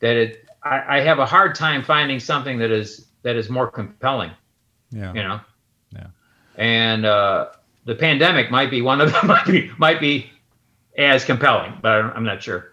that 0.00 0.16
it 0.16 0.48
I, 0.62 0.98
I 0.98 1.00
have 1.00 1.18
a 1.18 1.26
hard 1.26 1.54
time 1.54 1.82
finding 1.82 2.18
something 2.18 2.58
that 2.58 2.70
is 2.70 3.06
that 3.22 3.36
is 3.36 3.50
more 3.50 3.70
compelling. 3.70 4.30
Yeah. 4.92 5.12
You 5.12 5.22
know. 5.22 5.40
Yeah. 5.94 6.06
And 6.56 7.04
uh, 7.04 7.48
the 7.84 7.94
pandemic 7.94 8.50
might 8.50 8.70
be 8.70 8.82
one 8.82 9.00
of 9.00 9.12
them. 9.12 9.26
Might 9.26 9.46
be 9.46 9.70
might 9.78 10.00
be 10.00 10.30
as 10.96 11.24
compelling, 11.24 11.78
but 11.80 11.90
I'm 11.90 12.24
not 12.24 12.42
sure. 12.42 12.72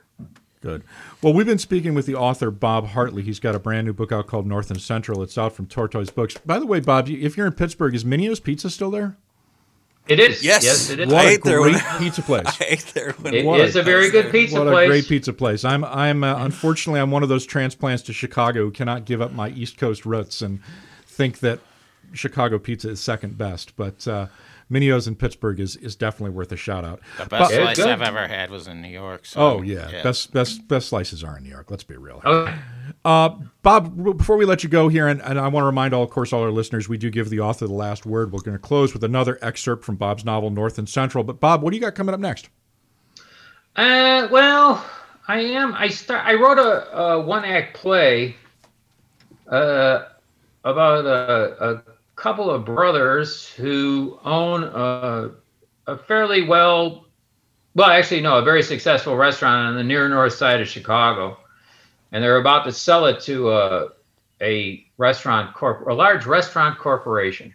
Good. 0.61 0.83
Well, 1.21 1.33
we've 1.33 1.45
been 1.45 1.57
speaking 1.57 1.93
with 1.93 2.05
the 2.05 2.15
author 2.15 2.51
Bob 2.51 2.87
Hartley. 2.87 3.21
He's 3.21 3.39
got 3.39 3.55
a 3.55 3.59
brand 3.59 3.87
new 3.87 3.93
book 3.93 4.11
out 4.11 4.27
called 4.27 4.45
North 4.45 4.69
and 4.69 4.81
Central. 4.81 5.23
It's 5.23 5.37
out 5.37 5.53
from 5.53 5.67
Tortoise 5.67 6.09
Books. 6.09 6.35
By 6.45 6.59
the 6.59 6.65
way, 6.65 6.81
Bob, 6.81 7.07
if 7.07 7.37
you're 7.37 7.47
in 7.47 7.53
Pittsburgh, 7.53 7.95
is 7.95 8.03
Mineo's 8.03 8.41
Pizza 8.41 8.69
still 8.69 8.91
there? 8.91 9.15
It 10.09 10.19
is. 10.19 10.43
Yes. 10.43 10.63
Yes, 10.65 10.89
it 10.89 10.99
is. 10.99 11.07
What 11.07 11.25
a 11.27 11.37
great 11.37 11.81
pizza 11.99 12.21
place. 12.21 12.45
I 12.61 12.65
ate 12.67 12.91
there. 12.93 13.13
When 13.13 13.33
it 13.33 13.45
is 13.61 13.75
a 13.77 13.83
very 13.83 14.09
good 14.09 14.31
pizza 14.31 14.57
what 14.57 14.63
place. 14.65 14.73
What 14.73 14.83
a 14.83 14.87
great 14.87 15.07
pizza 15.07 15.31
place. 15.31 15.63
I'm, 15.63 15.85
I'm 15.85 16.23
uh, 16.23 16.43
unfortunately, 16.43 16.99
I'm 16.99 17.11
one 17.11 17.23
of 17.23 17.29
those 17.29 17.45
transplants 17.45 18.03
to 18.03 18.13
Chicago 18.13 18.65
who 18.65 18.71
cannot 18.71 19.05
give 19.05 19.21
up 19.21 19.31
my 19.31 19.49
East 19.49 19.77
Coast 19.77 20.05
roots 20.05 20.41
and 20.41 20.59
think 21.05 21.39
that 21.39 21.59
Chicago 22.13 22.59
pizza 22.59 22.89
is 22.89 22.99
second 22.99 23.37
best, 23.37 23.75
but 23.75 24.07
uh, 24.07 24.27
Mineo's 24.69 25.07
in 25.07 25.15
Pittsburgh 25.15 25.59
is, 25.59 25.75
is 25.77 25.95
definitely 25.95 26.35
worth 26.35 26.51
a 26.51 26.55
shout 26.55 26.85
out. 26.85 26.99
The 27.17 27.25
best 27.25 27.51
but, 27.51 27.75
slice 27.75 27.79
I've 27.79 28.01
ever 28.01 28.27
had 28.27 28.49
was 28.51 28.67
in 28.67 28.81
New 28.81 28.89
York. 28.89 29.25
So, 29.25 29.39
oh 29.41 29.61
yeah. 29.61 29.89
yeah. 29.89 30.03
best 30.03 30.31
best 30.31 30.67
best 30.67 30.89
slices 30.89 31.23
are 31.23 31.37
in 31.37 31.43
New 31.43 31.49
York. 31.49 31.71
Let's 31.71 31.83
be 31.83 31.97
real. 31.97 32.21
Okay. 32.23 32.55
Uh, 33.03 33.29
Bob, 33.61 34.17
before 34.17 34.37
we 34.37 34.45
let 34.45 34.63
you 34.63 34.69
go 34.69 34.89
here, 34.89 35.07
and, 35.07 35.21
and 35.21 35.39
I 35.39 35.47
want 35.47 35.63
to 35.63 35.67
remind 35.67 35.93
all, 35.93 36.03
of 36.03 36.09
course, 36.09 36.33
all 36.33 36.41
our 36.41 36.51
listeners, 36.51 36.89
we 36.89 36.97
do 36.97 37.09
give 37.09 37.29
the 37.29 37.39
author 37.39 37.65
the 37.65 37.73
last 37.73 38.05
word. 38.05 38.31
We're 38.31 38.41
going 38.41 38.57
to 38.57 38.61
close 38.61 38.93
with 38.93 39.03
another 39.03 39.39
excerpt 39.41 39.85
from 39.85 39.95
Bob's 39.95 40.25
novel 40.25 40.49
North 40.49 40.77
and 40.77 40.87
Central. 40.87 41.23
But 41.23 41.39
Bob, 41.39 41.61
what 41.61 41.71
do 41.71 41.77
you 41.77 41.81
got 41.81 41.95
coming 41.95 42.13
up 42.13 42.19
next? 42.19 42.49
Uh, 43.75 44.27
well, 44.31 44.85
I 45.27 45.39
am. 45.39 45.73
I 45.73 45.87
start. 45.87 46.25
I 46.25 46.33
wrote 46.33 46.59
a, 46.59 46.97
a 46.97 47.21
one 47.21 47.45
act 47.45 47.75
play. 47.75 48.35
Uh, 49.47 50.05
about 50.63 51.05
a, 51.05 51.69
a 51.69 51.83
couple 52.19 52.51
of 52.51 52.65
brothers 52.65 53.47
who 53.49 54.19
own 54.23 54.63
a, 54.63 55.31
a 55.87 55.97
fairly 55.97 56.47
well 56.47 57.05
well, 57.75 57.89
actually, 57.89 58.21
no, 58.21 58.39
a 58.39 58.41
very 58.41 58.63
successful 58.63 59.15
restaurant 59.15 59.67
on 59.67 59.75
the 59.75 59.83
near 59.83 60.09
north 60.09 60.33
side 60.33 60.59
of 60.59 60.67
Chicago, 60.67 61.37
and 62.11 62.23
they're 62.23 62.37
about 62.37 62.65
to 62.65 62.71
sell 62.71 63.05
it 63.05 63.21
to 63.21 63.51
a 63.51 63.89
a 64.41 64.85
restaurant 64.97 65.53
corp, 65.53 65.87
a 65.87 65.93
large 65.93 66.25
restaurant 66.25 66.77
corporation, 66.77 67.53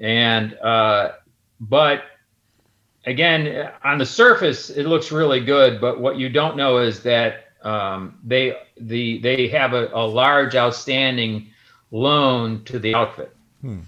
and 0.00 0.54
uh, 0.58 1.12
but 1.60 2.04
again, 3.06 3.70
on 3.82 3.98
the 3.98 4.06
surface, 4.06 4.70
it 4.70 4.84
looks 4.84 5.10
really 5.10 5.40
good, 5.40 5.80
but 5.80 5.98
what 5.98 6.18
you 6.18 6.28
don't 6.28 6.56
know 6.56 6.78
is 6.78 7.02
that 7.02 7.46
um, 7.62 8.18
they 8.22 8.54
the 8.80 9.18
they 9.18 9.48
have 9.48 9.72
a, 9.72 9.88
a, 9.94 10.06
large 10.06 10.54
outstanding 10.54 11.48
loan 11.90 12.64
to 12.64 12.78
the 12.78 12.94
outfit. 12.94 13.34
Hmm. 13.60 13.80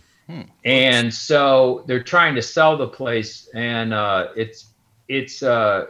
And 0.64 1.12
so 1.12 1.82
they're 1.86 2.02
trying 2.02 2.34
to 2.36 2.42
sell 2.42 2.76
the 2.76 2.86
place, 2.86 3.48
and 3.54 3.92
uh, 3.92 4.28
it's 4.36 4.68
it's 5.08 5.42
uh, 5.42 5.86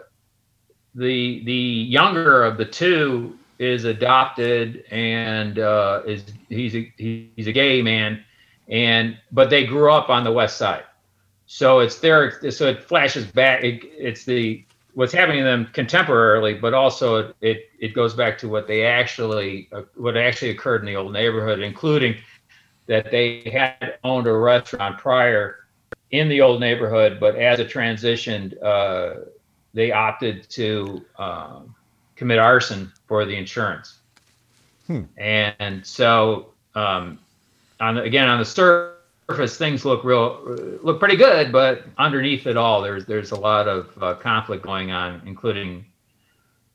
the 0.95 1.45
the 1.45 1.53
younger 1.53 2.45
of 2.45 2.57
the 2.57 2.65
two 2.65 3.39
is 3.59 3.85
adopted 3.85 4.85
and 4.91 5.59
uh, 5.59 6.01
is 6.07 6.25
he's 6.49 6.75
a, 6.75 6.93
he's 6.97 7.47
a 7.47 7.53
gay 7.53 7.83
man, 7.83 8.25
and 8.69 9.19
but 9.31 9.51
they 9.51 9.67
grew 9.67 9.93
up 9.93 10.09
on 10.09 10.25
the 10.25 10.33
west 10.33 10.57
side, 10.57 10.85
so 11.47 11.81
it's 11.81 11.99
there. 11.99 12.51
So 12.51 12.69
it 12.69 12.83
flashes 12.83 13.27
back. 13.27 13.63
It, 13.63 13.85
it's 13.85 14.25
the 14.25 14.65
what's 14.95 15.13
happening 15.13 15.39
to 15.39 15.45
them 15.45 15.69
contemporarily, 15.73 16.61
but 16.61 16.75
also 16.75 17.33
it 17.41 17.71
it 17.79 17.95
goes 17.95 18.15
back 18.15 18.39
to 18.39 18.49
what 18.49 18.67
they 18.67 18.85
actually 18.85 19.69
uh, 19.73 19.83
what 19.97 20.17
actually 20.17 20.51
occurred 20.51 20.81
in 20.83 20.87
the 20.87 20.97
old 20.97 21.13
neighborhood, 21.13 21.61
including 21.61 22.17
that 22.87 23.11
they 23.11 23.49
had 23.51 23.99
owned 24.03 24.27
a 24.27 24.33
restaurant 24.33 24.99
prior 24.99 25.57
in 26.11 26.29
the 26.29 26.41
old 26.41 26.61
neighborhood, 26.61 27.19
but 27.21 27.37
as 27.37 27.61
it 27.61 27.69
transitioned, 27.69 28.61
uh, 28.63 29.21
they 29.75 29.93
opted 29.93 30.49
to 30.51 31.05
um, 31.19 31.75
commit 32.17 32.39
arson 32.39 32.93
for 33.07 33.25
the 33.25 33.37
insurance. 33.37 33.99
Hmm. 34.87 35.03
And 35.17 35.87
so, 35.87 36.53
um, 36.75 37.19
on 37.79 37.95
the, 37.95 38.03
again 38.03 38.29
on 38.29 38.41
the 38.41 38.45
surface, 38.45 39.00
things 39.47 39.85
look 39.85 40.05
real 40.05 40.79
look 40.83 40.99
pretty 40.99 41.17
good, 41.17 41.53
but 41.53 41.85
underneath 41.99 42.47
it 42.47 42.57
all, 42.57 42.83
there's 42.83 43.07
there's 43.07 43.31
a 43.31 43.39
lot 43.39 43.69
of 43.69 43.91
uh, 44.03 44.15
conflict 44.15 44.65
going 44.65 44.91
on, 44.91 45.23
including 45.27 45.85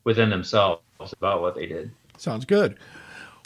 within 0.03 0.29
themselves 0.29 0.81
about 1.13 1.41
what 1.41 1.55
they 1.55 1.65
did. 1.65 1.91
Sounds 2.17 2.45
good. 2.45 2.77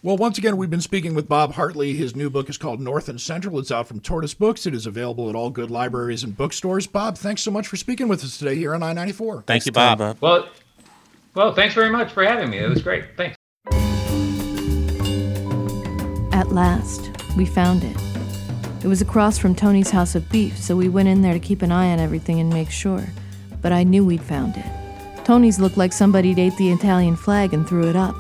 Well, 0.01 0.15
once 0.15 0.37
again, 0.37 0.55
we've 0.55 0.69
been 0.69 0.79
speaking 0.79 1.13
with 1.13 1.27
Bob 1.27 1.53
Hartley. 1.53 1.93
His 1.93 2.15
new 2.15 2.29
book 2.29 2.49
is 2.49 2.57
called 2.57 2.79
North 2.79 3.09
and 3.09 3.19
Central. 3.19 3.59
It's 3.59 3.69
out 3.69 3.85
from 3.85 3.99
Tortoise 3.99 4.33
Books. 4.33 4.65
It 4.65 4.73
is 4.73 4.85
available 4.85 5.29
at 5.29 5.35
all 5.35 5.49
good 5.49 5.69
libraries 5.69 6.23
and 6.23 6.37
bookstores. 6.37 6.87
Bob, 6.87 7.17
thanks 7.17 7.41
so 7.41 7.51
much 7.51 7.67
for 7.67 7.75
speaking 7.75 8.07
with 8.07 8.23
us 8.23 8.37
today 8.37 8.55
here 8.55 8.73
on 8.73 8.81
I 8.81 8.93
94. 8.93 9.43
Thank 9.45 9.65
you, 9.65 9.73
Bob. 9.73 9.97
Bob. 9.97 10.17
Well, 10.21 10.47
well, 11.35 11.53
thanks 11.53 11.75
very 11.75 11.89
much 11.89 12.13
for 12.13 12.23
having 12.23 12.49
me. 12.49 12.59
It 12.59 12.69
was 12.69 12.81
great. 12.81 13.05
Thanks. 13.17 13.35
At 16.31 16.53
last, 16.53 17.11
we 17.35 17.45
found 17.45 17.83
it. 17.83 18.08
It 18.81 18.87
was 18.87 19.01
across 19.01 19.37
from 19.37 19.55
Tony's 19.55 19.89
House 19.89 20.15
of 20.15 20.29
Beef, 20.29 20.57
so 20.57 20.77
we 20.77 20.87
went 20.87 21.09
in 21.09 21.21
there 21.21 21.33
to 21.33 21.39
keep 21.39 21.61
an 21.61 21.71
eye 21.71 21.91
on 21.91 21.99
everything 21.99 22.39
and 22.39 22.49
make 22.49 22.71
sure. 22.71 23.03
But 23.61 23.73
I 23.73 23.83
knew 23.83 24.05
we'd 24.05 24.23
found 24.23 24.55
it. 24.55 25.25
Tony's 25.25 25.59
looked 25.59 25.75
like 25.75 25.91
somebody'd 25.91 26.39
ate 26.39 26.55
the 26.55 26.71
Italian 26.71 27.17
flag 27.17 27.53
and 27.53 27.67
threw 27.67 27.89
it 27.89 27.97
up. 27.97 28.15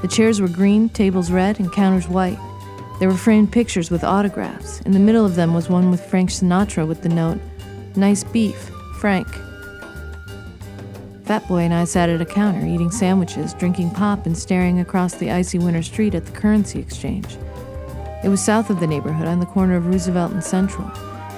The 0.00 0.08
chairs 0.08 0.40
were 0.40 0.48
green, 0.48 0.88
tables 0.88 1.30
red, 1.30 1.60
and 1.60 1.70
counters 1.70 2.08
white. 2.08 2.38
There 2.98 3.08
were 3.08 3.18
framed 3.18 3.52
pictures 3.52 3.90
with 3.90 4.02
autographs. 4.02 4.80
In 4.80 4.92
the 4.92 4.98
middle 4.98 5.26
of 5.26 5.34
them 5.34 5.52
was 5.52 5.68
one 5.68 5.90
with 5.90 6.04
Frank 6.04 6.30
Sinatra 6.30 6.88
with 6.88 7.02
the 7.02 7.10
note, 7.10 7.38
Nice 7.94 8.24
beef, 8.24 8.70
Frank. 8.98 9.28
Fat 11.24 11.46
Boy 11.46 11.58
and 11.58 11.74
I 11.74 11.84
sat 11.84 12.08
at 12.08 12.22
a 12.22 12.24
counter, 12.24 12.66
eating 12.66 12.90
sandwiches, 12.90 13.52
drinking 13.52 13.90
pop, 13.90 14.24
and 14.24 14.36
staring 14.36 14.80
across 14.80 15.16
the 15.16 15.30
icy 15.30 15.58
winter 15.58 15.82
street 15.82 16.14
at 16.14 16.24
the 16.24 16.32
currency 16.32 16.78
exchange. 16.78 17.36
It 18.24 18.28
was 18.28 18.40
south 18.40 18.68
of 18.68 18.80
the 18.80 18.86
neighborhood, 18.86 19.28
on 19.28 19.38
the 19.38 19.46
corner 19.46 19.76
of 19.76 19.86
Roosevelt 19.86 20.32
and 20.32 20.42
Central. 20.42 20.90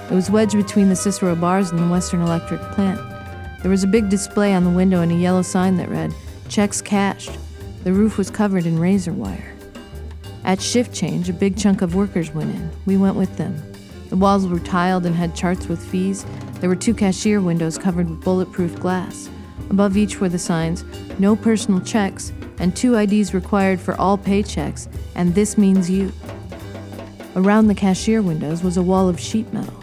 It 0.09 0.15
was 0.15 0.31
wedged 0.31 0.55
between 0.55 0.89
the 0.89 0.95
Cicero 0.95 1.35
bars 1.35 1.69
and 1.69 1.79
the 1.79 1.87
Western 1.87 2.21
Electric 2.21 2.59
plant. 2.73 2.99
There 3.61 3.69
was 3.69 3.83
a 3.83 3.87
big 3.87 4.09
display 4.09 4.53
on 4.53 4.63
the 4.63 4.71
window 4.71 5.01
and 5.01 5.11
a 5.11 5.15
yellow 5.15 5.43
sign 5.43 5.77
that 5.77 5.89
read, 5.89 6.13
Checks 6.49 6.81
cashed. 6.81 7.37
The 7.83 7.93
roof 7.93 8.17
was 8.17 8.31
covered 8.31 8.65
in 8.65 8.79
razor 8.79 9.13
wire. 9.13 9.53
At 10.43 10.59
shift 10.59 10.93
change, 10.93 11.29
a 11.29 11.33
big 11.33 11.55
chunk 11.55 11.83
of 11.83 11.93
workers 11.93 12.33
went 12.33 12.55
in. 12.55 12.71
We 12.85 12.97
went 12.97 13.15
with 13.15 13.37
them. 13.37 13.61
The 14.09 14.17
walls 14.17 14.47
were 14.47 14.59
tiled 14.59 15.05
and 15.05 15.15
had 15.15 15.35
charts 15.35 15.67
with 15.67 15.85
fees. 15.85 16.25
There 16.59 16.69
were 16.69 16.75
two 16.75 16.95
cashier 16.95 17.39
windows 17.39 17.77
covered 17.77 18.09
with 18.09 18.23
bulletproof 18.23 18.79
glass. 18.79 19.29
Above 19.69 19.95
each 19.95 20.19
were 20.19 20.29
the 20.29 20.39
signs, 20.39 20.83
no 21.19 21.35
personal 21.35 21.79
checks, 21.79 22.33
and 22.59 22.75
two 22.75 22.95
IDs 22.95 23.33
required 23.33 23.79
for 23.79 23.95
all 23.95 24.17
paychecks, 24.17 24.87
and 25.15 25.33
this 25.33 25.57
means 25.57 25.89
you. 25.89 26.11
Around 27.33 27.67
the 27.67 27.75
cashier 27.75 28.21
windows 28.21 28.61
was 28.61 28.75
a 28.75 28.83
wall 28.83 29.07
of 29.07 29.17
sheet 29.17 29.53
metal. 29.53 29.73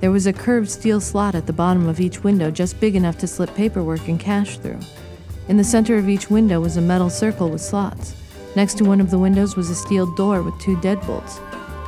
There 0.00 0.10
was 0.10 0.26
a 0.26 0.32
curved 0.32 0.68
steel 0.68 1.00
slot 1.00 1.36
at 1.36 1.46
the 1.46 1.52
bottom 1.52 1.88
of 1.88 2.00
each 2.00 2.24
window 2.24 2.50
just 2.50 2.80
big 2.80 2.96
enough 2.96 3.16
to 3.18 3.28
slip 3.28 3.54
paperwork 3.54 4.08
and 4.08 4.18
cash 4.18 4.58
through. 4.58 4.80
In 5.46 5.56
the 5.56 5.62
center 5.62 5.96
of 5.98 6.08
each 6.08 6.30
window 6.30 6.60
was 6.60 6.76
a 6.76 6.80
metal 6.80 7.08
circle 7.08 7.48
with 7.48 7.60
slots. 7.60 8.16
Next 8.56 8.76
to 8.78 8.84
one 8.84 9.00
of 9.00 9.12
the 9.12 9.20
windows 9.20 9.54
was 9.54 9.70
a 9.70 9.74
steel 9.76 10.12
door 10.16 10.42
with 10.42 10.58
two 10.58 10.76
deadbolts. 10.78 11.40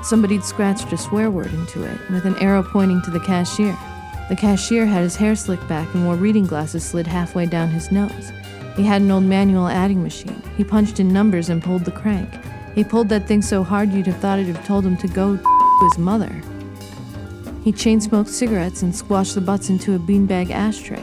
Somebody'd 0.04 0.44
scratched 0.44 0.92
a 0.92 0.96
swear 0.96 1.32
word 1.32 1.52
into 1.52 1.82
it, 1.82 1.98
with 2.10 2.24
an 2.24 2.36
arrow 2.36 2.62
pointing 2.62 3.02
to 3.02 3.10
the 3.10 3.18
cashier. 3.18 3.76
The 4.28 4.36
cashier 4.36 4.86
had 4.86 5.02
his 5.02 5.16
hair 5.16 5.34
slicked 5.34 5.68
back 5.68 5.92
and 5.94 6.06
wore 6.06 6.14
reading 6.14 6.46
glasses 6.46 6.84
slid 6.84 7.08
halfway 7.08 7.46
down 7.46 7.70
his 7.70 7.90
nose. 7.90 8.30
He 8.76 8.84
had 8.84 9.02
an 9.02 9.10
old 9.10 9.24
manual 9.24 9.66
adding 9.66 10.00
machine. 10.00 10.40
He 10.56 10.62
punched 10.62 11.00
in 11.00 11.12
numbers 11.12 11.48
and 11.48 11.60
pulled 11.60 11.84
the 11.84 11.90
crank. 11.90 12.32
He 12.78 12.84
pulled 12.84 13.08
that 13.08 13.26
thing 13.26 13.42
so 13.42 13.64
hard 13.64 13.92
you'd 13.92 14.06
have 14.06 14.18
thought 14.18 14.38
it'd 14.38 14.54
have 14.54 14.64
told 14.64 14.86
him 14.86 14.96
to 14.98 15.08
go 15.08 15.36
to 15.36 15.88
his 15.90 15.98
mother. 15.98 16.40
He 17.64 17.72
chain 17.72 18.00
smoked 18.00 18.30
cigarettes 18.30 18.82
and 18.82 18.94
squashed 18.94 19.34
the 19.34 19.40
butts 19.40 19.68
into 19.68 19.96
a 19.96 19.98
beanbag 19.98 20.52
ashtray. 20.52 21.02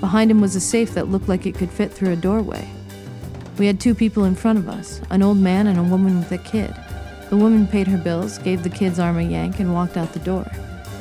Behind 0.00 0.30
him 0.30 0.40
was 0.40 0.56
a 0.56 0.60
safe 0.60 0.94
that 0.94 1.08
looked 1.08 1.28
like 1.28 1.44
it 1.44 1.56
could 1.56 1.68
fit 1.68 1.92
through 1.92 2.12
a 2.12 2.16
doorway. 2.16 2.66
We 3.58 3.66
had 3.66 3.78
two 3.78 3.94
people 3.94 4.24
in 4.24 4.34
front 4.34 4.60
of 4.60 4.70
us 4.70 5.02
an 5.10 5.22
old 5.22 5.36
man 5.36 5.66
and 5.66 5.78
a 5.78 5.82
woman 5.82 6.20
with 6.20 6.32
a 6.32 6.38
kid. 6.38 6.74
The 7.28 7.36
woman 7.36 7.66
paid 7.66 7.88
her 7.88 7.98
bills, 7.98 8.38
gave 8.38 8.62
the 8.62 8.70
kid's 8.70 8.98
arm 8.98 9.18
a 9.18 9.22
yank, 9.22 9.60
and 9.60 9.74
walked 9.74 9.98
out 9.98 10.14
the 10.14 10.20
door. 10.20 10.50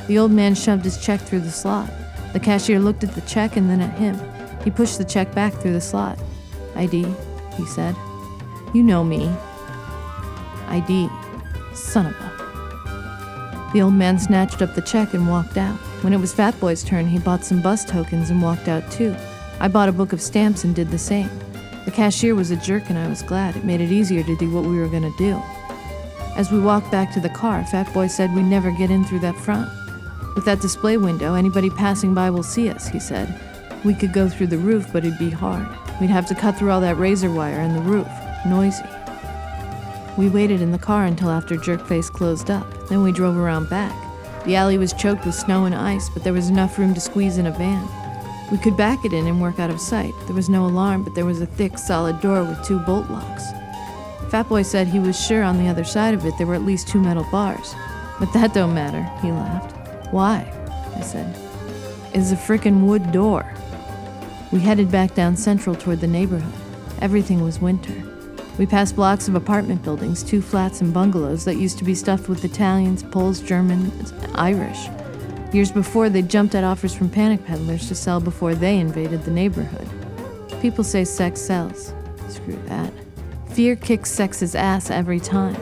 The 0.08 0.20
old 0.20 0.34
man 0.34 0.54
shoved 0.54 0.84
his 0.84 1.02
check 1.02 1.22
through 1.22 1.48
the 1.48 1.50
slot. 1.50 1.90
The 2.34 2.42
cashier 2.42 2.82
looked 2.82 3.06
at 3.06 3.16
the 3.16 3.22
check 3.22 3.56
and 3.56 3.70
then 3.70 3.80
at 3.80 3.98
him. 3.98 4.20
He 4.66 4.70
pushed 4.70 4.98
the 4.98 5.06
check 5.06 5.34
back 5.34 5.54
through 5.54 5.72
the 5.72 5.80
slot. 5.80 6.20
ID, 6.76 7.08
he 7.56 7.66
said. 7.68 7.96
You 8.74 8.84
know 8.84 9.06
me. 9.06 9.34
ID. 10.70 11.10
Son 11.74 12.06
of 12.06 12.14
a. 12.14 13.72
The 13.74 13.82
old 13.82 13.94
man 13.94 14.18
snatched 14.18 14.62
up 14.62 14.74
the 14.74 14.82
check 14.82 15.14
and 15.14 15.30
walked 15.30 15.58
out. 15.58 15.76
When 16.02 16.14
it 16.14 16.20
was 16.20 16.34
Fat 16.34 16.60
Boy's 16.60 16.84
turn, 16.84 17.08
he 17.08 17.20
bought 17.20 17.44
some 17.44 17.62
bus 17.62 17.86
tokens 17.86 18.30
and 18.30 18.42
walked 18.42 18.68
out 18.68 18.90
too. 18.92 19.16
I 19.60 19.68
bought 19.68 19.90
a 19.90 19.94
book 19.94 20.14
of 20.14 20.22
stamps 20.22 20.64
and 20.64 20.74
did 20.74 20.90
the 20.90 20.98
same. 20.98 21.30
The 21.86 21.92
cashier 21.92 22.36
was 22.36 22.52
a 22.52 22.56
jerk 22.56 22.90
and 22.90 22.98
I 22.98 23.08
was 23.08 23.22
glad. 23.22 23.56
It 23.56 23.66
made 23.66 23.82
it 23.82 23.92
easier 23.92 24.24
to 24.24 24.36
do 24.38 24.50
what 24.50 24.64
we 24.64 24.80
were 24.80 24.88
going 24.88 25.04
to 25.04 25.18
do. 25.18 25.42
As 26.36 26.52
we 26.52 26.60
walked 26.60 26.92
back 26.92 27.14
to 27.14 27.20
the 27.20 27.30
car, 27.30 27.66
Fat 27.66 27.94
Boy 27.94 28.08
said 28.08 28.34
we'd 28.34 28.44
never 28.44 28.72
get 28.72 28.92
in 28.92 29.04
through 29.04 29.20
that 29.20 29.36
front. 29.36 29.70
With 30.36 30.46
that 30.46 30.62
display 30.62 30.98
window, 30.98 31.36
anybody 31.36 31.70
passing 31.70 32.14
by 32.14 32.30
will 32.30 32.44
see 32.44 32.70
us, 32.70 32.88
he 32.88 33.00
said. 33.00 33.40
We 33.84 33.94
could 33.94 34.14
go 34.14 34.30
through 34.30 34.48
the 34.48 34.58
roof, 34.58 34.88
but 34.94 35.04
it'd 35.04 35.20
be 35.20 35.30
hard. 35.30 35.68
We'd 36.00 36.10
have 36.10 36.28
to 36.28 36.36
cut 36.36 36.58
through 36.58 36.72
all 36.72 36.82
that 36.82 36.98
razor 36.98 37.32
wire 37.32 37.60
and 37.60 37.76
the 37.76 37.82
roof. 37.82 38.08
Noisy. 38.46 38.84
We 40.20 40.28
waited 40.28 40.62
in 40.62 40.74
the 40.74 40.78
car 40.78 41.06
until 41.06 41.30
after 41.30 41.56
Jerkface 41.56 42.12
closed 42.12 42.52
up. 42.52 42.90
Then 42.90 43.02
we 43.02 43.14
drove 43.14 43.38
around 43.38 43.70
back. 43.70 43.96
The 44.44 44.58
alley 44.58 44.78
was 44.78 44.92
choked 44.92 45.26
with 45.26 45.34
snow 45.34 45.64
and 45.64 45.74
ice, 45.74 46.10
but 46.10 46.26
there 46.26 46.34
was 46.34 46.50
enough 46.50 46.78
room 46.78 46.94
to 46.94 47.00
squeeze 47.00 47.38
in 47.38 47.46
a 47.46 47.52
van. 47.52 47.88
We 48.52 48.58
could 48.58 48.76
back 48.76 49.06
it 49.06 49.14
in 49.14 49.28
and 49.28 49.42
work 49.42 49.60
out 49.60 49.70
of 49.70 49.80
sight. 49.80 50.14
There 50.26 50.36
was 50.36 50.50
no 50.50 50.66
alarm, 50.66 51.06
but 51.06 51.16
there 51.16 51.24
was 51.24 51.40
a 51.40 51.46
thick, 51.46 51.78
solid 51.78 52.20
door 52.20 52.44
with 52.44 52.62
two 52.66 52.80
bolt 52.80 53.10
locks. 53.10 53.46
Fatboy 54.28 54.66
said 54.66 54.88
he 54.88 55.00
was 55.00 55.18
sure 55.18 55.42
on 55.42 55.58
the 55.58 55.70
other 55.70 55.86
side 55.86 56.14
of 56.14 56.26
it 56.26 56.38
there 56.38 56.48
were 56.48 56.56
at 56.56 56.66
least 56.66 56.90
two 56.90 57.00
metal 57.00 57.26
bars. 57.32 57.74
But 58.20 58.34
that 58.34 58.54
don't 58.54 58.74
matter, 58.74 59.04
he 59.22 59.32
laughed. 59.32 59.74
Why? 60.12 60.52
I 60.98 61.02
said. 61.02 61.34
It's 62.14 62.34
a 62.34 62.36
frickin' 62.36 62.86
wood 62.86 63.14
door. 63.14 63.50
We 64.52 64.60
headed 64.60 64.92
back 64.92 65.16
down 65.16 65.38
Central 65.38 65.78
toward 65.78 66.02
the 66.02 66.08
neighborhood. 66.08 66.62
Everything 67.02 67.42
was 67.42 67.62
winter. 67.62 68.19
We 68.60 68.66
passed 68.66 68.98
blocks 68.98 69.30
of 69.30 69.36
apartment 69.36 69.84
buildings, 69.84 70.22
two 70.22 70.42
flats 70.42 70.82
and 70.82 70.94
bungalows 70.94 71.46
that 71.46 71.56
used 71.56 71.78
to 71.78 71.86
be 71.86 71.96
stuffed 71.96 72.28
with 72.28 72.44
Italians, 72.44 73.04
Poles, 73.04 73.40
Germans, 73.40 74.12
Irish. 74.36 74.90
Years 75.54 75.72
before, 75.72 76.10
they 76.10 76.22
jumped 76.22 76.56
at 76.56 76.66
offers 76.66 76.94
from 76.94 77.10
panic 77.10 77.46
peddlers 77.46 77.88
to 77.88 77.96
sell 77.96 78.20
before 78.20 78.54
they 78.54 78.78
invaded 78.78 79.24
the 79.24 79.32
neighborhood. 79.32 79.88
People 80.62 80.84
say 80.84 81.06
sex 81.06 81.40
sells. 81.40 81.94
Screw 82.28 82.60
that. 82.66 82.92
Fear 83.52 83.78
kicks 83.78 84.12
sex's 84.12 84.56
ass 84.56 84.92
every 84.92 85.22
time. 85.22 85.56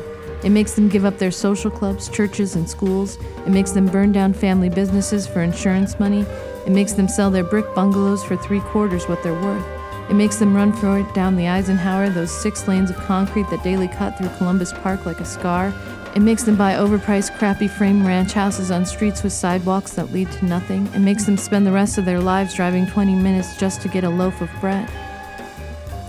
It 0.43 0.49
makes 0.49 0.73
them 0.73 0.89
give 0.89 1.05
up 1.05 1.19
their 1.19 1.29
social 1.29 1.69
clubs, 1.69 2.09
churches, 2.09 2.55
and 2.55 2.67
schools. 2.67 3.19
It 3.45 3.49
makes 3.49 3.73
them 3.73 3.85
burn 3.85 4.11
down 4.11 4.33
family 4.33 4.69
businesses 4.69 5.27
for 5.27 5.43
insurance 5.43 5.99
money. 5.99 6.21
It 6.65 6.71
makes 6.71 6.93
them 6.93 7.07
sell 7.07 7.29
their 7.29 7.43
brick 7.43 7.75
bungalows 7.75 8.23
for 8.23 8.37
three 8.37 8.61
quarters 8.61 9.07
what 9.07 9.21
they're 9.21 9.39
worth. 9.39 9.76
It 10.10 10.16
makes 10.16 10.38
them 10.38 10.55
run 10.55 10.72
for 10.72 10.99
it 10.99 11.14
down 11.14 11.36
the 11.36 11.49
Eisenhower, 11.49 12.10
those 12.10 12.32
six 12.32 12.68
lanes 12.68 12.89
of 12.89 12.97
concrete 12.97 13.49
that 13.49 13.64
daily 13.64 13.89
cut 13.89 14.18
through 14.18 14.30
Columbus 14.38 14.72
Park 14.72 15.05
like 15.05 15.20
a 15.20 15.26
scar. 15.26 15.74
It 16.16 16.22
makes 16.22 16.43
them 16.43 16.55
buy 16.55 16.74
overpriced, 16.74 17.38
crappy 17.38 17.68
frame 17.68 18.08
ranch 18.08 18.32
houses 18.32 18.72
on 18.72 18.86
streets 18.86 19.22
with 19.22 19.34
sidewalks 19.34 19.93
that 19.93 20.14
lead 20.14 20.32
to 20.32 20.45
nothing. 20.45 20.88
It 20.95 20.99
makes 20.99 21.26
them 21.26 21.36
spend 21.36 21.68
the 21.68 21.74
rest 21.74 21.97
of 21.97 22.05
their 22.05 22.22
lives 22.22 22.55
driving 22.55 22.88
20 22.88 23.16
minutes 23.16 23.58
just 23.58 23.82
to 23.82 23.89
get 23.89 24.05
a 24.05 24.10
loaf 24.10 24.39
of 24.39 24.49
bread. 24.62 24.89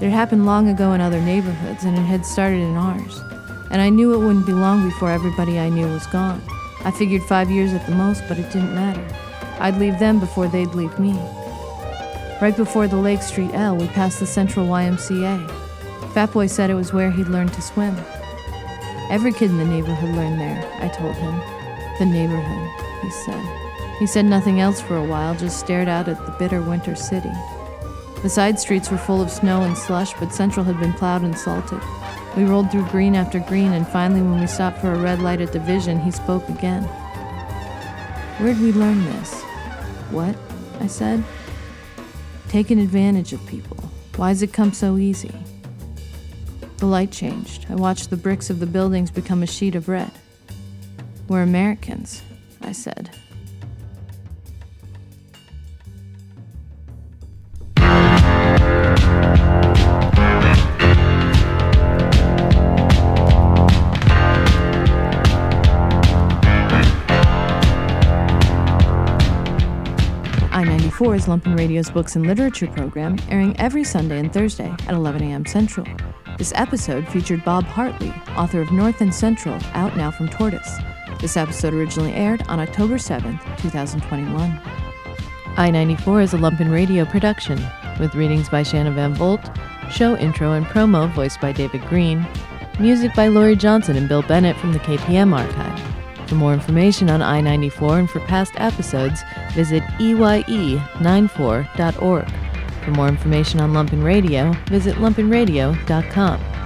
It 0.01 0.11
happened 0.11 0.47
long 0.47 0.69
ago 0.69 0.93
in 0.93 1.01
other 1.01 1.21
neighborhoods, 1.21 1.83
and 1.83 1.99
it 1.99 2.03
had 2.03 2.25
started 2.25 2.61
in 2.61 2.77
ours. 2.77 3.21
And 3.71 3.83
I 3.83 3.89
knew 3.89 4.15
it 4.15 4.25
wouldn't 4.25 4.47
be 4.47 4.53
long 4.53 4.89
before 4.89 5.11
everybody 5.11 5.59
I 5.59 5.69
knew 5.69 5.89
was 5.89 6.07
gone. 6.07 6.41
I 6.85 6.93
figured 6.93 7.25
five 7.25 7.51
years 7.51 7.73
at 7.73 7.85
the 7.85 7.95
most, 7.97 8.23
but 8.29 8.39
it 8.39 8.51
didn't 8.53 8.75
matter. 8.75 9.05
I'd 9.59 9.77
leave 9.79 9.99
them 9.99 10.21
before 10.21 10.47
they'd 10.47 10.75
leave 10.75 10.97
me. 11.01 11.19
Right 12.41 12.57
before 12.57 12.87
the 12.87 12.97
Lake 12.97 13.23
Street 13.23 13.51
L, 13.53 13.77
we 13.77 13.89
passed 13.89 14.21
the 14.21 14.27
Central 14.27 14.69
YMCA. 14.69 15.51
Fat 16.15 16.33
Boy 16.33 16.47
said 16.47 16.71
it 16.71 16.75
was 16.75 16.93
where 16.93 17.11
he'd 17.11 17.27
learned 17.27 17.53
to 17.55 17.61
swim. 17.61 17.97
Every 19.11 19.33
kid 19.33 19.51
in 19.51 19.59
the 19.59 19.65
neighborhood 19.65 20.15
learned 20.15 20.41
there, 20.41 20.65
I 20.81 20.87
told 20.87 21.17
him. 21.17 21.37
The 21.99 22.07
neighborhood, 22.07 22.69
he 23.03 23.11
said. 23.11 23.97
He 23.99 24.07
said 24.07 24.25
nothing 24.25 24.61
else 24.61 24.81
for 24.81 24.97
a 24.97 25.05
while, 25.05 25.35
just 25.35 25.59
stared 25.59 25.89
out 25.89 26.07
at 26.07 26.25
the 26.27 26.33
bitter 26.39 26.63
winter 26.63 26.95
city. 26.95 27.33
The 28.23 28.29
side 28.29 28.61
streets 28.61 28.89
were 28.89 28.99
full 28.99 29.21
of 29.21 29.33
snow 29.33 29.63
and 29.63 29.77
slush, 29.77 30.15
but 30.21 30.33
Central 30.33 30.65
had 30.65 30.79
been 30.79 30.93
plowed 30.93 31.23
and 31.23 31.37
salted. 31.37 31.81
We 32.37 32.45
rolled 32.45 32.71
through 32.71 32.87
green 32.87 33.17
after 33.17 33.41
green, 33.41 33.73
and 33.73 33.87
finally, 33.89 34.23
when 34.23 34.39
we 34.39 34.47
stopped 34.47 34.81
for 34.81 34.93
a 34.93 34.99
red 34.99 35.21
light 35.21 35.41
at 35.41 35.51
Division, 35.51 35.99
he 35.99 36.13
spoke 36.13 36.49
again. 36.49 36.85
Where'd 38.39 38.61
we 38.61 38.71
learn 38.71 39.05
this? 39.07 39.43
What? 40.13 40.37
I 40.79 40.87
said. 40.87 41.25
Taking 42.49 42.79
advantage 42.79 43.35
of 43.35 43.47
people. 43.47 43.77
Why's 44.17 44.41
it 44.41 44.55
come 44.55 44.73
so 44.73 44.97
easy? 44.97 45.31
The 46.79 46.87
light 46.87 47.11
changed. 47.11 47.67
I 47.69 47.75
watched 47.75 48.09
the 48.09 48.17
bricks 48.17 48.49
of 48.49 48.59
the 48.59 48.67
buildings 48.67 49.11
become 49.11 49.43
a 49.43 49.47
sheet 49.47 49.75
of 49.75 49.89
red. 49.89 50.11
We're 51.29 51.43
Americans, 51.43 52.23
I 52.63 52.73
said. 52.73 53.11
I 71.09 71.11
94 71.11 71.17
is 71.17 71.41
Lumpen 71.41 71.59
Radio's 71.59 71.91
books 71.91 72.17
and 72.17 72.27
literature 72.27 72.67
program, 72.67 73.17
airing 73.31 73.59
every 73.59 73.83
Sunday 73.83 74.19
and 74.19 74.31
Thursday 74.31 74.69
at 74.87 74.93
11 74.93 75.23
a.m. 75.23 75.47
Central. 75.47 75.87
This 76.37 76.53
episode 76.55 77.09
featured 77.09 77.43
Bob 77.47 77.65
Hartley, 77.65 78.13
author 78.37 78.61
of 78.61 78.71
North 78.73 79.01
and 79.01 79.15
Central, 79.15 79.59
out 79.73 79.97
now 79.97 80.11
from 80.11 80.29
Tortoise. 80.29 80.77
This 81.19 81.39
episode 81.39 81.73
originally 81.73 82.13
aired 82.13 82.47
on 82.49 82.61
October 82.61 82.97
7th, 82.97 83.41
2021. 83.57 84.61
I 85.57 85.71
94 85.71 86.21
is 86.21 86.35
a 86.35 86.37
Lumpen 86.37 86.71
Radio 86.71 87.07
production, 87.07 87.59
with 87.99 88.15
readings 88.15 88.51
by 88.51 88.63
Shanna 88.63 88.91
Van 88.91 89.15
Volt, 89.15 89.49
show 89.91 90.15
intro 90.15 90.53
and 90.53 90.67
promo 90.67 91.11
voiced 91.15 91.41
by 91.41 91.53
David 91.53 91.81
Green, 91.87 92.27
music 92.79 93.15
by 93.15 93.29
Laurie 93.29 93.57
Johnson 93.57 93.97
and 93.97 94.11
Bill 94.11 94.21
Bennett 94.21 94.59
from 94.59 94.75
the 94.75 94.79
KPM 94.81 95.35
archive. 95.35 95.88
For 96.29 96.35
more 96.35 96.53
information 96.53 97.09
on 97.09 97.23
I 97.23 97.41
94 97.41 98.01
and 98.01 98.11
for 98.11 98.21
past 98.21 98.53
episodes, 98.57 99.23
visit 99.55 99.83
E 99.99 100.13
EYE94.org. 100.13 102.31
For 102.85 102.91
more 102.91 103.09
information 103.09 103.61
on 103.61 103.73
Lumpen 103.73 104.05
Radio, 104.05 104.53
visit 104.67 104.97
lumpenradio.com. 104.97 106.58